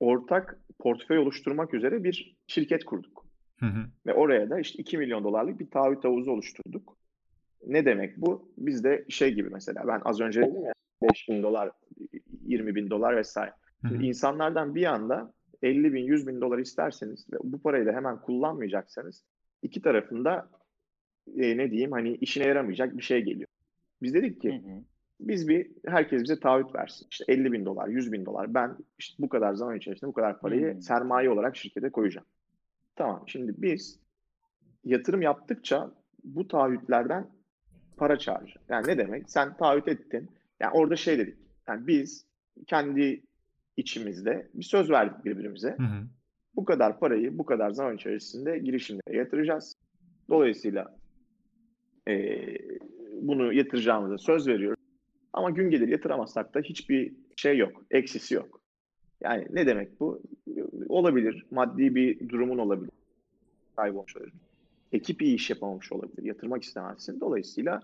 ortak 0.00 0.58
portföy 0.78 1.18
oluşturmak 1.18 1.74
üzere 1.74 2.04
bir 2.04 2.36
şirket 2.46 2.84
kurduk. 2.84 3.26
Hı 3.58 3.66
hı. 3.66 3.86
Ve 4.06 4.14
oraya 4.14 4.50
da 4.50 4.60
işte 4.60 4.78
2 4.78 4.98
milyon 4.98 5.24
dolarlık 5.24 5.60
bir 5.60 5.70
taahhüt 5.70 6.04
havuzu 6.04 6.30
oluşturduk. 6.30 6.96
Ne 7.66 7.84
demek 7.84 8.16
bu? 8.16 8.52
Bizde 8.58 9.04
şey 9.08 9.34
gibi 9.34 9.48
mesela 9.50 9.86
ben 9.86 10.00
az 10.04 10.20
önce 10.20 10.40
dedim 10.42 10.64
ya 10.64 10.72
5 11.02 11.28
bin 11.28 11.42
dolar, 11.42 11.70
20 12.44 12.74
bin 12.74 12.90
dolar 12.90 13.16
vesaire. 13.16 13.52
Hı 13.82 13.88
hı. 13.88 14.02
İnsanlardan 14.02 14.74
bir 14.74 14.84
anda 14.84 15.32
50 15.62 15.92
bin, 15.92 16.04
100 16.04 16.26
bin 16.26 16.40
dolar 16.40 16.58
isterseniz 16.58 17.26
ve 17.32 17.36
bu 17.42 17.62
parayı 17.62 17.86
da 17.86 17.92
hemen 17.92 18.20
kullanmayacaksanız 18.20 19.24
iki 19.62 19.82
tarafında 19.82 20.48
e, 21.36 21.56
ne 21.56 21.70
diyeyim 21.70 21.92
hani 21.92 22.14
işine 22.14 22.46
yaramayacak 22.46 22.96
bir 22.96 23.02
şey 23.02 23.20
geliyor. 23.20 23.48
Biz 24.02 24.14
dedik 24.14 24.42
ki 24.42 24.52
hı 24.52 24.68
hı. 24.68 24.82
biz 25.20 25.48
bir 25.48 25.70
herkes 25.86 26.22
bize 26.22 26.40
taahhüt 26.40 26.74
versin. 26.74 27.06
İşte 27.10 27.24
50 27.28 27.52
bin 27.52 27.64
dolar, 27.64 27.88
100 27.88 28.12
bin 28.12 28.26
dolar. 28.26 28.54
Ben 28.54 28.76
işte 28.98 29.22
bu 29.22 29.28
kadar 29.28 29.54
zaman 29.54 29.76
içerisinde 29.76 30.08
bu 30.08 30.14
kadar 30.14 30.40
parayı 30.40 30.74
hı. 30.74 30.82
sermaye 30.82 31.30
olarak 31.30 31.56
şirkete 31.56 31.90
koyacağım. 31.90 32.26
Tamam 32.96 33.24
şimdi 33.26 33.54
biz 33.56 34.00
yatırım 34.84 35.22
yaptıkça 35.22 35.90
bu 36.24 36.48
taahhütlerden 36.48 37.26
para 37.96 38.18
çağıracağız. 38.18 38.66
Yani 38.68 38.88
ne 38.88 38.98
demek? 38.98 39.30
Sen 39.30 39.56
taahhüt 39.56 39.88
ettin. 39.88 40.30
Yani 40.60 40.72
orada 40.72 40.96
şey 40.96 41.18
dedik. 41.18 41.36
Yani 41.68 41.86
biz 41.86 42.24
kendi 42.66 43.22
içimizde 43.76 44.48
bir 44.54 44.62
söz 44.62 44.90
verdik 44.90 45.24
birbirimize. 45.24 45.68
Hı 45.78 45.82
hı. 45.82 46.06
Bu 46.56 46.64
kadar 46.64 46.98
parayı 46.98 47.38
bu 47.38 47.46
kadar 47.46 47.70
zaman 47.70 47.96
içerisinde 47.96 48.58
girişimlere 48.58 49.16
yatıracağız. 49.16 49.76
Dolayısıyla 50.28 50.96
e, 52.08 52.38
bunu 53.22 53.52
yatıracağımıza 53.52 54.18
söz 54.18 54.48
veriyoruz. 54.48 54.78
Ama 55.32 55.50
gün 55.50 55.70
gelir 55.70 55.88
yatıramazsak 55.88 56.54
da 56.54 56.60
hiçbir 56.60 57.12
şey 57.36 57.58
yok. 57.58 57.84
Eksisi 57.90 58.34
yok. 58.34 58.60
Yani 59.20 59.46
ne 59.50 59.66
demek 59.66 60.00
bu? 60.00 60.22
Olabilir. 60.88 61.46
Maddi 61.50 61.94
bir 61.94 62.28
durumun 62.28 62.58
olabilir. 62.58 62.90
Kaybolmuş 63.76 64.16
olabilir. 64.16 64.34
Ekip 64.92 65.22
iyi 65.22 65.34
iş 65.34 65.50
yapamamış 65.50 65.92
olabilir. 65.92 66.22
Yatırmak 66.22 66.62
istemezsin. 66.62 67.20
Dolayısıyla 67.20 67.82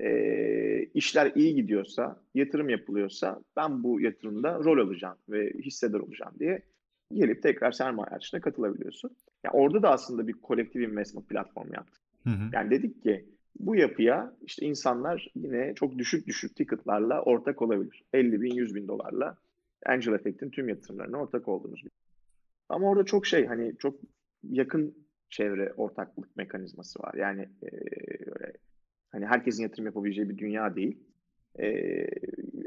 e, 0.00 0.84
işler 0.94 1.32
iyi 1.34 1.54
gidiyorsa, 1.54 2.20
yatırım 2.34 2.68
yapılıyorsa 2.68 3.40
ben 3.56 3.82
bu 3.82 4.00
yatırımda 4.00 4.58
rol 4.64 4.86
alacağım 4.86 5.16
ve 5.28 5.50
hissedar 5.50 6.00
olacağım 6.00 6.32
diye 6.38 6.62
gelip 7.14 7.42
tekrar 7.42 7.72
sermaye 7.72 8.06
artışına 8.06 8.40
katılabiliyorsun. 8.40 9.10
Yani 9.44 9.52
orada 9.52 9.82
da 9.82 9.90
aslında 9.90 10.28
bir 10.28 10.32
kolektif 10.32 10.82
investment 10.82 11.28
platformu 11.28 11.74
yaptık. 11.74 12.02
Hı 12.24 12.30
hı. 12.30 12.50
Yani 12.52 12.70
dedik 12.70 13.02
ki 13.02 13.24
bu 13.58 13.76
yapıya 13.76 14.36
işte 14.42 14.66
insanlar 14.66 15.28
yine 15.36 15.74
çok 15.74 15.98
düşük 15.98 16.26
düşük 16.26 16.56
ticketlarla 16.56 17.22
ortak 17.22 17.62
olabilir. 17.62 18.04
50 18.12 18.42
bin, 18.42 18.54
100 18.54 18.74
bin 18.74 18.88
dolarla 18.88 19.36
Angel 19.86 20.12
Effect'in 20.12 20.50
tüm 20.50 20.68
yatırımlarına 20.68 21.16
ortak 21.16 21.48
olduğumuz 21.48 21.84
bir. 21.84 21.90
Ama 22.68 22.90
orada 22.90 23.04
çok 23.04 23.26
şey 23.26 23.46
hani 23.46 23.76
çok 23.78 24.00
yakın 24.42 24.94
çevre 25.30 25.72
ortaklık 25.72 26.36
mekanizması 26.36 27.02
var. 27.02 27.14
Yani 27.14 27.48
e, 27.62 27.68
öyle 28.26 28.52
hani 29.12 29.26
herkesin 29.26 29.62
yatırım 29.62 29.86
yapabileceği 29.86 30.28
bir 30.28 30.38
dünya 30.38 30.76
değil. 30.76 30.98
E, 31.60 32.06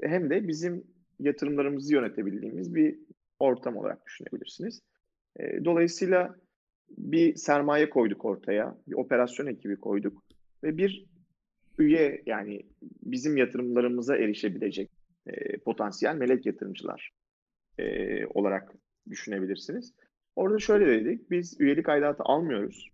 hem 0.03 0.29
de 0.29 0.47
bizim 0.47 0.83
yatırımlarımızı 1.19 1.93
yönetebildiğimiz 1.93 2.75
bir 2.75 2.99
ortam 3.39 3.77
olarak 3.77 4.05
düşünebilirsiniz. 4.05 4.81
E, 5.39 5.65
dolayısıyla 5.65 6.35
bir 6.97 7.35
sermaye 7.35 7.89
koyduk 7.89 8.25
ortaya, 8.25 8.77
bir 8.87 8.93
operasyon 8.93 9.47
ekibi 9.47 9.75
koyduk 9.75 10.23
ve 10.63 10.77
bir 10.77 11.05
üye 11.79 12.23
yani 12.25 12.61
bizim 13.03 13.37
yatırımlarımıza 13.37 14.17
erişebilecek 14.17 14.91
e, 15.27 15.57
potansiyel 15.57 16.15
melek 16.15 16.45
yatırımcılar 16.45 17.11
e, 17.77 18.25
olarak 18.25 18.73
düşünebilirsiniz. 19.09 19.93
Orada 20.35 20.59
şöyle 20.59 20.87
dedik, 20.87 21.31
biz 21.31 21.61
üyelik 21.61 21.89
aidatı 21.89 22.23
almıyoruz. 22.23 22.89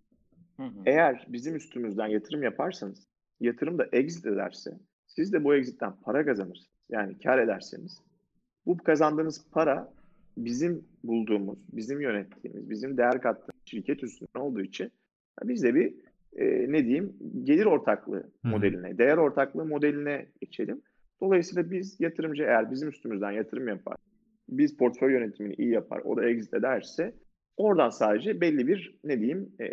Hı 0.56 0.62
hı. 0.62 0.82
Eğer 0.86 1.26
bizim 1.28 1.56
üstümüzden 1.56 2.06
yatırım 2.06 2.42
yaparsanız, 2.42 3.06
yatırım 3.40 3.78
da 3.78 3.88
exit 3.92 4.26
ederse, 4.26 4.70
siz 5.06 5.32
de 5.32 5.44
bu 5.44 5.54
exitten 5.54 5.92
para 6.02 6.24
kazanırsınız. 6.24 6.70
Yani 6.90 7.18
kar 7.18 7.38
ederseniz, 7.38 8.02
bu 8.66 8.76
kazandığınız 8.76 9.44
para 9.52 9.92
bizim 10.36 10.84
bulduğumuz, 11.04 11.58
bizim 11.72 12.00
yönettiğimiz, 12.00 12.70
bizim 12.70 12.96
değer 12.96 13.20
kattığımız 13.20 13.62
şirket 13.64 14.04
üstünden 14.04 14.40
olduğu 14.40 14.60
için 14.60 14.90
biz 15.44 15.62
de 15.62 15.74
bir 15.74 15.94
e, 16.36 16.72
ne 16.72 16.84
diyeyim 16.84 17.16
gelir 17.42 17.66
ortaklığı 17.66 18.30
hmm. 18.42 18.50
modeline, 18.50 18.98
değer 18.98 19.16
ortaklığı 19.16 19.64
modeline 19.64 20.26
geçelim. 20.40 20.82
Dolayısıyla 21.20 21.70
biz 21.70 22.00
yatırımcı 22.00 22.42
eğer 22.42 22.70
bizim 22.70 22.88
üstümüzden 22.88 23.30
yatırım 23.30 23.68
yapar, 23.68 23.96
biz 24.48 24.76
portföy 24.76 25.12
yönetimini 25.12 25.54
iyi 25.54 25.70
yapar, 25.70 26.00
o 26.04 26.16
da 26.16 26.28
exit 26.28 26.54
ederse 26.54 27.14
oradan 27.56 27.90
sadece 27.90 28.40
belli 28.40 28.66
bir 28.66 28.98
ne 29.04 29.18
diyeyim 29.18 29.52
e, 29.60 29.66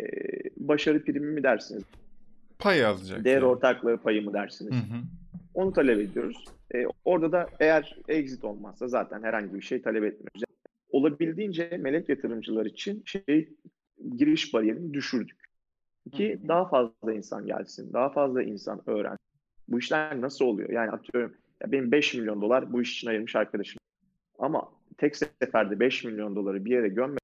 başarı 0.56 1.04
primi 1.04 1.26
mi 1.26 1.42
dersiniz? 1.42 1.84
Pay 2.58 2.84
alacak. 2.84 3.24
Değer 3.24 3.34
yani. 3.34 3.44
ortaklığı 3.44 3.98
payı 3.98 4.24
mı 4.24 4.32
dersiniz? 4.32 4.72
Hı 4.72 4.76
hı. 4.76 5.00
Onu 5.54 5.72
talep 5.72 6.00
ediyoruz. 6.00 6.44
E, 6.74 6.84
orada 7.04 7.32
da 7.32 7.46
eğer 7.60 7.96
exit 8.08 8.44
olmazsa 8.44 8.88
zaten 8.88 9.22
herhangi 9.22 9.54
bir 9.54 9.60
şey 9.60 9.82
talep 9.82 10.04
etmiyoruz. 10.04 10.42
Yani 10.48 10.56
olabildiğince 10.90 11.76
melek 11.80 12.08
yatırımcılar 12.08 12.66
için 12.66 13.02
şey 13.06 13.48
giriş 14.16 14.54
bariyerini 14.54 14.94
düşürdük. 14.94 15.48
Ki 16.12 16.40
daha 16.48 16.68
fazla 16.68 17.12
insan 17.12 17.46
gelsin, 17.46 17.92
daha 17.92 18.08
fazla 18.10 18.42
insan 18.42 18.82
öğrensin. 18.86 19.18
Bu 19.68 19.78
işler 19.78 20.20
nasıl 20.20 20.44
oluyor? 20.44 20.70
Yani 20.70 20.90
atıyorum 20.90 21.34
ya 21.62 21.72
benim 21.72 21.92
5 21.92 22.14
milyon 22.14 22.42
dolar 22.42 22.72
bu 22.72 22.82
iş 22.82 22.96
için 22.96 23.08
ayırmış 23.08 23.36
arkadaşım. 23.36 23.80
Ama 24.38 24.68
tek 24.98 25.16
seferde 25.16 25.80
5 25.80 26.04
milyon 26.04 26.36
doları 26.36 26.64
bir 26.64 26.70
yere 26.70 26.86
önce 26.86 27.17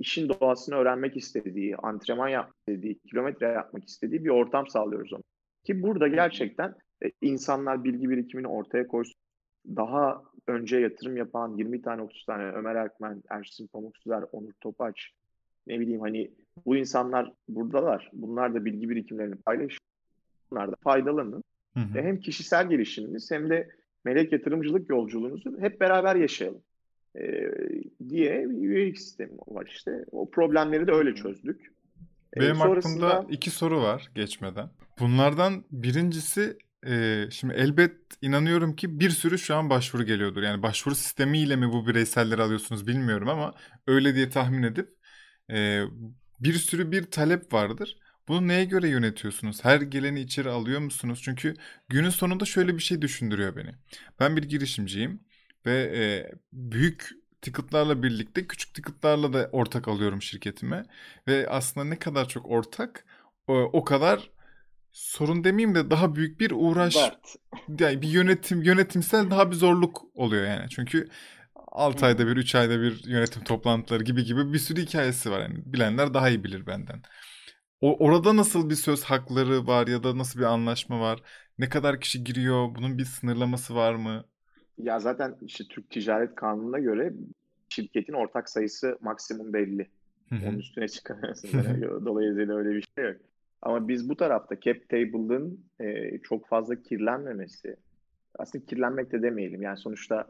işin 0.00 0.28
doğasını 0.28 0.74
öğrenmek 0.74 1.16
istediği, 1.16 1.76
antrenman 1.76 2.28
yapmak 2.28 2.56
istediği, 2.58 2.98
kilometre 2.98 3.46
yapmak 3.46 3.88
istediği 3.88 4.24
bir 4.24 4.30
ortam 4.30 4.66
sağlıyoruz 4.66 5.12
ona. 5.12 5.22
Ki 5.64 5.82
burada 5.82 6.08
gerçekten 6.08 6.74
e, 7.04 7.10
insanlar 7.22 7.84
bilgi 7.84 8.10
birikimini 8.10 8.46
ortaya 8.46 8.86
koysun. 8.86 9.14
Daha 9.66 10.22
önce 10.46 10.78
yatırım 10.78 11.16
yapan 11.16 11.56
20 11.56 11.82
tane 11.82 12.02
30 12.02 12.24
tane 12.24 12.44
Ömer 12.44 12.74
Erkmen, 12.74 13.22
Ersin 13.30 13.66
Pamuksuzer, 13.66 14.24
Onur 14.32 14.52
Topaç 14.60 15.10
ne 15.66 15.80
bileyim 15.80 16.00
hani 16.00 16.30
bu 16.66 16.76
insanlar 16.76 17.32
buradalar. 17.48 18.10
Bunlar 18.12 18.54
da 18.54 18.64
bilgi 18.64 18.90
birikimlerini 18.90 19.36
paylaşıyor. 19.36 19.80
Bunlar 20.50 20.72
da 20.72 20.76
faydalanın. 20.80 21.44
Hı 21.74 21.80
hı. 21.80 21.94
Ve 21.94 22.02
hem 22.02 22.20
kişisel 22.20 22.68
gelişiminiz 22.68 23.30
hem 23.30 23.50
de 23.50 23.68
melek 24.04 24.32
yatırımcılık 24.32 24.90
yolculuğunuzu 24.90 25.60
hep 25.60 25.80
beraber 25.80 26.16
yaşayalım 26.16 26.62
ee, 27.16 27.50
diye 28.08 28.50
bir 28.50 28.68
üyelik 28.68 29.00
sistemi 29.00 29.32
var 29.48 29.66
işte. 29.66 30.04
O 30.12 30.30
problemleri 30.30 30.86
de 30.86 30.92
öyle 30.92 31.14
çözdük. 31.14 31.72
Benim 32.36 32.52
ee, 32.52 32.54
sonrasında... 32.54 33.06
aklımda 33.06 33.34
iki 33.34 33.50
soru 33.50 33.82
var 33.82 34.10
geçmeden. 34.14 34.70
Bunlardan 35.00 35.64
birincisi 35.70 36.56
e, 36.86 37.24
şimdi 37.30 37.54
elbet 37.54 37.96
inanıyorum 38.22 38.76
ki 38.76 39.00
bir 39.00 39.10
sürü 39.10 39.38
şu 39.38 39.54
an 39.54 39.70
başvuru 39.70 40.04
geliyordur. 40.04 40.42
Yani 40.42 40.62
başvuru 40.62 40.94
sistemiyle 40.94 41.56
mi 41.56 41.72
bu 41.72 41.86
bireyselleri 41.86 42.42
alıyorsunuz 42.42 42.86
bilmiyorum 42.86 43.28
ama 43.28 43.54
öyle 43.86 44.14
diye 44.14 44.28
tahmin 44.28 44.62
edip 44.62 44.88
e, 45.50 45.82
bir 46.40 46.54
sürü 46.54 46.92
bir 46.92 47.02
talep 47.02 47.52
vardır. 47.52 47.96
Bunu 48.28 48.48
neye 48.48 48.64
göre 48.64 48.88
yönetiyorsunuz? 48.88 49.64
Her 49.64 49.80
geleni 49.80 50.20
içeri 50.20 50.48
alıyor 50.48 50.80
musunuz? 50.80 51.20
Çünkü 51.22 51.54
günün 51.88 52.10
sonunda 52.10 52.44
şöyle 52.44 52.74
bir 52.74 52.82
şey 52.82 53.02
düşündürüyor 53.02 53.56
beni. 53.56 53.70
Ben 54.20 54.36
bir 54.36 54.42
girişimciyim 54.42 55.20
ve 55.66 55.92
e, 55.96 56.32
büyük 56.52 57.10
ticketlarla 57.42 58.02
birlikte 58.02 58.46
küçük 58.46 58.74
ticketlarla 58.74 59.32
da 59.32 59.48
ortak 59.52 59.88
alıyorum 59.88 60.22
şirketime. 60.22 60.84
Ve 61.28 61.48
aslında 61.50 61.86
ne 61.86 61.98
kadar 61.98 62.28
çok 62.28 62.46
ortak 62.46 63.04
o, 63.46 63.54
o 63.54 63.84
kadar 63.84 64.30
sorun 64.92 65.44
demeyeyim 65.44 65.74
de 65.74 65.90
daha 65.90 66.14
büyük 66.14 66.40
bir 66.40 66.52
uğraş. 66.54 66.96
Dert. 66.96 67.36
Yani 67.80 68.02
bir 68.02 68.08
yönetim 68.08 68.62
yönetimsel 68.62 69.30
daha 69.30 69.50
bir 69.50 69.56
zorluk 69.56 70.02
oluyor 70.14 70.46
yani. 70.46 70.68
Çünkü 70.70 71.08
6 71.54 72.06
ayda 72.06 72.26
bir, 72.26 72.36
3 72.36 72.54
ayda 72.54 72.80
bir 72.80 73.04
yönetim 73.04 73.44
toplantıları 73.44 74.04
gibi 74.04 74.24
gibi 74.24 74.52
bir 74.52 74.58
sürü 74.58 74.80
hikayesi 74.82 75.30
var. 75.30 75.40
Yani 75.40 75.54
bilenler 75.66 76.14
daha 76.14 76.28
iyi 76.28 76.44
bilir 76.44 76.66
benden. 76.66 77.02
O, 77.80 78.06
orada 78.06 78.36
nasıl 78.36 78.70
bir 78.70 78.74
söz 78.74 79.04
hakları 79.04 79.66
var 79.66 79.86
ya 79.86 80.02
da 80.02 80.18
nasıl 80.18 80.40
bir 80.40 80.44
anlaşma 80.44 81.00
var? 81.00 81.22
Ne 81.58 81.68
kadar 81.68 82.00
kişi 82.00 82.24
giriyor? 82.24 82.74
Bunun 82.74 82.98
bir 82.98 83.04
sınırlaması 83.04 83.74
var 83.74 83.94
mı? 83.94 84.24
Ya 84.82 85.00
zaten 85.00 85.36
işte 85.42 85.64
Türk 85.64 85.90
Ticaret 85.90 86.34
Kanunu'na 86.34 86.78
göre 86.78 87.12
şirketin 87.68 88.12
ortak 88.12 88.48
sayısı 88.48 88.98
maksimum 89.00 89.52
belli. 89.52 89.88
Onun 90.32 90.58
üstüne 90.58 90.88
çıkamıyorsun. 90.88 91.50
Dolayısıyla 92.06 92.56
öyle 92.56 92.70
bir 92.70 92.88
şey 92.96 93.04
yok. 93.04 93.16
Ama 93.62 93.88
biz 93.88 94.08
bu 94.08 94.16
tarafta 94.16 94.60
cap 94.60 94.88
table'ın 94.88 95.64
e, 95.80 96.18
çok 96.18 96.48
fazla 96.48 96.82
kirlenmemesi, 96.82 97.76
aslında 98.38 98.64
kirlenmek 98.64 99.12
de 99.12 99.22
demeyelim. 99.22 99.62
Yani 99.62 99.76
sonuçta 99.76 100.26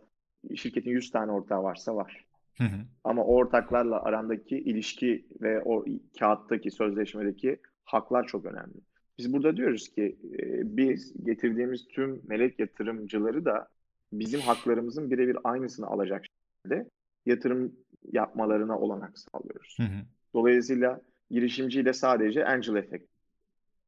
şirketin 0.55 0.91
100 0.91 1.11
tane 1.11 1.33
ortağı 1.33 1.63
varsa 1.63 1.97
var. 1.97 2.25
Hı 2.59 2.65
hı. 2.65 2.81
Ama 3.05 3.25
o 3.25 3.35
ortaklarla 3.35 4.03
arandaki 4.03 4.59
ilişki 4.59 5.27
ve 5.41 5.63
o 5.63 5.85
kağıttaki 6.19 6.71
sözleşmedeki 6.71 7.61
haklar 7.85 8.27
çok 8.27 8.47
önemli. 8.47 8.81
Biz 9.19 9.33
burada 9.33 9.57
diyoruz 9.57 9.89
ki 9.89 10.17
e, 10.39 10.77
biz 10.77 11.25
getirdiğimiz 11.25 11.89
tüm 11.89 12.21
melek 12.27 12.59
yatırımcıları 12.59 13.45
da 13.45 13.69
bizim 14.13 14.41
haklarımızın 14.41 15.11
birebir 15.11 15.37
aynısını 15.45 15.87
alacak 15.87 16.25
şekilde 16.27 16.89
yatırım 17.27 17.73
yapmalarına 18.13 18.79
olanak 18.79 19.19
sağlıyoruz. 19.19 19.77
Hı 19.79 19.83
hı. 19.83 20.05
Dolayısıyla 20.35 21.01
girişimciyle 21.31 21.93
sadece 21.93 22.45
angel 22.47 22.77
effect 22.77 23.05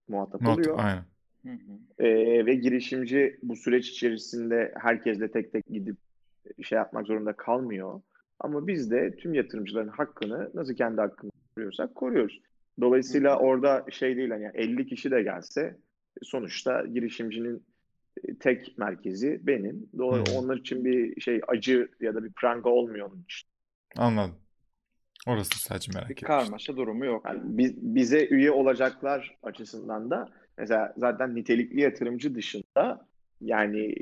muhatap 0.08 0.42
Not, 0.42 0.58
oluyor. 0.58 0.78
Aynen. 0.78 1.04
Hı 1.42 1.52
hı. 1.52 2.04
Ee, 2.04 2.46
ve 2.46 2.54
girişimci 2.54 3.38
bu 3.42 3.56
süreç 3.56 3.88
içerisinde 3.88 4.74
herkesle 4.80 5.30
tek 5.30 5.52
tek 5.52 5.66
gidip 5.66 5.96
şey 6.62 6.76
yapmak 6.76 7.06
zorunda 7.06 7.32
kalmıyor. 7.32 8.00
Ama 8.40 8.66
biz 8.66 8.90
de 8.90 9.16
tüm 9.16 9.34
yatırımcıların 9.34 9.88
hakkını 9.88 10.50
nasıl 10.54 10.74
kendi 10.74 11.00
hakkımızı 11.00 11.36
koruyorsak 11.54 11.94
koruyoruz. 11.94 12.40
Dolayısıyla 12.80 13.38
orada 13.38 13.84
şey 13.90 14.16
değil 14.16 14.30
hani 14.30 14.50
50 14.54 14.86
kişi 14.86 15.10
de 15.10 15.22
gelse 15.22 15.76
sonuçta 16.22 16.86
girişimcinin 16.86 17.62
tek 18.40 18.78
merkezi 18.78 19.40
benim. 19.42 19.90
Dolayısıyla 19.98 20.40
hmm. 20.40 20.44
onlar 20.44 20.56
için 20.56 20.84
bir 20.84 21.20
şey 21.20 21.40
acı 21.48 21.88
ya 22.00 22.14
da 22.14 22.24
bir 22.24 22.32
pranga 22.32 22.70
olmuyor 22.70 23.10
onun 23.10 23.22
için. 23.22 23.48
Anladım. 23.96 24.34
Orası 25.26 25.58
sadece 25.58 25.92
merak 25.94 26.10
ediyorum. 26.10 26.26
Karmaşa 26.26 26.76
durumu 26.76 27.04
yok. 27.04 27.24
Yani 27.26 27.40
biz, 27.44 27.76
bize 27.76 28.26
üye 28.26 28.50
olacaklar 28.50 29.36
açısından 29.42 30.10
da 30.10 30.28
mesela 30.58 30.94
zaten 30.96 31.34
nitelikli 31.34 31.80
yatırımcı 31.80 32.34
dışında 32.34 33.06
yani 33.40 33.94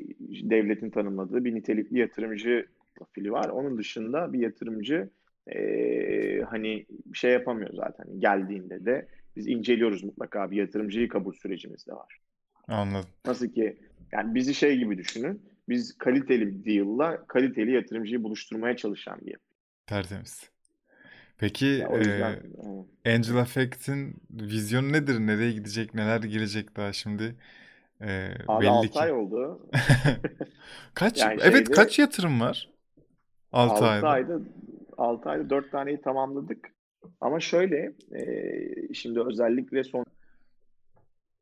devletin 0.50 0.90
tanımladığı 0.90 1.44
bir 1.44 1.54
nitelikli 1.54 1.98
yatırımcı 1.98 2.66
profili 2.94 3.32
var. 3.32 3.48
Onun 3.48 3.78
dışında 3.78 4.32
bir 4.32 4.38
yatırımcı 4.38 5.11
e, 5.46 6.42
hani 6.50 6.86
şey 7.14 7.32
yapamıyor 7.32 7.70
zaten 7.72 8.20
geldiğinde 8.20 8.84
de 8.84 9.08
biz 9.36 9.48
inceliyoruz 9.48 10.04
mutlaka 10.04 10.50
bir 10.50 10.56
yatırımcıyı 10.56 11.08
kabul 11.08 11.32
sürecimiz 11.32 11.86
de 11.86 11.92
var. 11.92 12.18
Anladım. 12.68 13.08
Nasıl 13.26 13.48
ki 13.48 13.78
yani 14.12 14.34
bizi 14.34 14.54
şey 14.54 14.78
gibi 14.78 14.98
düşünün. 14.98 15.42
Biz 15.68 15.98
kaliteli 15.98 16.64
bir 16.64 16.74
deal'la 16.74 17.26
kaliteli 17.26 17.72
yatırımcıyı 17.72 18.22
buluşturmaya 18.22 18.76
çalışan 18.76 19.20
bir 19.20 19.30
yapı. 19.30 19.44
Tertemiz. 19.86 20.50
Peki 21.38 21.66
yüzden, 21.66 22.38
e, 23.04 23.14
Angel 23.14 23.36
Effect'in 23.36 24.14
vizyonu 24.30 24.92
nedir? 24.92 25.18
Nereye 25.20 25.52
gidecek? 25.52 25.94
Neler 25.94 26.20
gelecek 26.20 26.76
daha 26.76 26.92
şimdi? 26.92 27.36
Ee, 28.00 28.28
Abi 28.48 28.62
belli 28.62 28.70
6 28.70 28.90
ki. 28.90 29.00
ay 29.00 29.12
oldu. 29.12 29.61
kaç 30.94 31.18
yani 31.18 31.40
evet 31.42 31.56
şeyde, 31.56 31.72
kaç 31.72 31.98
yatırım 31.98 32.40
var? 32.40 32.68
6, 33.52 33.74
6 33.74 33.86
ayda. 33.86 34.08
ayda 34.08 34.40
6 34.98 35.28
ayda 35.28 35.50
4 35.50 35.72
taneyi 35.72 36.00
tamamladık. 36.00 36.68
Ama 37.20 37.40
şöyle 37.40 37.92
e, 38.14 38.94
şimdi 38.94 39.20
özellikle 39.20 39.84
son 39.84 40.04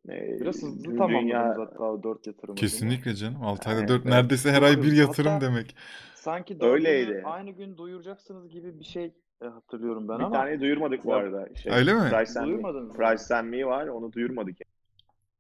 e, 0.08 0.40
Biraz 0.40 0.54
hızlı 0.56 0.84
dünya... 0.84 0.96
tamamladınız 0.98 1.58
hatta 1.58 2.02
4 2.02 2.26
yatırımı. 2.26 2.54
Kesinlikle 2.54 3.14
canım. 3.14 3.42
6 3.42 3.70
ayda 3.70 3.88
4 3.88 4.04
neredeyse 4.04 4.52
her 4.52 4.62
ay 4.62 4.82
bir 4.82 4.92
yatırım 4.92 5.32
hatta 5.32 5.46
demek. 5.46 5.76
Sanki 6.14 6.56
Öyleydi. 6.60 7.22
aynı 7.24 7.50
gün 7.50 7.76
duyuracaksınız 7.76 8.48
gibi 8.48 8.80
bir 8.80 8.84
şey 8.84 9.14
e, 9.42 9.46
hatırlıyorum 9.46 10.08
ben 10.08 10.18
bir 10.18 10.24
ama. 10.24 10.34
Bir 10.34 10.38
tane 10.38 10.60
duyurmadık 10.60 11.04
bu 11.04 11.14
arada. 11.14 11.48
Şey, 11.54 11.72
Öyle 11.72 11.94
mi? 11.94 12.10
Price 12.10 12.40
Duyurmadınız 12.44 12.98
Me. 12.98 13.06
Price 13.06 13.34
and 13.34 13.48
Me 13.48 13.66
var 13.66 13.86
onu 13.86 14.12
duyurmadık. 14.12 14.56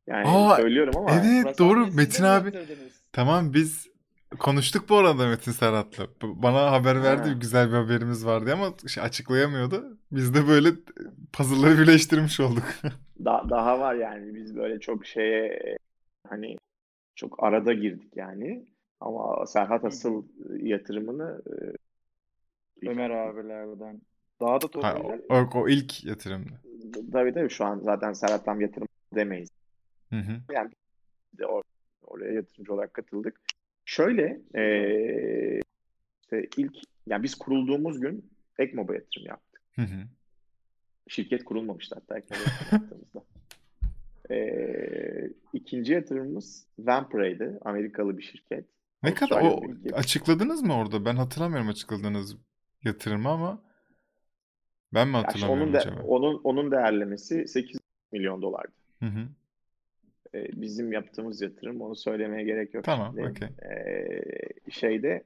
Yani 0.06 0.28
Aa, 0.28 0.56
söylüyorum 0.56 0.94
ama. 0.96 1.10
Evet 1.10 1.44
Price 1.44 1.58
doğru 1.58 1.86
Metin 1.86 2.24
abi. 2.24 2.52
Tamam 3.12 3.54
biz 3.54 3.86
konuştuk 4.38 4.88
bu 4.88 4.96
arada 4.96 5.28
Metin 5.28 5.52
Serhat'la. 5.52 6.06
Bana 6.22 6.72
haber 6.72 7.02
verdi 7.02 7.28
ha. 7.28 7.34
güzel 7.34 7.68
bir 7.68 7.76
haberimiz 7.76 8.26
vardı 8.26 8.52
ama 8.52 8.88
şey 8.88 9.02
açıklayamıyordu. 9.02 9.98
Biz 10.12 10.34
de 10.34 10.48
böyle 10.48 10.68
puzzle'ları 11.32 11.78
birleştirmiş 11.78 12.40
olduk. 12.40 12.64
da, 13.24 13.42
daha 13.50 13.80
var 13.80 13.94
yani 13.94 14.34
biz 14.34 14.56
böyle 14.56 14.80
çok 14.80 15.06
şeye 15.06 15.76
hani 16.28 16.56
çok 17.14 17.44
arada 17.44 17.72
girdik 17.72 18.16
yani. 18.16 18.66
Ama 19.00 19.46
Serhat 19.46 19.84
asıl 19.84 20.22
yatırımını 20.60 21.42
e, 21.46 22.88
Ömer 22.88 23.10
abilerden 23.10 24.00
daha 24.40 24.60
da 24.60 24.68
toplayacak. 24.68 25.20
O, 25.30 25.60
o 25.60 25.68
ilk 25.68 26.04
yatırımdı. 26.04 26.60
Tabii 27.12 27.32
tabii 27.34 27.50
şu 27.50 27.64
an 27.64 27.78
zaten 27.78 28.12
Serhat 28.12 28.44
tam 28.44 28.60
yatırım 28.60 28.88
demeyiz. 29.14 29.48
Hı 30.10 30.16
hı. 30.16 30.32
Yani 30.52 30.70
de 31.38 31.46
or 31.46 31.62
oraya 32.02 32.32
yatırımcı 32.32 32.74
olarak 32.74 32.94
katıldık. 32.94 33.40
Şöyle 33.88 34.40
ee, 34.54 35.60
işte 36.22 36.48
ilk 36.56 36.76
yani 37.06 37.22
biz 37.22 37.34
kurulduğumuz 37.34 38.00
gün 38.00 38.30
Ekmob'a 38.58 38.94
yatırım 38.94 39.26
yaptık. 39.26 39.62
Hı 39.74 39.82
hı. 39.82 40.04
Şirket 41.08 41.44
kurulmamıştı 41.44 41.94
hatta 41.94 42.18
Ekmob'a 42.18 42.40
yaptığımızda. 42.72 43.24
ee, 44.30 45.30
ikinci 45.52 45.92
yatırımımız 45.92 46.66
Vampire'ydi. 46.78 47.58
Amerikalı 47.60 48.18
bir 48.18 48.22
şirket. 48.22 48.64
Ne 49.02 49.14
kadar 49.14 49.42
o 49.42 49.62
açıkladınız 49.92 50.62
mı 50.62 50.76
orada? 50.76 51.04
Ben 51.04 51.16
hatırlamıyorum 51.16 51.68
açıkladığınız 51.68 52.36
yatırımı 52.84 53.28
ama 53.28 53.62
ben 54.94 55.08
mi 55.08 55.16
hatırlamıyorum 55.16 55.68
onun 55.68 55.78
acaba? 55.78 56.02
onun 56.02 56.40
onun 56.44 56.70
değerlemesi 56.70 57.48
8 57.48 57.80
milyon 58.12 58.42
dolardı. 58.42 58.72
Hı 58.98 59.06
hı. 59.06 59.28
Ee, 60.34 60.46
bizim 60.52 60.92
yaptığımız 60.92 61.42
yatırım 61.42 61.80
onu 61.80 61.96
söylemeye 61.96 62.44
gerek 62.44 62.74
yok. 62.74 62.84
Tamam, 62.84 63.14
okey. 63.18 63.48
Ee, 63.48 64.20
şeyde 64.70 65.24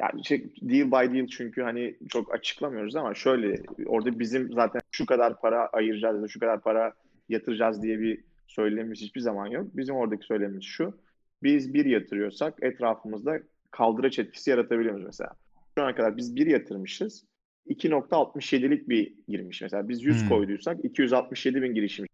yani 0.00 0.24
şey, 0.24 0.54
deal 0.62 0.86
by 0.86 1.14
deal 1.14 1.26
çünkü 1.26 1.62
hani 1.62 1.96
çok 2.08 2.34
açıklamıyoruz 2.34 2.96
ama 2.96 3.14
şöyle 3.14 3.62
orada 3.86 4.18
bizim 4.18 4.52
zaten 4.52 4.80
şu 4.90 5.06
kadar 5.06 5.40
para 5.40 5.66
ayıracağız, 5.66 6.30
şu 6.30 6.40
kadar 6.40 6.60
para 6.60 6.92
yatıracağız 7.28 7.82
diye 7.82 8.00
bir 8.00 8.24
söylemimiz 8.46 9.00
hiçbir 9.00 9.20
zaman 9.20 9.46
yok. 9.46 9.76
Bizim 9.76 9.96
oradaki 9.96 10.26
söylemimiz 10.26 10.64
şu. 10.64 10.98
Biz 11.42 11.74
bir 11.74 11.84
yatırıyorsak 11.84 12.62
etrafımızda 12.62 13.40
kaldıraç 13.70 14.18
etkisi 14.18 14.50
yaratabiliyoruz 14.50 15.04
mesela. 15.04 15.30
Şu 15.78 15.84
ana 15.84 15.94
kadar 15.94 16.16
biz 16.16 16.36
bir 16.36 16.46
yatırmışız. 16.46 17.24
2.67'lik 17.68 18.88
bir 18.88 19.14
girmiş 19.28 19.62
mesela. 19.62 19.88
Biz 19.88 20.04
100 20.04 20.22
hmm. 20.22 20.28
koyduysak 20.28 20.84
267 20.84 21.62
bin 21.62 21.74
girişim. 21.74 22.06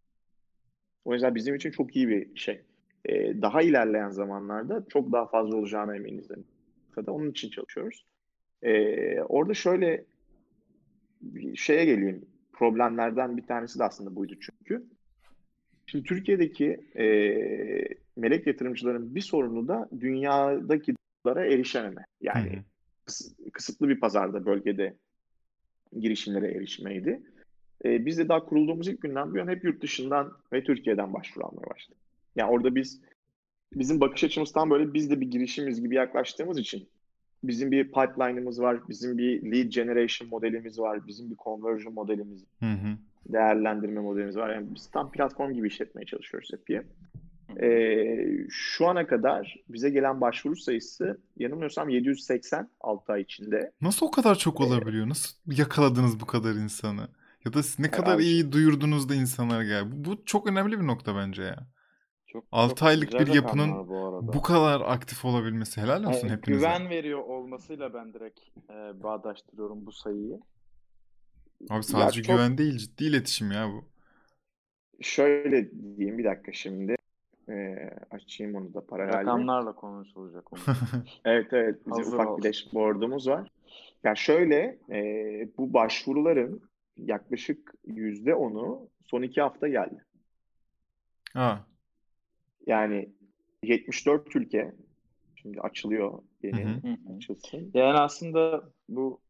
O 1.06 1.12
yüzden 1.12 1.34
bizim 1.34 1.54
için 1.54 1.70
çok 1.70 1.96
iyi 1.96 2.08
bir 2.08 2.36
şey. 2.36 2.60
Ee, 3.04 3.42
daha 3.42 3.62
ilerleyen 3.62 4.10
zamanlarda 4.10 4.84
çok 4.88 5.12
daha 5.12 5.26
fazla 5.26 5.56
olacağına 5.56 5.96
eminiz. 5.96 6.28
Onun 7.06 7.30
için 7.30 7.50
çalışıyoruz. 7.50 8.04
Ee, 8.62 9.20
orada 9.20 9.54
şöyle 9.54 10.04
bir 11.20 11.56
şeye 11.56 11.84
geleyim. 11.84 12.26
Problemlerden 12.52 13.36
bir 13.36 13.46
tanesi 13.46 13.78
de 13.78 13.84
aslında 13.84 14.16
buydu 14.16 14.34
çünkü. 14.40 14.86
Şimdi 15.86 16.04
Türkiye'deki 16.04 16.80
e, 16.96 17.06
melek 18.16 18.46
yatırımcıların 18.46 19.14
bir 19.14 19.20
sorunu 19.20 19.68
da 19.68 19.88
dünyadaki 20.00 20.94
erişememe. 21.26 22.04
Yani 22.20 22.52
hmm. 22.52 23.50
kısıtlı 23.52 23.88
bir 23.88 24.00
pazarda, 24.00 24.46
bölgede 24.46 24.96
girişimlere 26.00 26.50
erişmeydi. 26.50 27.22
E, 27.84 28.06
biz 28.06 28.18
de 28.18 28.28
daha 28.28 28.44
kurulduğumuz 28.44 28.88
ilk 28.88 29.02
günden 29.02 29.32
bu 29.32 29.36
yana 29.36 29.50
hep 29.50 29.64
yurt 29.64 29.82
dışından 29.82 30.32
ve 30.52 30.64
Türkiye'den 30.64 31.14
başvuru 31.14 31.46
almaya 31.46 31.70
başladık. 31.70 32.02
Yani 32.36 32.50
orada 32.50 32.74
biz 32.74 33.00
bizim 33.74 34.00
bakış 34.00 34.24
açımız 34.24 34.52
tam 34.52 34.70
böyle 34.70 34.94
biz 34.94 35.10
de 35.10 35.20
bir 35.20 35.30
girişimiz 35.30 35.80
gibi 35.80 35.94
yaklaştığımız 35.94 36.58
için 36.58 36.88
bizim 37.44 37.70
bir 37.70 37.84
pipeline'ımız 37.84 38.60
var, 38.60 38.80
bizim 38.88 39.18
bir 39.18 39.52
lead 39.52 39.68
generation 39.68 40.28
modelimiz 40.28 40.78
var, 40.78 41.06
bizim 41.06 41.30
bir 41.30 41.36
conversion 41.36 41.94
modelimiz, 41.94 42.44
hı 42.60 42.72
hı. 42.72 42.96
değerlendirme 43.26 44.00
modelimiz 44.00 44.36
var. 44.36 44.54
Yani 44.54 44.66
biz 44.74 44.86
tam 44.86 45.12
platform 45.12 45.52
gibi 45.52 45.68
işletmeye 45.68 46.06
çalışıyoruz 46.06 46.50
hep 46.52 46.84
ee, 47.62 48.46
şu 48.50 48.86
ana 48.86 49.06
kadar 49.06 49.56
bize 49.68 49.90
gelen 49.90 50.20
başvuru 50.20 50.56
sayısı 50.56 51.20
yanılmıyorsam 51.36 51.88
780 51.88 52.68
6 52.80 53.12
ay 53.12 53.22
içinde. 53.22 53.72
Nasıl 53.80 54.06
o 54.06 54.10
kadar 54.10 54.34
çok 54.34 54.60
olabiliyor? 54.60 55.08
Nasıl 55.08 55.36
yakaladınız 55.46 56.20
bu 56.20 56.26
kadar 56.26 56.54
insanı? 56.54 57.08
Ya 57.46 57.52
da 57.52 57.62
siz 57.62 57.78
ne 57.78 57.90
kadar 57.90 58.18
iyi 58.18 58.52
duyurdunuz 58.52 59.08
da 59.08 59.14
insanlar 59.14 59.62
geldi. 59.62 59.88
Bu, 59.92 60.04
bu 60.04 60.24
çok 60.24 60.46
önemli 60.46 60.80
bir 60.80 60.86
nokta 60.86 61.16
bence 61.16 61.42
ya. 61.42 61.66
Çok, 62.26 62.44
6 62.52 62.74
çok 62.74 62.88
aylık 62.88 63.12
bir 63.12 63.34
yapının 63.34 63.88
bu, 63.88 64.32
bu 64.32 64.42
kadar 64.42 64.80
aktif 64.80 65.24
olabilmesi 65.24 65.80
helal 65.80 66.04
olsun 66.04 66.28
yani, 66.28 66.36
hepinize. 66.36 66.60
Güven 66.60 66.90
veriyor 66.90 67.18
olmasıyla 67.18 67.94
ben 67.94 68.14
direkt 68.14 68.40
e, 68.70 69.02
bağdaştırıyorum 69.02 69.86
bu 69.86 69.92
sayıyı. 69.92 70.40
Abi 71.70 71.82
sadece 71.82 72.20
ya 72.20 72.36
güven 72.36 72.48
çok... 72.48 72.58
değil 72.58 72.76
ciddi 72.76 73.04
iletişim 73.04 73.52
ya 73.52 73.68
bu. 73.68 73.84
Şöyle 75.00 75.70
diyeyim 75.96 76.18
bir 76.18 76.24
dakika 76.24 76.52
şimdi. 76.52 76.96
Ee, 77.48 77.90
açayım 78.10 78.54
onu 78.54 78.74
da 78.74 78.86
paralelde. 78.86 79.16
Rakamlarla 79.16 79.72
konuşulacak. 79.72 80.44
evet 81.24 81.52
evet 81.52 81.78
bizim 81.86 81.98
Hazır 81.98 82.12
ufak 82.12 82.28
olsun. 82.28 82.44
bir 82.44 82.48
dashboard'umuz 82.48 83.28
var. 83.28 83.50
Ya 84.04 84.14
şöyle 84.14 84.78
e, 84.90 84.98
bu 85.58 85.72
başvuruların 85.72 86.62
yaklaşık 86.96 87.74
yüzde 87.86 88.34
onu 88.34 88.88
son 89.04 89.22
iki 89.22 89.40
hafta 89.40 89.68
geldi. 89.68 90.04
Ha. 91.32 91.66
Yani 92.66 93.08
74 93.62 94.36
ülke 94.36 94.72
şimdi 95.36 95.60
açılıyor 95.60 96.22
yeni 96.42 96.64
hı 96.64 96.88
hı. 96.88 97.16
açılsın. 97.16 97.70
Yani 97.74 97.98
aslında 97.98 98.64
bu 98.88 99.20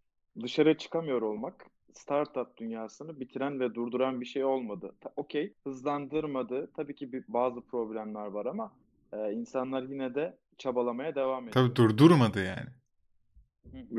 dışarı 0.43 0.79
çıkamıyor 0.79 1.23
olmak 1.23 1.67
startup 1.93 2.57
dünyasını 2.57 3.21
bitiren 3.21 3.61
ve 3.61 3.75
durduran 3.75 4.21
bir 4.21 4.27
şey 4.27 4.45
olmadı. 4.45 4.95
Okey, 5.17 5.53
hızlandırmadı. 5.65 6.71
Tabii 6.77 6.95
ki 6.95 7.13
bir, 7.13 7.25
bazı 7.29 7.61
problemler 7.61 8.27
var 8.27 8.47
ama 8.47 8.73
e, 9.13 9.33
insanlar 9.33 9.83
yine 9.83 10.15
de 10.15 10.37
çabalamaya 10.59 11.15
devam 11.15 11.49
ediyor. 11.49 11.55
Tabii 11.55 11.77
durdurmadı 11.77 12.45
yani. 12.45 12.69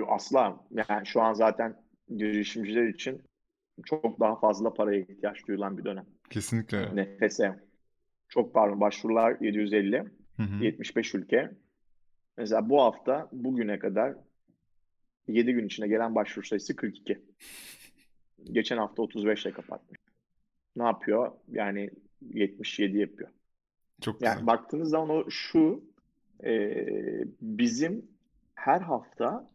Asla. 0.07 0.59
Yani 0.89 1.05
şu 1.05 1.21
an 1.21 1.33
zaten 1.33 1.75
girişimciler 2.17 2.87
için 2.87 3.21
çok 3.85 4.19
daha 4.19 4.39
fazla 4.39 4.73
paraya 4.73 4.99
ihtiyaç 4.99 5.47
duyulan 5.47 5.77
bir 5.77 5.83
dönem. 5.83 6.05
Kesinlikle. 6.29 6.95
Nefese. 6.95 7.59
Çok 8.29 8.53
pardon 8.53 8.81
başvurular 8.81 9.37
750. 9.41 9.97
Hı 10.37 10.43
hı. 10.43 10.63
75 10.63 11.15
ülke. 11.15 11.51
Mesela 12.37 12.69
bu 12.69 12.81
hafta 12.81 13.29
bugüne 13.31 13.79
kadar 13.79 14.15
7 15.27 15.53
gün 15.53 15.65
içinde 15.65 15.87
gelen 15.87 16.15
başvuru 16.15 16.45
sayısı 16.45 16.75
42. 16.75 17.21
Geçen 18.43 18.77
hafta 18.77 19.01
35 19.01 19.45
ile 19.45 19.53
kapatmış. 19.53 19.99
Ne 20.75 20.83
yapıyor? 20.83 21.31
Yani 21.51 21.89
77 22.21 22.97
yapıyor. 22.97 23.29
Çok 24.01 24.21
yani 24.21 24.33
güzel. 24.33 24.47
baktığınız 24.47 24.89
zaman 24.89 25.09
o 25.09 25.29
şu 25.29 25.83
e, 26.43 26.83
bizim 27.41 28.05
her 28.55 28.81
hafta 28.81 29.49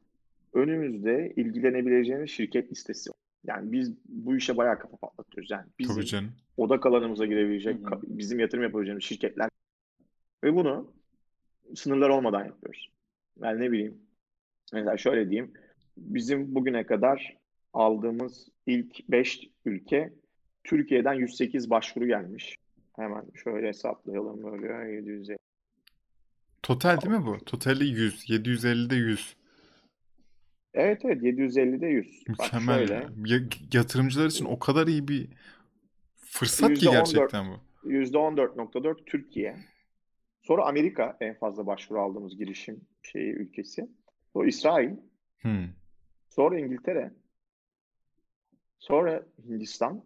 önümüzde 0.53 1.33
ilgilenebileceğimiz 1.37 2.31
şirket 2.31 2.73
listesi. 2.73 3.11
Yani 3.45 3.73
biz 3.73 3.93
bu 4.09 4.37
işe 4.37 4.57
bayağı 4.57 4.79
kafa 4.79 4.97
patlatıyoruz. 4.97 5.51
Yani 5.51 5.67
bizim 5.79 5.95
Tabii 5.95 6.07
canım. 6.07 6.33
odak 6.57 6.87
alanımıza 6.87 7.27
girebilecek, 7.27 7.81
Hı-hı. 7.81 8.01
bizim 8.03 8.41
yatırım 8.41 8.63
yapabileceğimiz 8.63 9.05
şirketler 9.05 9.49
ve 10.45 10.55
bunu 10.55 10.93
sınırlar 11.75 12.09
olmadan 12.09 12.45
yapıyoruz. 12.45 12.91
Yani 13.43 13.61
ne 13.61 13.73
bileyim, 13.73 13.99
mesela 14.73 14.97
şöyle 14.97 15.31
diyeyim, 15.31 15.53
bizim 15.97 16.55
bugüne 16.55 16.87
kadar 16.87 17.37
aldığımız 17.73 18.49
ilk 18.67 19.09
5 19.09 19.49
ülke 19.65 20.13
Türkiye'den 20.65 21.15
108 21.15 21.71
başvuru 21.71 22.07
gelmiş. 22.07 22.59
Hemen 22.97 23.25
şöyle 23.35 23.69
hesaplayalım 23.69 24.43
böyle 24.43 24.93
750. 24.93 25.39
Total 26.63 27.01
değil 27.01 27.15
mi 27.15 27.27
bu? 27.27 27.45
Totali 27.45 27.85
100. 27.85 28.31
750'de 28.31 28.95
100. 28.95 29.37
Evet 30.75 31.05
evet 31.05 31.23
750'de 31.23 31.87
100. 31.87 32.29
Mükemmel. 32.29 32.81
Bak 32.81 32.89
şöyle. 32.89 33.09
Ya, 33.27 33.41
yatırımcılar 33.73 34.27
için 34.27 34.45
o 34.45 34.59
kadar 34.59 34.87
iyi 34.87 35.09
bir 35.09 35.29
fırsat 36.17 36.71
%14, 36.71 36.75
ki 36.75 36.91
gerçekten 36.91 37.47
bu. 37.53 37.89
%14.4 37.89 39.05
Türkiye. 39.07 39.57
Sonra 40.43 40.67
Amerika 40.67 41.17
en 41.21 41.35
fazla 41.35 41.67
başvuru 41.67 42.01
aldığımız 42.01 42.37
girişim 42.37 42.81
şeyi 43.03 43.33
ülkesi. 43.33 43.89
Sonra 44.33 44.49
İsrail. 44.49 44.91
Hmm. 45.39 45.69
Sonra 46.29 46.59
İngiltere. 46.59 47.13
Sonra 48.79 49.23
Hindistan, 49.49 50.05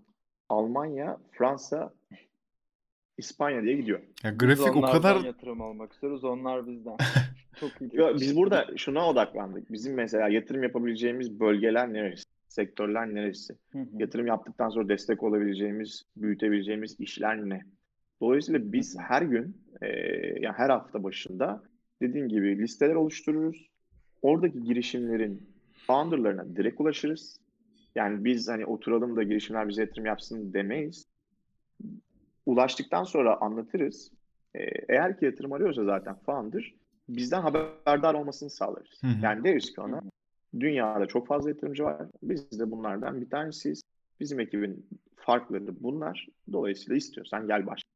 Almanya, 0.48 1.18
Fransa, 1.32 1.94
İspanya 3.18 3.62
diye 3.62 3.76
gidiyor. 3.76 4.00
Ya 4.24 4.30
grafik 4.30 4.76
o 4.76 4.80
kadar 4.80 5.24
yatırım 5.24 5.60
almak 5.60 5.92
istiyoruz. 5.92 6.24
Onlar 6.24 6.66
bizden. 6.66 6.96
Çok 7.60 7.70
iyi. 7.80 7.90
Yo, 7.92 8.14
biz 8.14 8.36
burada 8.36 8.66
şuna 8.76 9.08
odaklandık. 9.08 9.72
Bizim 9.72 9.94
mesela 9.94 10.28
yatırım 10.28 10.62
yapabileceğimiz 10.62 11.40
bölgeler 11.40 11.92
neresi? 11.92 12.24
Sektörler 12.48 13.14
neresi? 13.14 13.54
Hı 13.72 13.78
hı. 13.78 13.86
Yatırım 13.98 14.26
yaptıktan 14.26 14.68
sonra 14.68 14.88
destek 14.88 15.22
olabileceğimiz, 15.22 16.02
büyütebileceğimiz 16.16 17.00
işler 17.00 17.48
ne? 17.48 17.62
Dolayısıyla 18.20 18.72
biz 18.72 18.98
her 18.98 19.22
gün, 19.22 19.56
e, 19.82 19.86
yani 20.40 20.54
her 20.56 20.70
hafta 20.70 21.02
başında 21.02 21.62
dediğim 22.02 22.28
gibi 22.28 22.58
listeler 22.58 22.94
oluştururuz. 22.94 23.68
Oradaki 24.22 24.62
girişimlerin 24.62 25.48
founderlarına 25.86 26.56
direkt 26.56 26.80
ulaşırız. 26.80 27.40
Yani 27.94 28.24
biz 28.24 28.48
hani 28.48 28.66
oturalım 28.66 29.16
da 29.16 29.22
girişimler 29.22 29.68
bize 29.68 29.82
yatırım 29.82 30.06
yapsın 30.06 30.52
demeyiz. 30.52 31.06
Ulaştıktan 32.46 33.04
sonra 33.04 33.40
anlatırız. 33.40 34.10
Ee, 34.54 34.60
eğer 34.88 35.18
ki 35.18 35.24
yatırım 35.24 35.52
arıyorsa 35.52 35.84
zaten 35.84 36.14
founder 36.14 36.74
bizden 37.08 37.42
haberdar 37.42 38.14
olmasını 38.14 38.50
sağlarız. 38.50 39.02
Hı 39.02 39.06
hı. 39.06 39.20
Yani 39.22 39.44
deriz 39.44 39.74
ki 39.74 39.80
ona 39.80 40.02
dünyada 40.60 41.06
çok 41.06 41.26
fazla 41.26 41.48
yatırımcı 41.48 41.84
var. 41.84 42.06
Biz 42.22 42.60
de 42.60 42.70
bunlardan 42.70 43.20
bir 43.20 43.30
tanesiyiz. 43.30 43.82
Bizim 44.20 44.40
ekibin 44.40 44.86
farkları 45.16 45.82
bunlar. 45.82 46.28
Dolayısıyla 46.52 46.96
istiyorsan 46.96 47.46
gel 47.46 47.66
başla. 47.66 47.88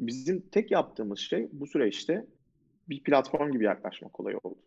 Bizim 0.00 0.40
tek 0.40 0.70
yaptığımız 0.70 1.18
şey 1.18 1.48
bu 1.52 1.66
süreçte 1.66 2.26
bir 2.88 3.02
platform 3.02 3.52
gibi 3.52 3.64
yaklaşmak 3.64 4.12
kolay 4.12 4.36
oldu. 4.42 4.58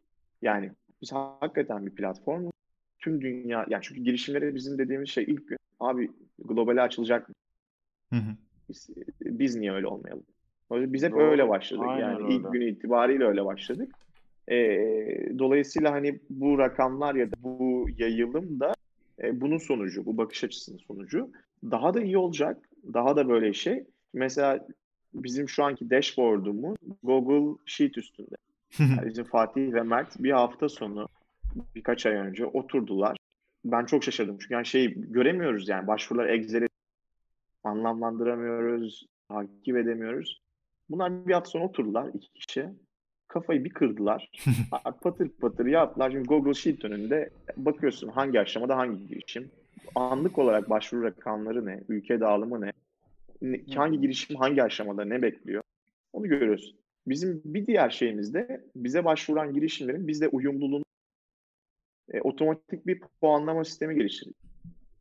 Yani 0.42 0.72
biz 1.02 1.12
hakikaten 1.12 1.86
bir 1.86 1.92
platform 1.92 2.50
tüm 3.00 3.22
dünya 3.22 3.66
yani 3.70 3.82
çünkü 3.84 4.02
girişimlere 4.02 4.56
bizim 4.56 4.78
dediğimiz 4.78 5.10
şey 5.10 5.24
ilk 5.24 5.48
gün 5.48 5.58
abi 5.80 6.12
globale 6.40 6.82
açılacak 6.82 7.30
mı? 7.30 7.36
Hı 8.10 8.16
hı. 8.16 8.36
Biz, 8.70 8.90
biz 9.22 9.56
niye 9.56 9.72
öyle 9.72 9.88
olmayalım? 9.88 10.26
Biz 10.76 11.04
hep 11.04 11.12
Doğru. 11.12 11.22
öyle 11.24 11.50
başladık. 11.50 11.86
Aynen 11.88 12.10
yani 12.10 12.24
öyle. 12.24 12.36
ilk 12.36 12.54
gün 12.54 12.62
itibariyle 12.62 13.26
öyle 13.26 13.46
başladık. 13.46 13.96
E, 14.48 14.58
dolayısıyla 15.40 15.92
hani 15.92 16.20
bu 16.30 16.60
rakamlar 16.60 17.16
ya 17.16 17.32
da 17.32 17.36
bu 17.44 17.88
yayılım 17.98 18.60
da 18.60 18.74
e, 19.24 19.42
bunun 19.42 19.58
sonucu, 19.58 20.06
bu 20.06 20.18
bakış 20.18 20.44
açısının 20.44 20.78
sonucu. 20.78 21.30
Daha 21.64 21.94
da 21.94 22.02
iyi 22.02 22.18
olacak. 22.18 22.70
Daha 22.94 23.16
da 23.16 23.30
böyle 23.30 23.54
şey. 23.54 23.84
Mesela 24.14 24.68
bizim 25.14 25.50
şu 25.50 25.64
anki 25.64 25.90
dashboard'umuz 25.90 26.78
Google 27.04 27.62
Sheet 27.66 27.98
üstünde. 27.98 28.36
Yani 28.80 29.06
bizim 29.06 29.24
Fatih 29.24 29.74
ve 29.74 29.82
Mert 29.82 30.24
bir 30.24 30.32
hafta 30.32 30.70
sonu 30.70 31.08
birkaç 31.76 32.06
ay 32.06 32.14
önce 32.14 32.46
oturdular. 32.46 33.18
Ben 33.66 33.86
çok 33.86 34.04
şaşırdım 34.04 34.38
çünkü 34.40 34.54
yani 34.54 34.66
şey 34.66 34.94
göremiyoruz 34.96 35.70
yani 35.70 35.88
başvurular 35.88 36.30
Excel'e 36.30 36.68
anlamlandıramıyoruz, 37.64 39.06
takip 39.30 39.78
edemiyoruz. 39.78 40.42
Bunlar 40.90 41.28
bir 41.28 41.34
hafta 41.34 41.50
sonra 41.50 41.66
oturdular 41.66 42.10
iki 42.14 42.34
kişi. 42.34 42.70
Kafayı 43.28 43.64
bir 43.64 43.70
kırdılar. 43.70 44.32
patır 45.02 45.30
patır 45.30 45.66
yaptılar. 45.66 46.12
Şimdi 46.12 46.28
Google 46.28 46.54
Sheet 46.54 46.86
önünde 46.86 47.30
bakıyorsun 47.58 48.08
hangi 48.08 48.40
aşamada 48.40 48.78
hangi 48.78 49.08
girişim. 49.08 49.52
Anlık 49.96 50.38
olarak 50.38 50.70
başvuru 50.70 51.04
rakamları 51.04 51.66
ne? 51.66 51.84
Ülke 51.90 52.20
dağılımı 52.20 52.62
ne? 52.62 52.72
hangi 53.76 54.02
girişim 54.02 54.36
hangi 54.36 54.64
aşamada 54.64 55.06
ne 55.06 55.22
bekliyor? 55.22 55.64
Onu 56.14 56.28
görüyoruz. 56.28 56.76
Bizim 57.08 57.42
bir 57.46 57.68
diğer 57.68 57.90
şeyimiz 57.90 58.34
de 58.34 58.66
bize 58.76 59.06
başvuran 59.06 59.54
girişimlerin 59.54 60.08
bizde 60.08 60.28
uyumluluğunu 60.28 60.84
e, 62.10 62.22
otomatik 62.22 62.88
bir 62.88 63.02
puanlama 63.22 63.64
sistemi 63.64 63.96
geliştirdik. 63.96 64.38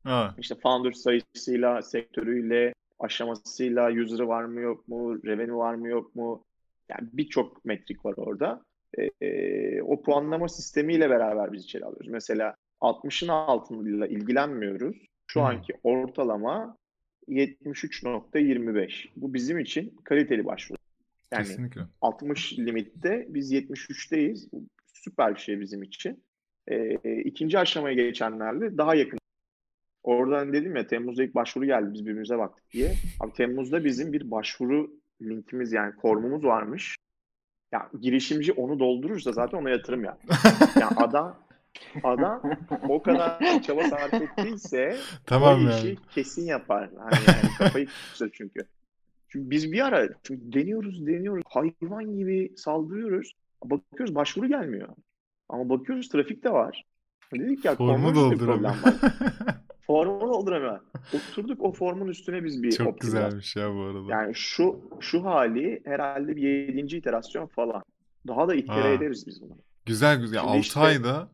Ha. 0.04 0.34
İşte 0.38 0.54
founder 0.54 0.92
sayısıyla, 0.92 1.82
sektörüyle, 1.82 2.74
aşamasıyla, 3.03 3.92
user'ı 3.92 4.28
var 4.28 4.44
mı 4.44 4.61
yok 4.61 4.88
mu, 4.88 5.24
revenue 5.24 5.57
var 5.57 5.74
mı 5.74 5.88
yok 5.88 6.14
mu? 6.14 6.44
Yani 6.88 7.09
birçok 7.12 7.64
metrik 7.64 8.05
var 8.05 8.14
orada. 8.16 8.62
E, 8.98 9.26
e, 9.26 9.82
o 9.82 10.03
puanlama 10.03 10.48
sistemiyle 10.48 11.11
beraber 11.11 11.53
biz 11.53 11.64
içeri 11.64 11.84
alıyoruz. 11.84 12.09
Mesela 12.09 12.57
60'ın 12.80 13.28
altıyla 13.28 14.07
ilgilenmiyoruz. 14.07 14.96
Şu 15.26 15.40
hmm. 15.40 15.46
anki 15.46 15.74
ortalama 15.82 16.76
73.25. 17.28 19.09
Bu 19.16 19.34
bizim 19.34 19.59
için 19.59 19.96
kaliteli 20.05 20.46
başvuru. 20.46 20.78
Yani 21.32 21.46
Kesinlikle. 21.46 21.80
60 22.00 22.59
limitte 22.59 23.26
biz 23.28 23.53
73'teyiz. 23.53 24.53
Bu 24.53 24.62
süper 24.86 25.34
bir 25.34 25.40
şey 25.40 25.61
bizim 25.61 25.82
için. 25.82 26.24
E, 26.68 26.94
ikinci 27.22 27.59
aşamaya 27.59 27.94
geçenlerle 27.94 28.78
daha 28.78 28.94
yakın. 28.94 29.18
Oradan 30.03 30.53
dedim 30.53 30.76
ya 30.76 30.86
Temmuz'da 30.86 31.24
ilk 31.24 31.34
başvuru 31.34 31.64
geldi 31.64 31.90
biz 31.92 32.00
birbirimize 32.05 32.38
baktık 32.38 32.70
diye. 32.72 32.94
Abi 33.20 33.32
Temmuz'da 33.32 33.84
bizim 33.84 34.12
bir 34.12 34.30
başvuru 34.30 34.90
linkimiz 35.22 35.72
yani 35.72 35.92
formumuz 36.03 36.44
varmış. 36.44 36.96
Ya 37.72 37.90
girişimci 38.00 38.53
onu 38.53 38.78
doldurursa 38.78 39.32
zaten 39.32 39.59
ona 39.59 39.70
yatırım 39.70 40.05
yap. 40.05 40.20
yani 40.80 40.96
adam 40.96 41.38
adam 42.03 42.42
o 42.88 43.03
kadar 43.03 43.62
çaba 43.62 43.82
sarf 43.88 44.14
ettiyse 44.14 44.96
tamam 45.26 45.66
o 45.66 45.70
işi 45.70 45.86
yani. 45.86 45.98
kesin 46.11 46.46
yapar. 46.46 46.90
Hani 46.98 47.14
yani 47.26 47.55
kafayı 47.59 47.86
tutsa 47.86 48.26
çünkü. 48.32 48.61
Çünkü 49.28 49.50
biz 49.50 49.72
bir 49.72 49.86
ara 49.86 50.09
çünkü 50.22 50.53
deniyoruz 50.53 51.07
deniyoruz 51.07 51.44
hayvan 51.48 52.16
gibi 52.16 52.53
saldırıyoruz. 52.57 53.32
Bakıyoruz 53.64 54.14
başvuru 54.14 54.48
gelmiyor. 54.48 54.88
Ama 55.48 55.68
bakıyoruz 55.68 56.09
trafik 56.09 56.44
de 56.44 56.53
var. 56.53 56.84
Dedik 57.34 57.64
ya 57.64 57.74
formu 57.74 58.14
dolduramıyor. 59.88 60.20
formu 60.20 60.32
dolduramıyor. 60.32 60.80
Oturduk 61.14 61.62
o 61.62 61.72
formun 61.72 62.08
üstüne 62.08 62.44
biz 62.44 62.62
bir 62.62 62.72
Çok 62.72 63.00
güzelmiş 63.00 63.56
ya 63.56 63.74
bu 63.74 63.80
arada. 63.80 64.12
Yani 64.12 64.34
şu 64.34 64.80
şu 65.00 65.24
hali 65.24 65.82
herhalde 65.84 66.36
bir 66.36 66.42
yedinci 66.42 66.98
iterasyon 66.98 67.46
falan. 67.46 67.82
Daha 68.26 68.48
da 68.48 68.54
itere 68.54 68.82
ha. 68.82 68.88
ederiz 68.88 69.26
biz 69.26 69.42
bunu. 69.42 69.58
Güzel 69.86 70.20
güzel. 70.20 70.38
Şimdi 70.38 70.50
6 70.50 70.58
işte, 70.58 70.80
ayda 70.80 71.28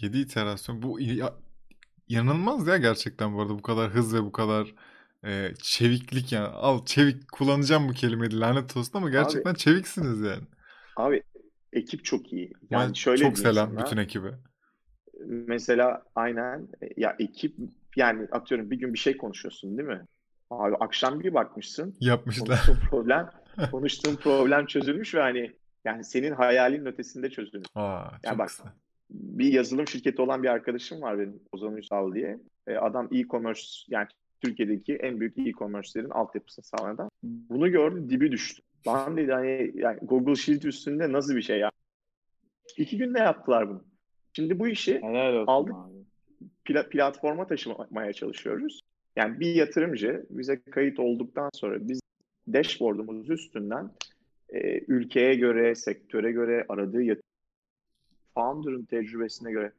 7 0.00 0.18
iterasyon. 0.18 0.82
Bu 0.82 1.00
ya, 1.00 1.34
yanılmaz 2.08 2.66
ya 2.66 2.76
gerçekten 2.76 3.34
bu 3.34 3.42
arada 3.42 3.52
bu 3.52 3.62
kadar 3.62 3.90
hız 3.90 4.14
ve 4.14 4.22
bu 4.22 4.32
kadar 4.32 4.74
e, 5.24 5.54
çeviklik 5.62 6.32
yani. 6.32 6.46
Al 6.46 6.84
çevik 6.84 7.32
kullanacağım 7.32 7.88
bu 7.88 7.92
kelimeyi 7.92 8.40
lanet 8.40 8.76
olsun 8.76 8.98
ama 8.98 9.10
gerçekten 9.10 9.50
abi, 9.50 9.58
çeviksiniz 9.58 10.20
yani. 10.20 10.42
Abi 10.96 11.22
ekip 11.72 12.04
çok 12.04 12.32
iyi. 12.32 12.52
Yani 12.70 12.88
ben 12.88 12.92
şöyle 12.92 13.24
çok 13.24 13.38
selam 13.38 13.70
sana, 13.70 13.84
bütün 13.84 13.96
ekibe. 13.96 14.30
Mesela 15.26 16.02
aynen 16.14 16.68
ya 16.96 17.16
ekip 17.18 17.54
yani 17.96 18.28
atıyorum 18.32 18.70
bir 18.70 18.76
gün 18.78 18.94
bir 18.94 18.98
şey 18.98 19.16
konuşuyorsun 19.16 19.78
değil 19.78 19.88
mi? 19.88 20.06
Abi 20.50 20.76
akşam 20.76 21.20
bir 21.20 21.34
bakmışsın. 21.34 21.96
Yapmışlar. 22.00 22.46
Konuştuğun 22.46 22.86
problem, 22.90 23.30
konuştuğun 23.70 24.16
problem 24.16 24.66
çözülmüş 24.66 25.14
ve 25.14 25.20
hani 25.20 25.52
yani 25.84 26.04
senin 26.04 26.32
hayalin 26.32 26.86
ötesinde 26.86 27.30
çözülmüş. 27.30 27.68
Aa, 27.74 28.02
yani 28.24 28.38
bak 28.38 28.48
güzel. 28.48 28.72
bir 29.10 29.52
yazılım 29.52 29.88
şirketi 29.88 30.22
olan 30.22 30.42
bir 30.42 30.48
arkadaşım 30.48 31.02
var 31.02 31.18
benim 31.18 31.40
Ozan 31.52 31.76
Ünsal 31.76 32.14
diye. 32.14 32.38
E, 32.66 32.76
adam 32.76 33.08
e-commerce 33.12 33.62
yani 33.88 34.06
Türkiye'deki 34.40 34.94
en 34.94 35.20
büyük 35.20 35.38
e-commerce'lerin 35.38 36.10
altyapısını 36.10 36.64
sağlayan. 36.64 37.10
Bunu 37.22 37.70
gördü 37.70 38.10
dibi 38.10 38.32
düştü. 38.32 38.62
Ben 38.86 39.16
dedi 39.16 39.32
hani 39.32 39.72
yani 39.74 39.98
Google 40.02 40.34
Sheet 40.34 40.64
üstünde 40.64 41.12
nasıl 41.12 41.36
bir 41.36 41.42
şey 41.42 41.58
ya? 41.58 41.70
İki 42.76 42.98
günde 42.98 43.18
yaptılar 43.18 43.68
bunu. 43.68 43.84
Şimdi 44.32 44.58
bu 44.58 44.68
işi 44.68 45.00
aldık 45.46 45.74
pla- 46.66 46.88
platforma 46.88 47.46
taşımaya 47.46 48.12
çalışıyoruz. 48.12 48.80
Yani 49.16 49.40
bir 49.40 49.54
yatırımcı 49.54 50.26
bize 50.30 50.62
kayıt 50.62 50.98
olduktan 50.98 51.50
sonra 51.54 51.88
biz 51.88 52.00
dashboard'umuz 52.52 53.30
üstünden 53.30 53.90
e, 54.48 54.80
ülkeye 54.88 55.34
göre, 55.34 55.74
sektöre 55.74 56.32
göre, 56.32 56.66
aradığı 56.68 57.02
yatırım, 57.02 57.30
founder'ın 58.34 58.84
tecrübesine 58.84 59.52
göre, 59.52 59.72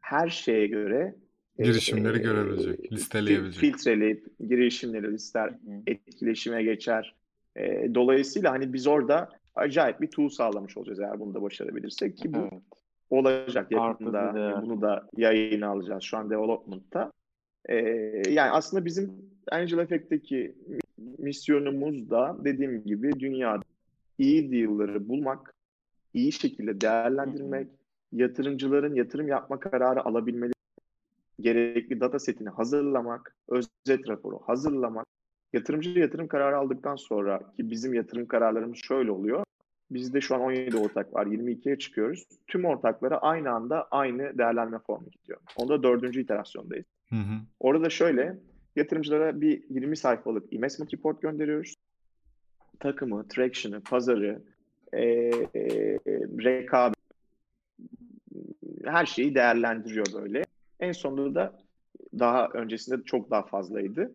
her 0.00 0.28
şeye 0.28 0.66
göre 0.66 1.14
e, 1.58 1.64
girişimleri 1.64 2.18
e, 2.18 2.22
görebilecek, 2.22 2.92
listeleyebilecek. 2.92 3.60
Filtreleyip 3.60 4.26
girişimleri 4.48 5.12
lister, 5.12 5.54
etkileşime 5.86 6.62
geçer, 6.62 7.14
e, 7.56 7.94
dolayısıyla 7.94 8.52
hani 8.52 8.72
biz 8.72 8.86
orada 8.86 9.30
acayip 9.54 10.00
bir 10.00 10.10
tool 10.10 10.28
sağlamış 10.28 10.76
olacağız 10.76 11.00
eğer 11.00 11.20
bunu 11.20 11.34
da 11.34 11.42
başarabilirsek 11.42 12.16
ki 12.18 12.34
bu 12.34 12.38
evet. 12.38 12.62
Olacak 13.10 13.72
yakında. 13.72 14.60
Bunu 14.62 14.82
da 14.82 15.08
yayına 15.16 15.68
alacağız 15.68 16.02
şu 16.02 16.16
an 16.16 16.30
development'ta. 16.30 17.12
E, 17.68 17.76
yani 18.30 18.50
aslında 18.50 18.84
bizim 18.84 19.12
Angel 19.52 19.78
Effect'teki 19.78 20.54
misyonumuz 21.18 22.10
da 22.10 22.36
dediğim 22.44 22.84
gibi 22.84 23.20
dünyada 23.20 23.62
iyi 24.18 24.52
deal'ları 24.52 25.08
bulmak, 25.08 25.54
iyi 26.14 26.32
şekilde 26.32 26.80
değerlendirmek, 26.80 27.68
yatırımcıların 28.12 28.94
yatırım 28.94 29.28
yapma 29.28 29.60
kararı 29.60 30.04
alabilmeleri 30.04 30.54
gerekli 31.40 32.00
data 32.00 32.18
setini 32.18 32.48
hazırlamak, 32.48 33.36
özet 33.48 34.08
raporu 34.08 34.38
hazırlamak, 34.46 35.06
Yatırımcı 35.54 35.90
yatırım 35.90 36.28
kararı 36.28 36.58
aldıktan 36.58 36.96
sonra 36.96 37.38
ki 37.38 37.70
bizim 37.70 37.94
yatırım 37.94 38.26
kararlarımız 38.26 38.78
şöyle 38.78 39.10
oluyor. 39.10 39.44
Bizde 39.94 40.20
şu 40.20 40.34
an 40.34 40.40
17 40.40 40.76
ortak 40.76 41.14
var. 41.14 41.26
22'ye 41.26 41.78
çıkıyoruz. 41.78 42.24
Tüm 42.46 42.64
ortaklara 42.64 43.18
aynı 43.18 43.50
anda 43.50 43.88
aynı 43.90 44.38
değerlenme 44.38 44.78
formu 44.78 45.10
gidiyor. 45.10 45.40
Onda 45.56 45.82
dördüncü 45.82 46.20
iterasyondayız. 46.20 46.86
Hı 47.08 47.16
hı. 47.16 47.40
Orada 47.60 47.90
şöyle 47.90 48.38
yatırımcılara 48.76 49.40
bir 49.40 49.62
20 49.70 49.96
sayfalık 49.96 50.52
investment 50.52 50.94
report 50.94 51.22
gönderiyoruz. 51.22 51.74
Takımı, 52.80 53.28
traction'ı, 53.28 53.80
pazarı, 53.80 54.42
e, 54.92 55.02
e, 55.02 55.98
rekabet 56.44 56.98
her 58.84 59.06
şeyi 59.06 59.34
değerlendiriyor 59.34 60.06
böyle. 60.12 60.44
En 60.80 60.92
sonunda 60.92 61.34
da 61.34 61.58
daha 62.18 62.48
öncesinde 62.48 63.02
çok 63.04 63.30
daha 63.30 63.42
fazlaydı. 63.42 64.14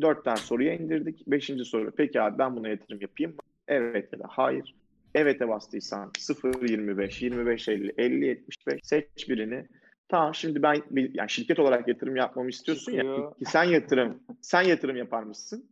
Dört 0.00 0.24
tane 0.24 0.36
soruya 0.36 0.74
indirdik. 0.74 1.26
Beşinci 1.26 1.64
soru. 1.64 1.90
Peki 1.96 2.20
abi 2.22 2.38
ben 2.38 2.56
buna 2.56 2.68
yatırım 2.68 3.00
yapayım 3.00 3.32
mı? 3.32 3.38
Evet 3.68 4.12
ya 4.12 4.18
da 4.18 4.24
hayır. 4.28 4.74
Evet'e 5.14 5.48
bastıysan 5.48 6.10
0 6.18 6.68
25, 6.68 7.22
25 7.22 7.68
50, 7.68 7.94
50 7.98 8.26
75 8.26 8.80
seç 8.84 9.28
birini. 9.28 9.66
Tamam 10.08 10.34
şimdi 10.34 10.62
ben 10.62 10.82
yani 10.92 11.30
şirket 11.30 11.58
olarak 11.58 11.88
yatırım 11.88 12.16
yapmamı 12.16 12.48
istiyorsun 12.48 12.92
Çıkıyor. 12.92 13.24
ya. 13.24 13.30
Ki 13.30 13.44
sen 13.44 13.64
yatırım 13.64 14.22
sen 14.40 14.62
yatırım 14.62 14.96
yapar 14.96 15.22
mısın? 15.22 15.70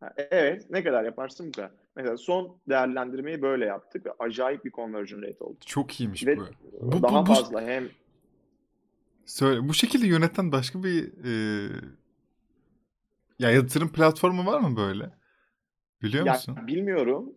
Ha, 0.00 0.12
evet 0.16 0.70
ne 0.70 0.84
kadar 0.84 1.04
yaparsın 1.04 1.48
bu 1.48 1.52
kadar. 1.52 1.70
Mesela 1.96 2.16
son 2.16 2.58
değerlendirmeyi 2.68 3.42
böyle 3.42 3.64
yaptık 3.64 4.06
ve 4.06 4.10
acayip 4.18 4.64
bir 4.64 4.70
conversion 4.70 5.22
rate 5.22 5.44
oldu. 5.44 5.58
Çok 5.66 6.00
iyiymiş 6.00 6.26
ve 6.26 6.36
bu. 6.36 6.46
bu. 6.80 7.02
Daha 7.02 7.26
bu, 7.26 7.34
fazla 7.34 7.62
hem 7.62 7.88
Söyle, 9.28 9.68
bu 9.68 9.74
şekilde 9.74 10.06
yöneten 10.06 10.52
başka 10.52 10.84
bir 10.84 11.12
e, 11.24 11.32
ya 13.38 13.50
yatırım 13.50 13.92
platformu 13.92 14.46
var 14.46 14.60
mı 14.60 14.76
böyle? 14.76 15.10
Biliyor 16.02 16.26
ya, 16.26 16.32
musun? 16.32 16.56
Bilmiyorum. 16.66 17.32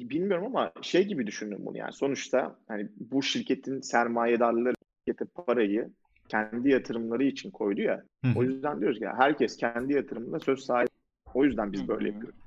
Bilmiyorum 0.00 0.46
ama 0.46 0.72
şey 0.82 1.04
gibi 1.04 1.26
düşünün 1.26 1.66
bunu 1.66 1.78
yani 1.78 1.92
sonuçta 1.92 2.56
hani 2.68 2.88
bu 2.96 3.22
şirketin 3.22 3.80
sermayedarları 3.80 4.74
şirkete 5.06 5.24
parayı 5.24 5.90
kendi 6.28 6.70
yatırımları 6.70 7.24
için 7.24 7.50
koydu 7.50 7.80
ya. 7.80 8.02
Hı-hı. 8.24 8.38
O 8.38 8.42
yüzden 8.42 8.80
diyoruz 8.80 8.98
ki 8.98 9.06
herkes 9.16 9.56
kendi 9.56 9.92
yatırımında 9.92 10.40
söz 10.40 10.60
sahibi. 10.60 10.90
O 11.34 11.44
yüzden 11.44 11.72
biz 11.72 11.88
böyle 11.88 12.08
yapıyoruz. 12.08 12.38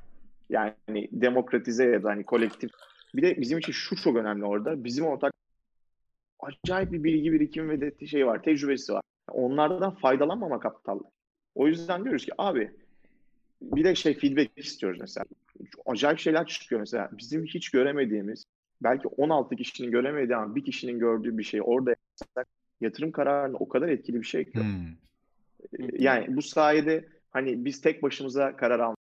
Yani 0.49 1.07
demokratize 1.11 1.85
ya 1.85 2.03
da 2.03 2.09
hani 2.09 2.23
kolektif. 2.23 2.71
Bir 3.15 3.21
de 3.21 3.41
bizim 3.41 3.59
için 3.59 3.71
şu 3.71 3.95
çok 3.95 4.15
önemli 4.15 4.45
orada. 4.45 4.83
Bizim 4.83 5.05
ortak 5.05 5.33
acayip 6.39 6.91
bir 6.91 7.03
bilgi 7.03 7.33
birikimi 7.33 7.69
ve 7.69 7.81
de 7.81 8.07
şey 8.07 8.27
var, 8.27 8.43
tecrübesi 8.43 8.93
var. 8.93 9.01
Onlardan 9.31 9.95
faydalanmamak 9.95 10.65
aptallık. 10.65 11.05
O 11.55 11.67
yüzden 11.67 12.03
diyoruz 12.03 12.25
ki 12.25 12.31
abi 12.37 12.71
bir 13.61 13.83
de 13.83 13.95
şey 13.95 14.13
feedback 14.13 14.51
istiyoruz 14.55 14.99
mesela. 15.01 15.25
Acayip 15.85 16.19
şeyler 16.19 16.47
çıkıyor 16.47 16.81
mesela. 16.81 17.09
Bizim 17.17 17.45
hiç 17.45 17.69
göremediğimiz, 17.69 18.43
belki 18.83 19.07
16 19.07 19.55
kişinin 19.55 19.91
göremediği 19.91 20.35
ama 20.35 20.55
bir 20.55 20.65
kişinin 20.65 20.99
gördüğü 20.99 21.37
bir 21.37 21.43
şey 21.43 21.61
orada 21.63 21.89
yapsak, 21.89 22.47
yatırım 22.81 23.11
kararını 23.11 23.57
o 23.57 23.69
kadar 23.69 23.89
etkili 23.89 24.21
bir 24.21 24.27
şey 24.27 24.45
ki. 24.45 24.59
Hmm. 24.59 25.89
Yani 25.99 26.35
bu 26.35 26.41
sayede 26.41 27.05
hani 27.31 27.65
biz 27.65 27.81
tek 27.81 28.03
başımıza 28.03 28.55
karar 28.55 28.79
almak 28.79 28.97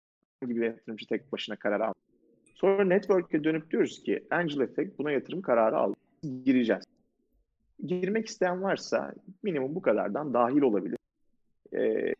gibi 0.47 0.65
yatırımcı 0.65 1.07
tek 1.07 1.31
başına 1.31 1.55
karar 1.55 1.79
almak. 1.79 1.97
Sonra 2.55 2.83
network'e 2.83 3.43
dönüp 3.43 3.71
diyoruz 3.71 4.03
ki 4.03 4.23
Angel 4.31 4.59
Effect 4.59 4.99
buna 4.99 5.11
yatırım 5.11 5.41
kararı 5.41 5.77
aldı. 5.77 5.95
Gireceğiz 6.45 6.83
girmek 7.85 8.27
isteyen 8.27 8.63
varsa 8.63 9.13
minimum 9.43 9.75
bu 9.75 9.81
kadardan 9.81 10.33
dahil 10.33 10.61
olabilir. 10.61 10.97
Ee, 11.73 12.15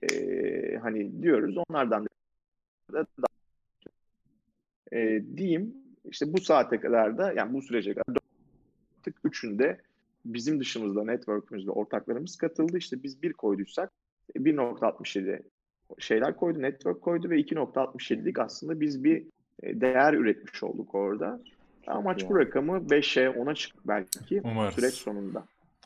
hani 0.81 1.23
diyoruz 1.23 1.55
onlardan 1.69 2.07
da 2.93 3.05
e, 4.91 5.23
diyeyim 5.37 5.73
işte 6.11 6.33
bu 6.33 6.41
saate 6.41 6.79
kadar 6.79 7.17
da 7.17 7.33
yani 7.33 7.53
bu 7.53 7.61
sürece 7.61 7.93
kadar 7.93 8.19
artık 8.99 9.15
üçünde 9.23 9.81
bizim 10.25 10.59
dışımızda 10.59 11.03
network'ümüzde 11.03 11.71
ortaklarımız 11.71 12.37
katıldı. 12.37 12.77
İşte 12.77 13.03
biz 13.03 13.23
bir 13.23 13.33
koyduysak 13.33 13.91
1.67 14.35 15.41
şeyler 15.99 16.35
koydu, 16.35 16.61
network 16.61 17.01
koydu 17.01 17.29
ve 17.29 17.39
2.67'lik 17.39 18.39
aslında 18.39 18.81
biz 18.81 19.03
bir 19.03 19.23
e, 19.63 19.81
değer 19.81 20.13
üretmiş 20.13 20.63
olduk 20.63 20.95
orada. 20.95 21.39
Amaç 21.87 22.21
yani. 22.21 22.29
bu 22.29 22.39
rakamı 22.39 22.77
5'e 22.77 23.23
10'a 23.23 23.55
çık 23.55 23.87
belki 23.87 24.41
Umarız. 24.43 24.75
süreç 24.75 24.93
sonunda. 24.93 25.45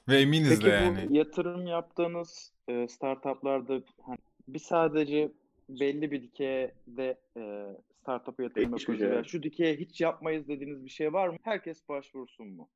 Ve 0.09 0.17
eminiz 0.17 0.49
Peki 0.49 0.65
de 0.65 0.69
yani. 0.69 1.09
bu 1.09 1.15
yatırım 1.15 1.67
yaptığınız 1.67 2.51
e, 2.67 2.87
startuplarda 2.87 3.81
hani 4.05 4.17
bir 4.47 4.59
sadece 4.59 5.31
belli 5.69 6.11
bir 6.11 6.21
dikeyde 6.21 7.17
e, 7.37 7.65
startup'a 8.01 8.43
yatırım 8.43 8.71
yapıyoruz 8.71 9.01
veya 9.01 9.23
şu 9.23 9.43
dikeye 9.43 9.75
hiç 9.75 10.01
yapmayız 10.01 10.47
dediğiniz 10.47 10.85
bir 10.85 10.89
şey 10.89 11.13
var 11.13 11.27
mı? 11.27 11.37
Herkes 11.43 11.89
başvursun 11.89 12.47
mu? 12.47 12.69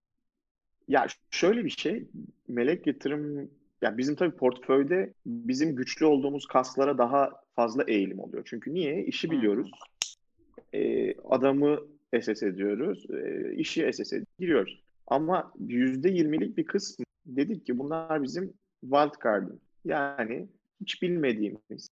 Ya 0.87 1.07
şöyle 1.31 1.65
bir 1.65 1.69
şey, 1.69 2.07
melek 2.47 2.87
yatırım 2.87 3.49
yani 3.81 3.97
bizim 3.97 4.15
tabii 4.15 4.35
portföyde 4.35 5.13
bizim 5.25 5.75
güçlü 5.75 6.05
olduğumuz 6.05 6.45
kaslara 6.45 6.97
daha 6.97 7.31
fazla 7.55 7.83
eğilim 7.87 8.19
oluyor. 8.19 8.43
Çünkü 8.45 8.73
niye? 8.73 9.05
İşi 9.05 9.31
biliyoruz. 9.31 9.71
Hmm. 9.71 10.81
E, 10.81 11.13
adamı 11.29 11.79
SS 12.21 12.43
ediyoruz. 12.43 13.05
E, 13.09 13.53
işi 13.55 13.93
SS 13.93 14.13
giriyoruz. 14.39 14.83
Ama 15.07 15.51
%20'lik 15.59 16.57
bir 16.57 16.65
kısmı 16.65 17.05
dedik 17.25 17.65
ki 17.65 17.79
bunlar 17.79 18.23
bizim 18.23 18.53
wild 18.81 19.23
card'ın. 19.23 19.61
Yani 19.85 20.47
hiç 20.81 21.01
bilmediğimiz, 21.01 21.87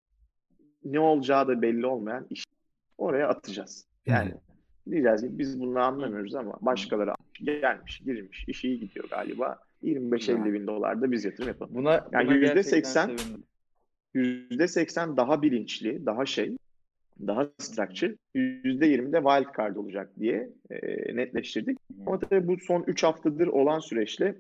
ne 0.85 1.01
olacağı 1.01 1.49
da 1.49 1.63
belli 1.63 1.87
olmayan 1.87 2.27
iş. 2.31 2.45
Oraya 2.99 3.29
atacağız. 3.29 3.87
Yani 4.07 4.35
diyeceğiz 4.91 5.21
ki 5.21 5.29
biz 5.39 5.61
bunu 5.61 5.79
anlamıyoruz 5.79 6.35
ama 6.35 6.55
başkaları 6.61 7.15
gelmiş, 7.43 7.99
girmiş, 7.99 8.45
işi 8.49 8.69
iyi 8.69 8.81
gidiyor 8.81 9.09
galiba. 9.11 9.59
25-50 9.83 10.53
bin 10.53 10.67
dolar 10.67 11.03
da 11.03 11.13
biz 11.13 11.25
yatırım 11.25 11.49
yapalım. 11.49 11.75
Buna, 11.75 12.09
yani 12.13 12.27
buna 12.27 12.35
%80 12.35 13.19
%80 14.15 15.17
daha 15.17 15.43
bilinçli, 15.43 16.07
daha 16.07 16.27
şey, 16.27 16.57
daha 17.27 17.49
structure, 17.59 18.17
%20 18.35 19.13
de 19.13 19.17
wild 19.17 19.57
card 19.57 19.77
olacak 19.77 20.11
diye 20.21 20.51
e, 20.71 21.17
netleştirdik. 21.17 21.79
Ama 22.07 22.19
tabii 22.19 22.49
bu 22.49 22.57
son 22.57 22.85
3 22.87 23.03
haftadır 23.03 23.47
olan 23.47 23.79
süreçle 23.79 24.37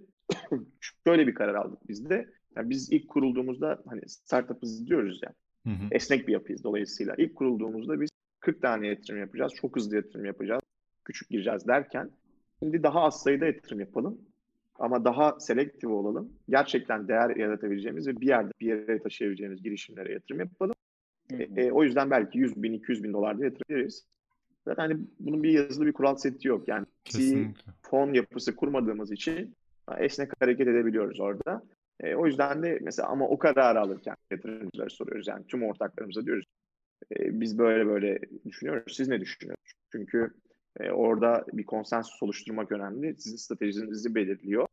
şöyle 1.06 1.26
bir 1.26 1.34
karar 1.34 1.54
aldık 1.54 1.88
biz 1.88 2.10
de. 2.10 2.28
Yani 2.56 2.70
biz 2.70 2.92
ilk 2.92 3.08
kurulduğumuzda 3.08 3.82
hani 3.88 4.08
startup'ız 4.08 4.86
diyoruz 4.86 5.20
ya. 5.22 5.28
Yani, 5.28 5.36
hı 5.66 5.70
hı. 5.70 5.88
Esnek 5.90 6.28
bir 6.28 6.32
yapıyız 6.32 6.64
dolayısıyla. 6.64 7.14
ilk 7.18 7.36
kurulduğumuzda 7.36 8.00
biz 8.00 8.10
40 8.40 8.62
tane 8.62 8.86
yatırım 8.86 9.20
yapacağız. 9.20 9.52
Çok 9.54 9.76
hızlı 9.76 9.96
yatırım 9.96 10.24
yapacağız. 10.24 10.62
Küçük 11.04 11.30
gireceğiz 11.30 11.66
derken 11.66 12.10
şimdi 12.58 12.82
daha 12.82 13.02
az 13.02 13.22
sayıda 13.22 13.46
yatırım 13.46 13.80
yapalım. 13.80 14.18
Ama 14.78 15.04
daha 15.04 15.40
selektif 15.40 15.90
olalım. 15.90 16.32
Gerçekten 16.48 17.08
değer 17.08 17.36
yaratabileceğimiz 17.36 18.06
ve 18.06 18.20
bir 18.20 18.26
yerde 18.26 18.52
bir 18.60 18.66
yere 18.66 19.02
taşıyabileceğimiz 19.02 19.62
girişimlere 19.62 20.12
yatırım 20.12 20.40
yapalım. 20.40 20.74
Hı 21.30 21.36
hı. 21.36 21.42
E, 21.42 21.62
e, 21.62 21.72
o 21.72 21.84
yüzden 21.84 22.10
belki 22.10 22.38
100 22.38 22.62
bin, 22.62 22.72
200 22.72 23.04
bin 23.04 23.12
dolar 23.12 23.38
da 23.38 23.44
yatırabiliriz. 23.44 24.06
Zaten 24.64 24.82
hani 24.82 25.00
bunun 25.20 25.42
bir 25.42 25.50
yazılı 25.50 25.86
bir 25.86 25.92
kural 25.92 26.16
seti 26.16 26.48
yok. 26.48 26.68
Yani 26.68 26.86
Kesinlikle. 27.04 27.72
fon 27.82 28.12
yapısı 28.12 28.56
kurmadığımız 28.56 29.12
için 29.12 29.54
esnek 29.98 30.30
hareket 30.40 30.68
edebiliyoruz 30.68 31.20
orada. 31.20 31.62
E, 32.00 32.14
o 32.14 32.26
yüzden 32.26 32.62
de 32.62 32.78
mesela 32.82 33.08
ama 33.08 33.28
o 33.28 33.38
kararı 33.38 33.80
alırken 33.80 34.16
yatırımcılara 34.30 34.90
soruyoruz. 34.90 35.28
Yani 35.28 35.46
tüm 35.46 35.62
ortaklarımıza 35.62 36.26
diyoruz 36.26 36.44
e, 37.12 37.40
biz 37.40 37.58
böyle 37.58 37.86
böyle 37.86 38.18
düşünüyoruz. 38.46 38.96
Siz 38.96 39.08
ne 39.08 39.20
düşünüyorsunuz? 39.20 39.72
Çünkü 39.92 40.34
e, 40.80 40.90
orada 40.90 41.44
bir 41.52 41.66
konsensus 41.66 42.22
oluşturmak 42.22 42.72
önemli. 42.72 43.14
Sizin 43.18 43.36
stratejinizi 43.36 44.14
belirliyor. 44.14 44.66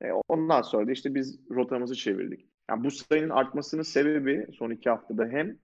E, 0.00 0.12
ondan 0.28 0.62
sonra 0.62 0.86
da 0.86 0.92
işte 0.92 1.14
biz 1.14 1.38
rotamızı 1.50 1.94
çevirdik. 1.94 2.46
Yani 2.70 2.84
bu 2.84 2.90
sayının 2.90 3.30
artmasının 3.30 3.82
sebebi 3.82 4.46
son 4.52 4.70
iki 4.70 4.90
haftada 4.90 5.26
hem 5.26 5.56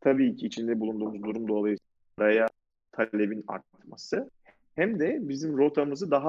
tabii 0.00 0.36
ki 0.36 0.46
içinde 0.46 0.80
bulunduğumuz 0.80 1.22
durum 1.22 1.48
dolayısıyla 1.48 2.48
talebin 2.92 3.44
artması 3.48 4.30
hem 4.74 5.00
de 5.00 5.28
bizim 5.28 5.58
rotamızı 5.58 6.10
daha 6.10 6.28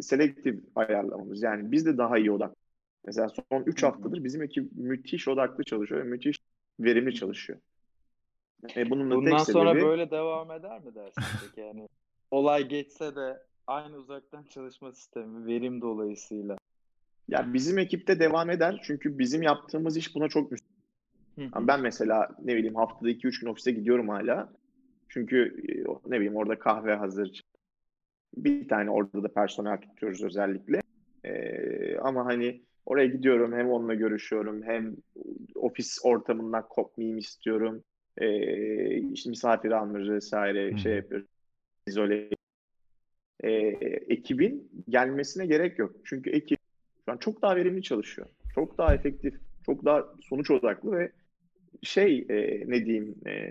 selektif 0.00 0.60
ayarlamamız. 0.74 1.42
Yani 1.42 1.72
biz 1.72 1.86
de 1.86 1.98
daha 1.98 2.18
iyi 2.18 2.32
odak. 2.32 2.59
Mesela 3.06 3.28
son 3.28 3.62
3 3.66 3.82
haftadır 3.82 4.24
bizim 4.24 4.42
ekip 4.42 4.72
müthiş 4.72 5.28
odaklı 5.28 5.64
çalışıyor 5.64 6.04
ve 6.04 6.08
müthiş 6.08 6.38
verimli 6.80 7.14
çalışıyor. 7.14 7.58
E 8.76 8.90
bunun 8.90 9.10
da 9.10 9.16
Bundan 9.16 9.36
tek 9.36 9.54
sonra 9.54 9.70
sebebi... 9.70 9.86
böyle 9.86 10.10
devam 10.10 10.50
eder 10.50 10.80
mi 10.80 10.94
dersin 10.94 11.22
peki? 11.40 11.60
Yani 11.60 11.88
olay 12.30 12.68
geçse 12.68 13.16
de 13.16 13.42
aynı 13.66 13.96
uzaktan 13.96 14.42
çalışma 14.42 14.92
sistemi 14.92 15.46
verim 15.46 15.80
dolayısıyla. 15.80 16.56
Ya 17.28 17.54
bizim 17.54 17.78
ekipte 17.78 18.20
devam 18.20 18.50
eder 18.50 18.80
çünkü 18.84 19.18
bizim 19.18 19.42
yaptığımız 19.42 19.96
iş 19.96 20.14
buna 20.14 20.28
çok 20.28 20.52
müsait. 20.52 20.70
ben 21.38 21.80
mesela 21.80 22.28
ne 22.44 22.56
bileyim 22.56 22.74
haftada 22.74 23.10
2-3 23.10 23.40
gün 23.40 23.48
ofise 23.48 23.72
gidiyorum 23.72 24.08
hala. 24.08 24.52
Çünkü 25.08 25.62
e, 25.68 25.72
ne 26.10 26.16
bileyim 26.16 26.36
orada 26.36 26.58
kahve 26.58 26.94
hazır, 26.94 27.42
bir 28.36 28.68
tane 28.68 28.90
orada 28.90 29.22
da 29.22 29.28
personel 29.28 29.80
tutuyoruz 29.80 30.22
özellikle. 30.22 30.80
Ee, 31.24 31.98
ama 31.98 32.24
hani 32.24 32.62
oraya 32.86 33.06
gidiyorum 33.06 33.52
hem 33.52 33.70
onunla 33.70 33.94
görüşüyorum 33.94 34.62
hem 34.62 34.96
ofis 35.54 35.98
ortamından 36.02 36.68
kopmayayım 36.68 37.18
istiyorum. 37.18 37.82
Ee, 38.18 38.96
işte 38.96 39.30
misafir 39.30 39.70
almıyoruz 39.70 40.10
vesaire 40.10 40.70
hmm. 40.70 40.78
şey 40.78 40.96
yapıyoruz. 40.96 41.26
İzole 41.86 42.30
e, 43.40 43.50
ekibin 44.08 44.70
gelmesine 44.88 45.46
gerek 45.46 45.78
yok. 45.78 45.96
Çünkü 46.04 46.30
ekip 46.30 46.58
şu 47.04 47.12
an 47.12 47.16
çok 47.16 47.42
daha 47.42 47.56
verimli 47.56 47.82
çalışıyor. 47.82 48.28
Çok 48.54 48.78
daha 48.78 48.94
efektif, 48.94 49.34
çok 49.66 49.84
daha 49.84 50.04
sonuç 50.28 50.50
odaklı 50.50 50.92
ve 50.92 51.12
şey 51.82 52.26
e, 52.28 52.64
ne 52.66 52.86
diyeyim 52.86 53.14
e, 53.26 53.50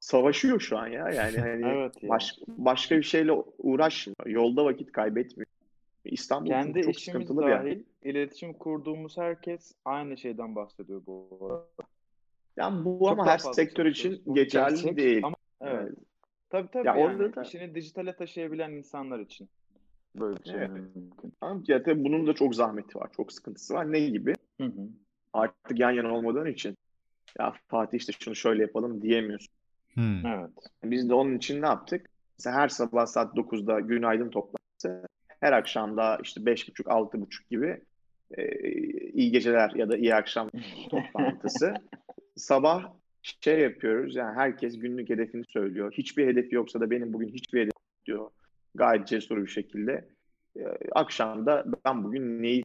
savaşıyor 0.00 0.60
şu 0.60 0.78
an 0.78 0.86
ya. 0.86 1.10
Yani 1.10 1.36
hani 1.38 1.66
evet 1.66 2.02
ya. 2.02 2.08
baş, 2.08 2.34
başka 2.48 2.98
bir 2.98 3.02
şeyle 3.02 3.32
uğraşmıyor. 3.58 4.26
Yolda 4.26 4.64
vakit 4.64 4.92
kaybetmiyor. 4.92 5.46
İstanbul 6.10 6.48
Kendi 6.48 6.82
çok 6.82 7.00
sıkıntılı 7.00 7.42
dahil, 7.42 7.50
yani. 7.50 7.84
iletişim 8.02 8.52
kurduğumuz 8.52 9.16
herkes 9.16 9.74
aynı 9.84 10.16
şeyden 10.16 10.56
bahsediyor 10.56 11.02
bu 11.06 11.38
arada. 11.40 11.66
Yani 12.56 12.84
bu 12.84 12.98
çok 12.98 13.08
ama 13.08 13.26
her 13.26 13.38
sektör 13.38 13.86
için 13.86 14.22
geçerli 14.34 14.74
gerçek, 14.74 14.96
değil. 14.96 15.24
Ama, 15.24 15.36
evet. 15.60 15.92
Tabii 16.50 16.68
tabii. 16.72 16.86
Ya 16.86 16.96
yani, 16.96 17.04
orada 17.04 17.36
da... 17.36 17.42
işini 17.42 17.74
dijitale 17.74 18.16
taşıyabilen 18.16 18.72
insanlar 18.72 19.20
için 19.20 19.48
böyle 20.20 20.36
bir 20.36 20.44
şey 20.44 20.58
evet. 20.58 20.70
mümkün. 20.70 21.34
Ya 21.68 21.82
tabii 21.82 22.04
bunun 22.04 22.26
da 22.26 22.32
çok 22.32 22.54
zahmeti 22.54 22.98
var. 22.98 23.10
Çok 23.16 23.32
sıkıntısı 23.32 23.74
var. 23.74 23.92
Ne 23.92 24.00
gibi? 24.00 24.34
Hı 24.60 24.66
hı. 24.66 24.88
Artık 25.32 25.78
yan 25.78 25.90
yana 25.90 26.14
olmadığın 26.14 26.46
için 26.46 26.76
ya 27.38 27.52
Fatih 27.68 27.98
işte 27.98 28.12
şunu 28.20 28.34
şöyle 28.34 28.62
yapalım 28.62 29.02
diyemiyorsun. 29.02 29.54
Hmm. 29.94 30.26
Evet. 30.26 30.50
Biz 30.84 31.08
de 31.08 31.14
onun 31.14 31.36
için 31.36 31.62
ne 31.62 31.66
yaptık? 31.66 32.10
Mesela 32.38 32.56
her 32.56 32.68
sabah 32.68 33.06
saat 33.06 33.36
9'da 33.36 33.80
günaydın 33.80 34.30
toplantısı. 34.30 35.08
Her 35.40 35.52
akşam 35.52 35.96
da 35.96 36.18
işte 36.22 36.40
5.30-6.30 36.40 37.26
gibi 37.50 37.80
e, 38.36 38.70
iyi 39.12 39.30
geceler 39.30 39.70
ya 39.74 39.88
da 39.88 39.96
iyi 39.96 40.14
akşam 40.14 40.50
toplantısı. 40.90 41.74
sabah 42.36 42.92
şey 43.22 43.60
yapıyoruz 43.60 44.16
yani 44.16 44.36
herkes 44.36 44.78
günlük 44.78 45.10
hedefini 45.10 45.44
söylüyor. 45.48 45.92
Hiçbir 45.92 46.26
hedefi 46.26 46.54
yoksa 46.54 46.80
da 46.80 46.90
benim 46.90 47.12
bugün 47.12 47.28
hiçbir 47.28 47.60
hedef 47.60 47.72
diyor. 48.06 48.30
Gayet 48.74 49.06
cesur 49.06 49.42
bir 49.42 49.50
şekilde. 49.50 50.08
E, 50.56 50.62
akşam 50.92 51.46
da 51.46 51.64
ben 51.86 52.04
bugün 52.04 52.42
neyi 52.42 52.64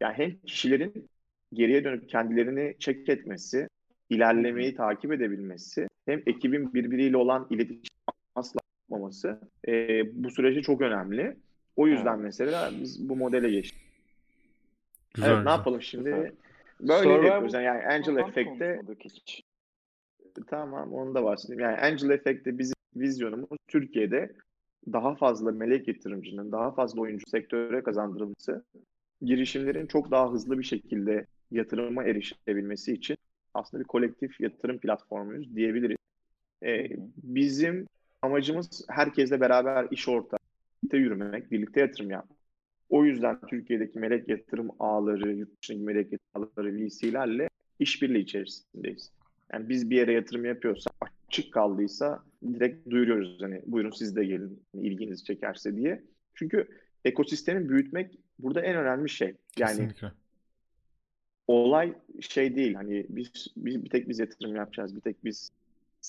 yani 0.00 0.14
hem 0.16 0.36
kişilerin 0.46 1.08
geriye 1.52 1.84
dönüp 1.84 2.08
kendilerini 2.08 2.76
çek 2.78 3.08
etmesi, 3.08 3.68
ilerlemeyi 4.10 4.74
takip 4.74 5.12
edebilmesi 5.12 5.88
hem 6.06 6.22
ekibin 6.26 6.74
birbiriyle 6.74 7.16
olan 7.16 7.46
iletişim 7.50 7.96
asla 8.34 8.60
yapmaması 8.80 9.40
e, 9.68 10.02
bu 10.24 10.30
süreci 10.30 10.62
çok 10.62 10.80
önemli. 10.80 11.36
O 11.76 11.86
yüzden 11.86 12.14
evet. 12.14 12.24
mesela 12.24 12.70
biz 12.80 13.08
bu 13.08 13.16
modele 13.16 13.50
geçtik. 13.50 13.80
Güzel, 15.14 15.28
evet, 15.28 15.38
güzel. 15.38 15.44
ne 15.44 15.50
yapalım 15.50 15.82
şimdi? 15.82 16.34
Böyle 16.80 17.02
Survival 17.02 17.24
yapıyoruz. 17.24 17.54
Yani 17.54 17.86
Angel 17.86 18.16
Effect'te 18.16 18.80
Tamam 20.46 20.92
onu 20.92 21.14
da 21.14 21.24
bahsedeyim. 21.24 21.60
Yani 21.60 21.76
Angel 21.76 22.10
Effect'te 22.10 22.58
bizim 22.58 22.74
vizyonumuz 22.96 23.58
Türkiye'de 23.68 24.32
daha 24.92 25.14
fazla 25.14 25.52
melek 25.52 25.88
yatırımcının, 25.88 26.52
daha 26.52 26.72
fazla 26.72 27.00
oyuncu 27.00 27.30
sektöre 27.30 27.82
kazandırılması, 27.82 28.64
girişimlerin 29.22 29.86
çok 29.86 30.10
daha 30.10 30.32
hızlı 30.32 30.58
bir 30.58 30.64
şekilde 30.64 31.26
yatırıma 31.50 32.04
erişebilmesi 32.04 32.92
için 32.92 33.16
aslında 33.54 33.82
bir 33.82 33.88
kolektif 33.88 34.40
yatırım 34.40 34.78
platformuyuz 34.78 35.56
diyebiliriz. 35.56 35.96
Ee, 36.62 36.88
bizim 37.16 37.86
amacımız 38.22 38.84
herkesle 38.88 39.40
beraber 39.40 39.86
iş 39.90 40.08
ortağı, 40.08 40.39
birlikte 40.90 40.96
yürümek, 40.98 41.50
birlikte 41.50 41.80
yatırım 41.80 42.10
yapmak. 42.10 42.38
O 42.88 43.04
yüzden 43.04 43.40
Türkiye'deki 43.50 43.98
melek 43.98 44.28
yatırım 44.28 44.70
ağları, 44.78 45.32
yurt 45.36 45.62
dışındaki 45.62 45.84
melek 45.84 46.12
yatırım 46.12 46.50
ağları, 46.56 46.76
VC'lerle 46.76 47.48
işbirliği 47.78 48.22
içerisindeyiz. 48.22 49.10
Yani 49.52 49.68
biz 49.68 49.90
bir 49.90 49.96
yere 49.96 50.12
yatırım 50.12 50.44
yapıyorsak, 50.44 50.92
açık 51.28 51.52
kaldıysa 51.52 52.22
direkt 52.42 52.90
duyuruyoruz 52.90 53.42
hani 53.42 53.62
buyurun 53.66 53.90
siz 53.90 54.16
de 54.16 54.24
gelin 54.24 54.62
ilginizi 54.74 55.24
çekerse 55.24 55.76
diye. 55.76 56.02
Çünkü 56.34 56.68
ekosistemi 57.04 57.68
büyütmek 57.68 58.18
burada 58.38 58.60
en 58.60 58.76
önemli 58.76 59.08
şey. 59.08 59.34
Yani 59.58 59.70
Kesinlikle 59.76 60.12
olay 61.46 61.94
şey 62.20 62.56
değil 62.56 62.74
hani 62.74 63.06
biz, 63.08 63.46
biz 63.56 63.84
bir 63.84 63.90
tek 63.90 64.08
biz 64.08 64.18
yatırım 64.18 64.56
yapacağız, 64.56 64.96
bir 64.96 65.00
tek 65.00 65.24
biz 65.24 65.50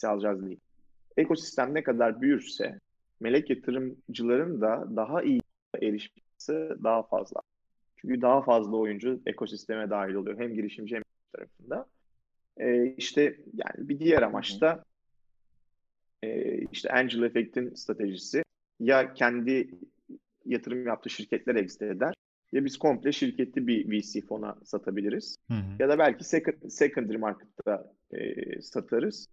alacağız 0.03 0.45
değil. 0.45 0.59
Ekosistem 1.17 1.73
ne 1.73 1.83
kadar 1.83 2.21
büyürse 2.21 2.79
melek 3.21 3.49
yatırımcıların 3.49 4.61
da 4.61 4.87
daha 4.95 5.23
iyi 5.23 5.41
erişmesi 5.81 6.83
daha 6.83 7.03
fazla. 7.03 7.41
Çünkü 7.97 8.21
daha 8.21 8.41
fazla 8.41 8.77
oyuncu 8.77 9.21
ekosisteme 9.25 9.89
dahil 9.89 10.13
oluyor. 10.13 10.39
Hem 10.39 10.53
girişimci 10.53 10.95
hem 10.95 11.03
tarafında. 11.33 11.85
Ee, 12.57 12.95
işte 12.97 13.21
yani 13.53 13.89
bir 13.89 13.99
diğer 13.99 14.21
amaç 14.21 14.61
da 14.61 14.83
e, 16.23 16.57
işte 16.71 16.89
Angel 16.89 17.23
Effect'in 17.23 17.73
stratejisi 17.73 18.43
ya 18.79 19.13
kendi 19.13 19.71
yatırım 20.45 20.87
yaptığı 20.87 21.09
şirketler 21.09 21.55
exit 21.55 21.81
eder 21.81 22.13
ya 22.51 22.65
biz 22.65 22.77
komple 22.77 23.11
şirketli 23.11 23.67
bir 23.67 23.91
VC 23.91 24.21
fona 24.21 24.55
satabiliriz. 24.63 25.35
Hı 25.47 25.53
hı. 25.53 25.75
Ya 25.79 25.89
da 25.89 25.99
belki 25.99 26.23
second, 26.23 26.69
secondary 26.69 27.17
market'ta 27.17 27.93
e, 28.11 28.61
satarız. 28.61 29.27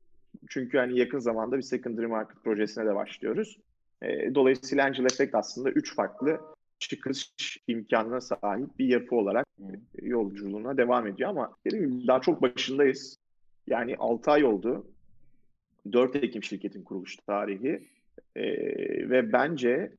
Çünkü 0.49 0.79
hani 0.79 0.99
yakın 0.99 1.19
zamanda 1.19 1.57
bir 1.57 1.63
secondary 1.63 2.07
market 2.07 2.45
projesine 2.45 2.87
de 2.87 2.95
başlıyoruz. 2.95 3.59
E, 4.03 4.35
dolayısıyla 4.35 4.85
Angel 4.85 5.05
Effect 5.05 5.35
aslında 5.35 5.71
üç 5.71 5.95
farklı 5.95 6.41
çıkış 6.79 7.33
imkanına 7.67 8.21
sahip 8.21 8.79
bir 8.79 8.87
yapı 8.87 9.17
olarak 9.17 9.47
e, 9.61 10.07
yolculuğuna 10.07 10.77
devam 10.77 11.07
ediyor 11.07 11.31
ama 11.31 11.57
dediğim 11.67 11.91
gibi 11.91 12.07
daha 12.07 12.21
çok 12.21 12.43
başındayız. 12.43 13.19
Yani 13.67 13.97
6 13.99 14.31
ay 14.31 14.45
oldu. 14.45 14.87
4 15.93 16.17
Ekim 16.17 16.43
şirketin 16.43 16.83
kuruluş 16.83 17.17
tarihi. 17.17 17.89
E, 18.37 18.45
ve 19.11 19.33
bence 19.33 19.93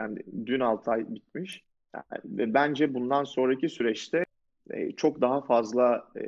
yani 0.00 0.18
dün 0.46 0.60
6 0.60 0.90
ay 0.90 1.14
bitmiş. 1.14 1.62
Ve 2.24 2.54
bence 2.54 2.94
bundan 2.94 3.24
sonraki 3.24 3.68
süreçte 3.68 4.26
e, 4.70 4.92
çok 4.92 5.20
daha 5.20 5.40
fazla 5.40 6.08
e, 6.16 6.22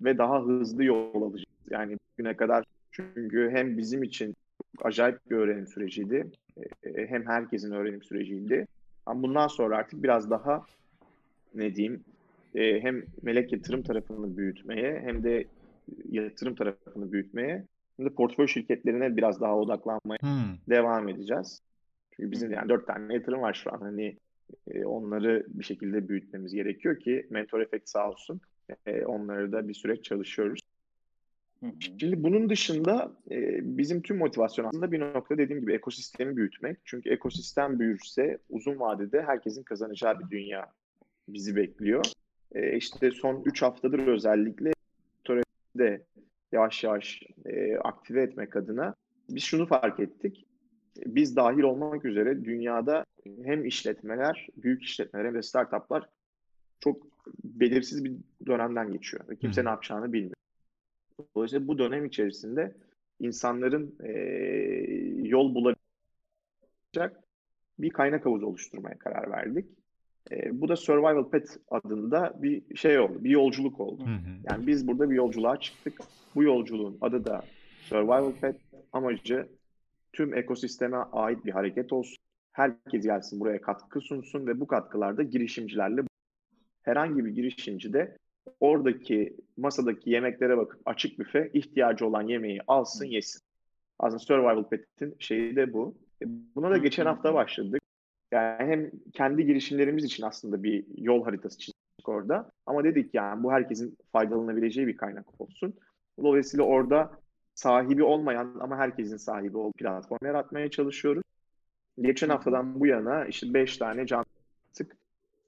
ve 0.00 0.18
daha 0.18 0.42
hızlı 0.42 0.84
yol 0.84 1.22
alacağız. 1.22 1.44
Yani 1.70 1.98
bugüne 2.12 2.36
kadar 2.36 2.64
çünkü 2.90 3.50
hem 3.52 3.78
bizim 3.78 4.02
için 4.02 4.36
acayip 4.82 5.30
bir 5.30 5.36
öğrenim 5.36 5.66
süreciydi. 5.66 6.30
E, 6.84 7.06
hem 7.06 7.26
herkesin 7.26 7.72
öğrenim 7.72 8.02
süreciydi. 8.02 8.66
Ama 9.06 9.22
bundan 9.22 9.48
sonra 9.48 9.76
artık 9.76 10.02
biraz 10.02 10.30
daha 10.30 10.64
ne 11.54 11.74
diyeyim 11.74 12.04
hem 12.54 13.02
melek 13.22 13.52
yatırım 13.52 13.82
tarafını 13.82 14.36
büyütmeye 14.36 15.00
hem 15.00 15.22
de 15.22 15.44
yatırım 16.10 16.54
tarafını 16.54 17.12
büyütmeye 17.12 17.64
hem 17.96 18.06
de 18.06 18.10
portföy 18.10 18.46
şirketlerine 18.46 19.16
biraz 19.16 19.40
daha 19.40 19.56
odaklanmaya 19.56 20.18
hmm. 20.20 20.56
devam 20.68 21.08
edeceğiz. 21.08 21.60
Çünkü 22.10 22.30
bizim 22.30 22.52
yani 22.52 22.68
dört 22.68 22.86
tane 22.86 23.14
yatırım 23.14 23.40
var 23.40 23.54
şu 23.54 23.74
an. 23.74 23.78
Hani 23.80 24.16
e, 24.70 24.84
onları 24.84 25.46
bir 25.48 25.64
şekilde 25.64 26.08
büyütmemiz 26.08 26.52
gerekiyor 26.52 27.00
ki 27.00 27.26
mentor 27.30 27.60
efekt 27.60 27.88
sağ 27.88 28.10
olsun. 28.10 28.40
E, 28.86 29.04
onları 29.04 29.52
da 29.52 29.68
bir 29.68 29.74
süreç 29.74 30.04
çalışıyoruz. 30.04 30.60
Şimdi 31.80 32.22
bunun 32.22 32.48
dışında 32.48 33.12
e, 33.30 33.58
bizim 33.78 34.02
tüm 34.02 34.18
motivasyon 34.18 34.64
aslında 34.64 34.92
bir 34.92 35.00
nokta 35.00 35.38
dediğim 35.38 35.60
gibi 35.60 35.72
ekosistemi 35.72 36.36
büyütmek. 36.36 36.78
Çünkü 36.84 37.10
ekosistem 37.10 37.78
büyürse 37.78 38.38
uzun 38.50 38.80
vadede 38.80 39.22
herkesin 39.22 39.62
kazanacağı 39.62 40.20
bir 40.20 40.30
dünya 40.30 40.72
bizi 41.28 41.56
bekliyor. 41.56 42.04
E, 42.54 42.76
işte 42.76 43.10
son 43.10 43.42
3 43.44 43.62
haftadır 43.62 44.06
özellikle 44.06 44.72
de 45.78 46.02
yavaş 46.52 46.84
yavaş 46.84 47.22
e, 47.44 47.76
aktive 47.76 48.22
etmek 48.22 48.56
adına 48.56 48.94
biz 49.30 49.42
şunu 49.42 49.66
fark 49.66 50.00
ettik 50.00 50.46
biz 51.06 51.36
dahil 51.36 51.62
olmak 51.62 52.04
üzere 52.04 52.44
dünyada 52.44 53.04
hem 53.44 53.64
işletmeler, 53.64 54.46
büyük 54.56 54.82
işletmeler 54.82 55.24
hem 55.24 55.34
de 55.34 55.42
startuplar 55.42 56.08
çok 56.80 57.06
belirsiz 57.44 58.04
bir 58.04 58.12
dönemden 58.46 58.92
geçiyor. 58.92 59.24
Kimse 59.40 59.64
ne 59.64 59.68
yapacağını 59.68 60.12
bilmiyor. 60.12 60.35
Dolayısıyla 61.36 61.68
bu 61.68 61.78
dönem 61.78 62.04
içerisinde 62.04 62.74
insanların 63.20 63.96
e, 64.04 64.12
yol 65.28 65.54
bulabilecek 65.54 67.16
bir 67.78 67.90
kaynak 67.90 68.26
havuzu 68.26 68.46
oluşturmaya 68.46 68.98
karar 68.98 69.30
verdik. 69.30 69.66
E, 70.30 70.60
bu 70.60 70.68
da 70.68 70.76
Survival 70.76 71.30
Pet 71.30 71.58
adında 71.70 72.42
bir 72.42 72.76
şey 72.76 72.98
oldu, 72.98 73.24
bir 73.24 73.30
yolculuk 73.30 73.80
oldu. 73.80 74.06
Hı 74.06 74.10
hı. 74.10 74.36
Yani 74.50 74.66
biz 74.66 74.86
burada 74.86 75.10
bir 75.10 75.14
yolculuğa 75.14 75.60
çıktık. 75.60 76.00
Bu 76.34 76.42
yolculuğun 76.42 76.98
adı 77.00 77.24
da 77.24 77.44
Survival 77.80 78.32
Pet. 78.32 78.56
Amacı 78.92 79.48
tüm 80.12 80.34
ekosisteme 80.34 80.96
ait 80.96 81.44
bir 81.44 81.50
hareket 81.50 81.92
olsun. 81.92 82.16
Herkes 82.52 83.02
gelsin 83.02 83.40
buraya 83.40 83.60
katkı 83.60 84.00
sunsun 84.00 84.46
ve 84.46 84.60
bu 84.60 84.66
katkılarda 84.66 85.22
girişimcilerle 85.22 86.02
herhangi 86.82 87.24
bir 87.24 87.30
girişimci 87.30 87.92
de 87.92 88.16
oradaki 88.60 89.36
masadaki 89.56 90.10
yemeklere 90.10 90.56
bakıp 90.56 90.80
açık 90.84 91.18
büfe 91.18 91.50
ihtiyacı 91.52 92.06
olan 92.06 92.22
yemeği 92.22 92.60
alsın 92.66 93.04
yesin. 93.06 93.42
Aslında 93.98 94.18
Survival 94.18 94.64
Pet'in 94.64 95.16
şeyi 95.18 95.56
de 95.56 95.72
bu. 95.72 95.94
E, 96.22 96.24
buna 96.54 96.70
da 96.70 96.76
geçen 96.76 97.06
hafta 97.06 97.34
başladık. 97.34 97.82
Yani 98.32 98.70
hem 98.70 98.90
kendi 99.12 99.46
girişimlerimiz 99.46 100.04
için 100.04 100.22
aslında 100.22 100.62
bir 100.62 100.84
yol 100.96 101.24
haritası 101.24 101.58
çizdik 101.58 102.08
orada. 102.08 102.50
Ama 102.66 102.84
dedik 102.84 103.14
yani 103.14 103.42
bu 103.42 103.52
herkesin 103.52 103.98
faydalanabileceği 104.12 104.86
bir 104.86 104.96
kaynak 104.96 105.40
olsun. 105.40 105.74
Dolayısıyla 106.22 106.64
orada 106.64 107.10
sahibi 107.54 108.02
olmayan 108.02 108.56
ama 108.60 108.76
herkesin 108.76 109.16
sahibi 109.16 109.56
olduğu 109.56 109.72
platform 109.72 110.26
yaratmaya 110.26 110.70
çalışıyoruz. 110.70 111.22
Geçen 112.00 112.28
haftadan 112.28 112.80
bu 112.80 112.86
yana 112.86 113.24
işte 113.24 113.54
5 113.54 113.76
tane 113.76 114.06
can. 114.06 114.24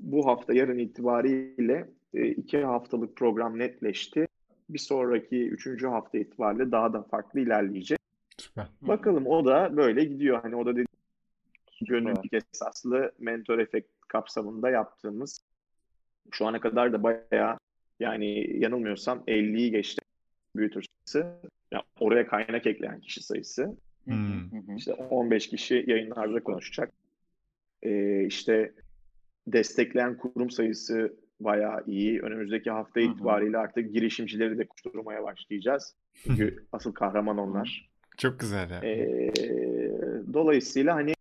Bu 0.01 0.27
hafta 0.27 0.55
yarın 0.55 0.79
itibariyle 0.79 1.89
2 2.15 2.59
haftalık 2.59 3.17
program 3.17 3.59
netleşti. 3.59 4.29
Bir 4.69 4.79
sonraki 4.79 5.49
3. 5.49 5.85
hafta 5.85 6.19
itibariyle 6.19 6.73
daha 6.73 6.93
da 6.93 7.03
farklı 7.03 7.41
ilerleyecek. 7.41 7.99
Süper. 8.39 8.67
Bakalım 8.83 9.27
o 9.27 9.45
da 9.45 9.77
böyle 9.77 10.05
gidiyor. 10.05 10.43
Hani 10.43 10.57
o 10.57 10.67
da 10.67 10.77
dedi 10.77 10.87
gönüllülük 11.81 12.33
esaslı 12.33 13.13
mentor 13.19 13.59
efekt 13.59 13.89
kapsamında 14.09 14.71
yaptığımız 14.71 15.41
şu 16.31 16.47
ana 16.47 16.61
kadar 16.61 16.93
da 16.93 17.03
bayağı 17.03 17.59
yani 18.01 18.59
yanılmıyorsam 18.59 19.23
50'yi 19.27 19.71
geçti 19.71 20.01
büyütür 20.57 20.85
sayısı. 21.07 21.41
Yani 21.73 21.85
oraya 22.01 22.27
kaynak 22.27 22.67
ekleyen 22.67 23.01
kişi 23.01 23.23
sayısı. 23.23 23.77
Hmm. 24.05 24.77
İşte 24.77 24.93
15 24.93 25.49
kişi 25.49 25.85
yayınlarda 25.87 26.43
konuşacak. 26.43 26.93
Ee, 27.83 28.25
işte 28.27 28.73
destekleyen 29.47 30.17
kurum 30.17 30.51
sayısı 30.51 31.17
bayağı 31.41 31.85
iyi. 31.87 32.21
Önümüzdeki 32.21 32.71
hafta 32.71 33.01
itibariyle 33.01 33.59
artık 33.59 33.95
girişimcileri 33.95 34.59
de 34.59 34.67
kuşturmaya 34.67 35.23
başlayacağız. 35.23 35.95
Çünkü 36.15 36.65
asıl 36.73 36.93
kahraman 36.93 37.39
onlar. 37.39 37.91
Çok 38.17 38.41
güzel 38.41 38.71
ya. 38.71 38.81
Ee, 38.83 39.33
dolayısıyla 40.33 40.95
hani 40.95 41.15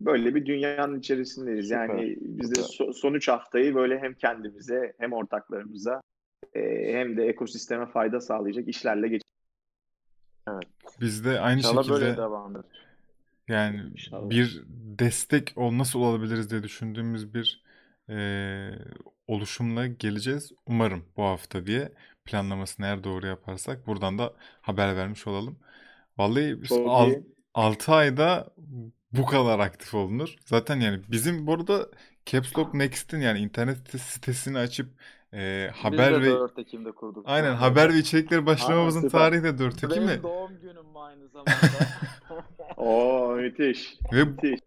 böyle 0.00 0.34
bir 0.34 0.46
dünyanın 0.46 0.98
içerisindeyiz. 0.98 1.68
Süper. 1.68 1.88
Yani 1.88 2.16
biz 2.20 2.54
de 2.54 2.60
so- 2.60 2.92
son 2.92 3.14
üç 3.14 3.28
haftayı 3.28 3.74
böyle 3.74 3.98
hem 3.98 4.14
kendimize 4.14 4.92
hem 4.98 5.12
ortaklarımıza 5.12 6.00
e, 6.54 6.92
hem 6.92 7.16
de 7.16 7.26
ekosisteme 7.26 7.86
fayda 7.86 8.20
sağlayacak 8.20 8.68
işlerle 8.68 9.08
geç. 9.08 9.22
Evet. 10.48 10.68
Biz 11.00 11.24
de 11.24 11.40
aynı 11.40 11.58
İnşallah 11.58 11.82
şekilde 11.82 12.00
böyle 12.00 12.16
devam 12.16 12.56
eder. 12.56 12.64
Yani 13.48 13.80
İnşallah. 13.92 14.30
bir 14.30 14.64
destek 14.98 15.52
ol 15.56 15.78
nasıl 15.78 16.00
olabiliriz 16.00 16.50
diye 16.50 16.62
düşündüğümüz 16.62 17.34
bir 17.34 17.64
e, 18.08 18.16
oluşumla 19.26 19.86
geleceğiz. 19.86 20.52
Umarım 20.66 21.04
bu 21.16 21.22
hafta 21.22 21.66
diye 21.66 21.92
planlamasını 22.24 22.86
eğer 22.86 23.04
doğru 23.04 23.26
yaparsak 23.26 23.86
buradan 23.86 24.18
da 24.18 24.32
haber 24.60 24.96
vermiş 24.96 25.26
olalım. 25.26 25.58
Vallahi 26.18 26.62
biz 26.62 26.72
al, 26.72 27.10
6 27.54 27.92
ayda 27.92 28.54
bu 29.12 29.26
kadar 29.26 29.58
aktif 29.58 29.94
olunur. 29.94 30.34
Zaten 30.44 30.80
yani 30.80 31.00
bizim 31.10 31.46
burada 31.46 31.88
Caps 32.26 32.58
Lock 32.58 32.74
Next'in 32.74 33.20
yani 33.20 33.38
internet 33.38 34.00
sitesini 34.00 34.58
açıp 34.58 34.88
e, 35.32 35.70
haber 35.74 36.22
ve 36.22 36.30
4 36.30 36.58
Ekim'de 36.58 36.92
kurduk. 36.92 37.24
aynen 37.28 37.54
haber 37.54 37.94
ve 37.94 37.98
içerikleri 37.98 38.46
başlamamızın 38.46 38.98
Aynen, 38.98 39.10
tarihi 39.10 39.42
de 39.42 39.58
4 39.58 39.84
Ekim 39.84 40.02
mi? 40.02 40.08
Benim 40.08 40.22
doğum 40.22 40.60
günüm 40.62 40.96
aynı 40.96 41.28
zamanda. 41.28 41.54
Oo 42.76 43.32
müthiş. 43.36 43.94
Ve 44.12 44.24
müthiş. 44.24 44.60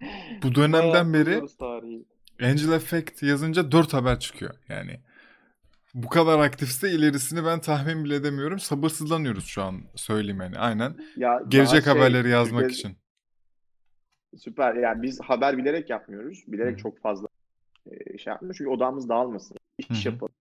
bu 0.44 0.56
dönemden 0.56 1.14
beri 1.14 1.42
Angel 2.42 2.72
Effect 2.72 3.24
yazınca 3.24 3.72
4 3.72 3.94
haber 3.94 4.20
çıkıyor 4.20 4.54
yani. 4.70 5.00
Bu 5.94 6.10
kadar 6.10 6.40
aktifse 6.40 6.92
ilerisini 6.92 7.46
ben 7.46 7.60
tahmin 7.60 8.04
bile 8.04 8.16
edemiyorum. 8.16 8.60
Sabırsızlanıyoruz 8.60 9.46
şu 9.46 9.64
an 9.64 9.82
söyleyeyim 9.96 10.42
yani. 10.42 10.58
Aynen. 10.60 10.96
Ya 11.16 11.42
Gelecek 11.48 11.84
şey, 11.84 11.94
haberleri 11.94 12.30
yazmak 12.30 12.62
Türkiye, 12.62 12.80
için. 12.80 12.98
Süper. 14.38 14.76
Yani 14.76 15.02
biz 15.02 15.22
haber 15.22 15.58
bilerek 15.58 15.90
yapmıyoruz. 15.90 16.44
Bilerek 16.48 16.78
Hı. 16.78 16.82
çok 16.82 17.00
fazla 17.00 17.28
şey 18.18 18.32
yapmıyoruz. 18.32 18.58
Çünkü 18.58 18.70
odamız 18.70 19.10
dağılmasın. 19.10 19.58
İş 19.78 20.06
Hı. 20.06 20.10
yapalım. 20.10 20.34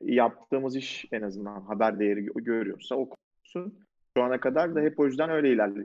Yaptığımız 0.00 0.76
iş 0.76 1.04
en 1.12 1.22
azından 1.22 1.60
haber 1.60 1.98
değeri 1.98 2.24
görüyorsa 2.24 2.94
o. 2.94 3.08
Şu 3.44 3.72
ana 4.16 4.40
kadar 4.40 4.74
da 4.74 4.80
hep 4.80 5.00
o 5.00 5.06
yüzden 5.06 5.30
öyle 5.30 5.52
ilerledi. 5.52 5.84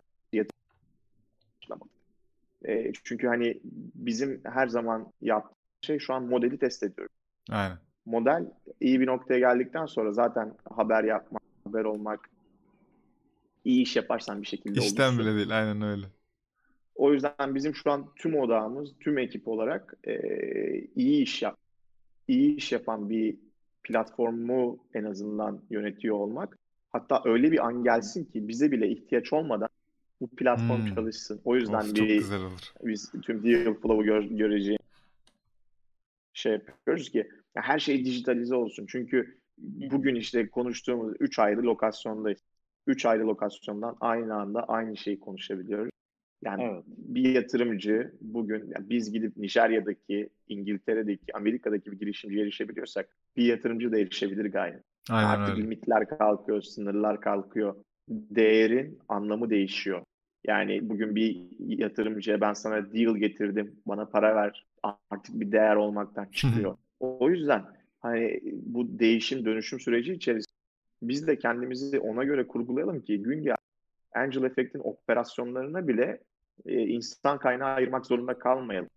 E, 2.67 2.91
çünkü 3.03 3.27
hani 3.27 3.59
bizim 3.95 4.41
her 4.43 4.67
zaman 4.67 5.11
yaptığımız 5.21 5.59
şey 5.81 5.99
şu 5.99 6.13
an 6.13 6.23
modeli 6.23 6.57
test 6.57 6.83
ediyoruz. 6.83 7.15
Aynen. 7.51 7.77
Model 8.05 8.45
iyi 8.79 8.99
bir 8.99 9.07
noktaya 9.07 9.39
geldikten 9.39 9.85
sonra 9.85 10.13
zaten 10.13 10.53
haber 10.69 11.03
yapmak, 11.03 11.41
haber 11.63 11.83
olmak, 11.83 12.29
iyi 13.65 13.81
iş 13.81 13.95
yaparsan 13.95 14.41
bir 14.41 14.47
şekilde 14.47 14.79
İşten 14.79 15.03
olursun. 15.03 15.25
bile 15.25 15.35
değil, 15.35 15.59
aynen 15.59 15.81
öyle. 15.81 16.05
O 16.95 17.13
yüzden 17.13 17.55
bizim 17.55 17.75
şu 17.75 17.91
an 17.91 18.05
tüm 18.15 18.35
odağımız, 18.35 18.89
tüm 18.99 19.17
ekip 19.17 19.47
olarak 19.47 19.93
e, 20.07 20.19
iyi 20.95 21.23
iş 21.23 21.41
yap, 21.41 21.57
iyi 22.27 22.55
iş 22.55 22.71
yapan 22.71 23.09
bir 23.09 23.37
platformu 23.83 24.79
en 24.93 25.03
azından 25.03 25.61
yönetiyor 25.69 26.15
olmak. 26.15 26.57
Hatta 26.89 27.21
öyle 27.25 27.51
bir 27.51 27.65
an 27.65 27.83
gelsin 27.83 28.25
ki 28.25 28.47
bize 28.47 28.71
bile 28.71 28.89
ihtiyaç 28.89 29.33
olmadan 29.33 29.68
bu 30.21 30.27
platform 30.27 30.81
hmm. 30.81 30.95
çalışsın. 30.95 31.41
O 31.45 31.55
yüzden 31.55 31.89
of, 31.89 31.95
bir 31.95 32.23
biz 32.83 33.11
tüm 33.21 33.43
deal 33.43 33.73
flow'u 33.73 34.03
gör, 34.03 34.23
göreceğim 34.23 34.79
şey 36.33 36.51
yapıyoruz 36.51 37.09
ki 37.09 37.29
her 37.55 37.79
şey 37.79 38.05
dijitalize 38.05 38.55
olsun. 38.55 38.85
Çünkü 38.89 39.37
bugün 39.91 40.15
işte 40.15 40.47
konuştuğumuz 40.47 41.13
3 41.19 41.39
ayrı 41.39 41.63
lokasyondayız. 41.63 42.39
3 42.87 43.05
ayrı 43.05 43.27
lokasyondan 43.27 43.97
aynı 44.01 44.35
anda 44.35 44.63
aynı 44.63 44.97
şeyi 44.97 45.19
konuşabiliyoruz. 45.19 45.91
Yani 46.43 46.63
evet. 46.63 46.83
bir 46.87 47.35
yatırımcı 47.35 48.13
bugün 48.21 48.59
yani 48.75 48.89
biz 48.89 49.11
gidip 49.11 49.37
Nijerya'daki, 49.37 50.29
İngiltere'deki, 50.47 51.37
Amerika'daki 51.37 51.91
bir 51.91 51.99
girişimciye 51.99 52.43
erişebiliyorsak 52.43 53.09
bir 53.37 53.45
yatırımcı 53.45 53.91
da 53.91 53.99
erişebilir 53.99 54.45
gayet. 54.45 54.83
Aynen 55.09 55.29
Artık 55.29 55.55
öyle. 55.55 55.63
limitler 55.63 56.09
kalkıyor, 56.09 56.61
sınırlar 56.61 57.21
kalkıyor. 57.21 57.75
Değerin 58.09 58.99
anlamı 59.09 59.49
değişiyor. 59.49 60.01
Yani 60.47 60.89
bugün 60.89 61.15
bir 61.15 61.45
yatırımcıya 61.59 62.41
ben 62.41 62.53
sana 62.53 62.93
deal 62.93 63.15
getirdim, 63.15 63.75
bana 63.85 64.05
para 64.05 64.35
ver. 64.35 64.65
Artık 65.11 65.39
bir 65.39 65.51
değer 65.51 65.75
olmaktan 65.75 66.25
çıkıyor. 66.25 66.77
o 66.99 67.29
yüzden 67.29 67.65
hani 67.99 68.39
bu 68.53 68.99
değişim, 68.99 69.45
dönüşüm 69.45 69.79
süreci 69.79 70.13
içerisinde 70.13 70.59
biz 71.01 71.27
de 71.27 71.39
kendimizi 71.39 71.99
ona 71.99 72.23
göre 72.23 72.47
kurgulayalım 72.47 73.01
ki 73.01 73.21
gün 73.21 73.43
gel 73.43 73.55
Angel 74.15 74.43
Effect'in 74.43 74.79
operasyonlarına 74.79 75.87
bile 75.87 76.19
e, 76.65 76.79
insan 76.79 77.37
kaynağı 77.37 77.73
ayırmak 77.73 78.05
zorunda 78.05 78.39
kalmayalım. 78.39 78.89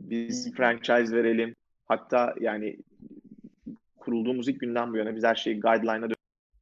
Biz 0.00 0.54
franchise 0.54 1.16
verelim. 1.16 1.54
Hatta 1.86 2.34
yani 2.40 2.76
kurulduğumuz 3.96 4.48
ilk 4.48 4.60
günden 4.60 4.92
bu 4.92 4.96
yana 4.96 5.16
biz 5.16 5.24
her 5.24 5.34
şeyi 5.34 5.60
guideline'a 5.60 6.08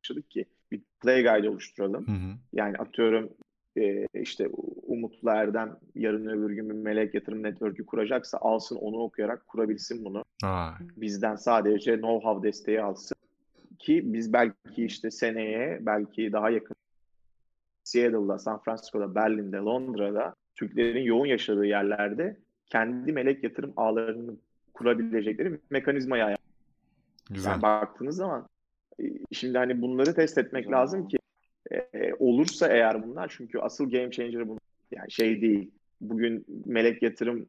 başladık 0.03 0.31
ki 0.31 0.45
bir 0.73 0.81
play 1.01 1.23
guide 1.23 1.51
oluşturalım. 1.51 2.07
Hı 2.07 2.13
hı. 2.13 2.37
Yani 2.53 2.77
atıyorum 2.77 3.31
e, 3.77 4.07
işte 4.15 4.49
Erdem 5.27 5.77
yarın 5.95 6.27
öbür 6.27 6.51
gün 6.51 6.71
bir 6.71 6.75
melek 6.75 7.15
yatırım 7.15 7.43
network'ü 7.43 7.87
kuracaksa 7.87 8.39
alsın 8.39 8.77
onu 8.77 8.99
okuyarak 8.99 9.49
kurabilsin 9.49 10.05
bunu. 10.05 10.25
Ay. 10.43 10.73
Bizden 10.97 11.37
sadece 11.37 11.95
know-how 11.95 12.43
desteği 12.43 12.83
alsın 12.83 13.17
ki 13.79 14.03
biz 14.05 14.33
belki 14.33 14.85
işte 14.85 15.11
seneye 15.11 15.79
belki 15.87 16.33
daha 16.33 16.51
yakın 16.51 16.77
Seattle'da, 17.85 18.39
San 18.39 18.59
Francisco'da, 18.59 19.15
Berlin'de, 19.15 19.57
Londra'da 19.57 20.35
Türklerin 20.55 21.03
yoğun 21.03 21.27
yaşadığı 21.27 21.67
yerlerde 21.67 22.37
kendi 22.67 23.13
melek 23.13 23.45
yatırım 23.45 23.73
ağlarını 23.77 24.35
kurabilecekleri 24.75 25.53
bir 25.53 25.59
mekanizmaya 25.71 26.27
ayar. 26.27 26.39
Güzel. 27.31 27.51
Yani 27.51 27.63
baktığınız 27.63 28.17
zaman 28.17 28.49
e, 29.01 29.05
şimdi 29.33 29.59
hani 29.59 29.83
bunları 29.83 30.15
test 30.15 30.39
etmek 30.39 30.65
Güzel. 30.65 30.79
lazım 30.79 31.09
ki 31.09 31.19
e, 31.71 32.04
olursa 32.29 32.69
eğer 32.69 33.03
bunlar 33.03 33.35
çünkü 33.37 33.59
asıl 33.59 33.91
game 33.91 34.11
changer 34.11 34.49
bunlar. 34.49 34.61
Yani 34.91 35.11
şey 35.11 35.41
değil. 35.41 35.71
Bugün 36.01 36.45
melek 36.65 37.03
yatırım 37.03 37.47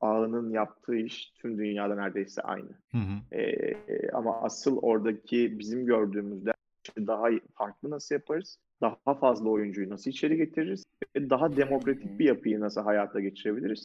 ağının 0.00 0.50
yaptığı 0.50 0.96
iş 0.96 1.30
tüm 1.30 1.58
dünyada 1.58 1.94
neredeyse 1.94 2.42
aynı. 2.42 2.68
Hı 2.92 2.98
hı. 2.98 3.36
E, 3.36 3.74
ama 4.12 4.42
asıl 4.42 4.78
oradaki 4.82 5.58
bizim 5.58 5.86
gördüğümüzde 5.86 6.52
daha 7.06 7.28
farklı 7.54 7.90
nasıl 7.90 8.14
yaparız? 8.14 8.58
daha 8.80 9.14
fazla 9.14 9.48
oyuncuyu 9.48 9.90
nasıl 9.90 10.10
içeri 10.10 10.36
getiririz 10.36 10.84
ve 11.16 11.30
daha 11.30 11.56
demokratik 11.56 12.18
bir 12.18 12.24
yapıyı 12.24 12.60
nasıl 12.60 12.80
hayata 12.80 13.20
geçirebiliriz. 13.20 13.84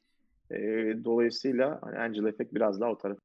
E, 0.52 0.58
dolayısıyla 1.04 1.80
hani 1.82 1.98
Angel 1.98 2.26
Effect 2.26 2.54
biraz 2.54 2.82
daha 2.82 2.90
o 2.90 2.98
taraf. 2.98 3.18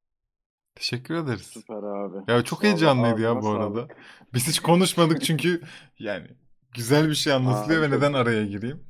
Teşekkür 0.75 1.15
ederiz. 1.15 1.43
Süper 1.43 1.77
abi. 1.77 2.33
Ya 2.33 2.43
çok 2.43 2.63
heyecanlıydı 2.63 3.21
ya 3.21 3.43
bu 3.43 3.49
arada. 3.49 3.89
Biz 4.35 4.49
hiç 4.49 4.61
konuşmadık 4.61 5.23
çünkü 5.23 5.61
yani 5.99 6.27
güzel 6.77 7.09
bir 7.09 7.15
şey 7.15 7.33
anlatılıyor 7.33 7.81
Aa, 7.81 7.83
ve 7.83 7.91
çok... 7.91 7.97
neden 7.97 8.13
araya 8.13 8.47
gireyim. 8.47 8.81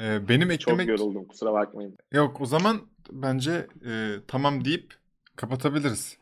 Ee, 0.00 0.28
benim 0.28 0.50
eklemek... 0.50 0.88
Çok 0.88 1.00
yoruldum 1.00 1.24
kusura 1.24 1.52
bakmayın. 1.52 1.96
Yok 2.12 2.40
o 2.40 2.46
zaman 2.46 2.80
bence 3.12 3.66
e, 3.86 4.16
tamam 4.28 4.64
deyip 4.64 4.94
kapatabiliriz. 5.36 6.18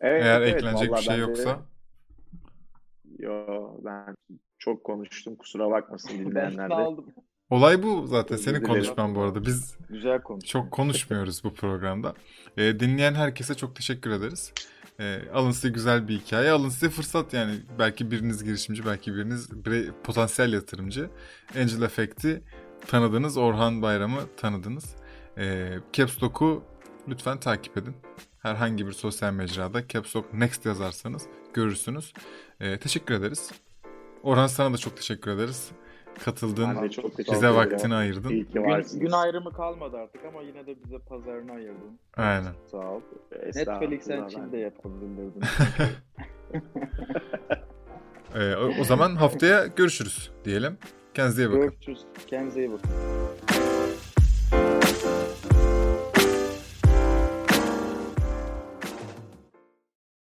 Evet, 0.00 0.22
Eğer 0.24 0.40
evet, 0.40 0.54
eklenecek 0.54 0.92
bir 0.92 1.02
şey 1.02 1.18
yoksa. 1.18 1.50
De... 1.50 1.62
Yo 3.18 3.46
ben 3.84 4.14
çok 4.58 4.84
konuştum. 4.84 5.36
Kusura 5.36 5.70
bakmasın 5.70 6.18
dinleyenler 6.18 6.70
de. 6.70 7.02
Olay 7.50 7.82
bu 7.82 8.06
zaten. 8.06 8.36
Senin 8.36 8.62
konuşman 8.62 9.14
bu 9.14 9.20
arada. 9.20 9.46
Biz 9.46 9.76
Güzel 9.88 10.22
konuş. 10.22 10.44
çok 10.44 10.70
konuşmuyoruz 10.70 11.44
bu 11.44 11.54
programda. 11.54 12.14
Ee, 12.56 12.80
dinleyen 12.80 13.14
herkese 13.14 13.54
çok 13.54 13.76
teşekkür 13.76 14.10
ederiz. 14.10 14.52
Ee, 15.00 15.22
alın 15.34 15.50
size 15.50 15.68
güzel 15.68 16.08
bir 16.08 16.18
hikaye. 16.18 16.50
Alın 16.50 16.68
size 16.68 16.90
fırsat 16.90 17.32
yani. 17.32 17.60
Belki 17.78 18.10
biriniz 18.10 18.44
girişimci, 18.44 18.86
belki 18.86 19.14
biriniz 19.14 19.48
potansiyel 20.04 20.52
yatırımcı. 20.52 21.10
Angel 21.56 21.82
Effect'i 21.82 22.42
tanıdınız. 22.86 23.36
Orhan 23.36 23.82
Bayram'ı 23.82 24.20
tanıdınız. 24.36 24.96
E, 25.38 25.74
Caps 25.92 26.22
Lock'u 26.22 26.64
lütfen 27.08 27.40
takip 27.40 27.76
edin. 27.76 27.96
Herhangi 28.38 28.86
bir 28.86 28.92
sosyal 28.92 29.32
mecrada 29.32 29.88
Caps 29.88 30.16
Lock 30.16 30.34
Next 30.34 30.66
yazarsanız 30.66 31.22
görürsünüz. 31.54 32.12
E, 32.60 32.78
teşekkür 32.78 33.14
ederiz. 33.14 33.50
Orhan 34.22 34.46
sana 34.46 34.72
da 34.72 34.78
çok 34.78 34.96
teşekkür 34.96 35.30
ederiz. 35.30 35.70
Katıldın, 36.24 36.88
çok 36.88 37.18
bize 37.18 37.50
vaktini 37.50 37.94
ayırdın. 37.94 38.28
İyi 38.30 38.46
ki 38.46 38.52
Gün, 38.52 39.00
gün 39.00 39.10
ayrımı 39.10 39.52
kalmadı 39.52 39.96
artık 39.96 40.24
ama 40.24 40.42
yine 40.42 40.66
de 40.66 40.74
bize 40.84 40.98
pazarını 40.98 41.52
ayırdın. 41.52 41.98
Aynen. 42.16 42.52
Sağ 42.70 42.90
ol. 42.90 43.00
Netflix'ten 43.54 44.28
Çin 44.28 44.52
de 44.52 44.56
yapabilirdim. 44.58 45.40
ee, 48.34 48.54
o, 48.54 48.80
o 48.80 48.84
zaman 48.84 49.16
haftaya 49.16 49.66
görüşürüz 49.66 50.30
diyelim. 50.44 50.78
Kendinize 51.14 51.42
iyi 51.42 51.48
bakın. 51.48 51.60
Görüşürüz. 51.60 52.04
Kendinize 52.26 52.60
iyi 52.60 52.72
bakın. 52.72 52.90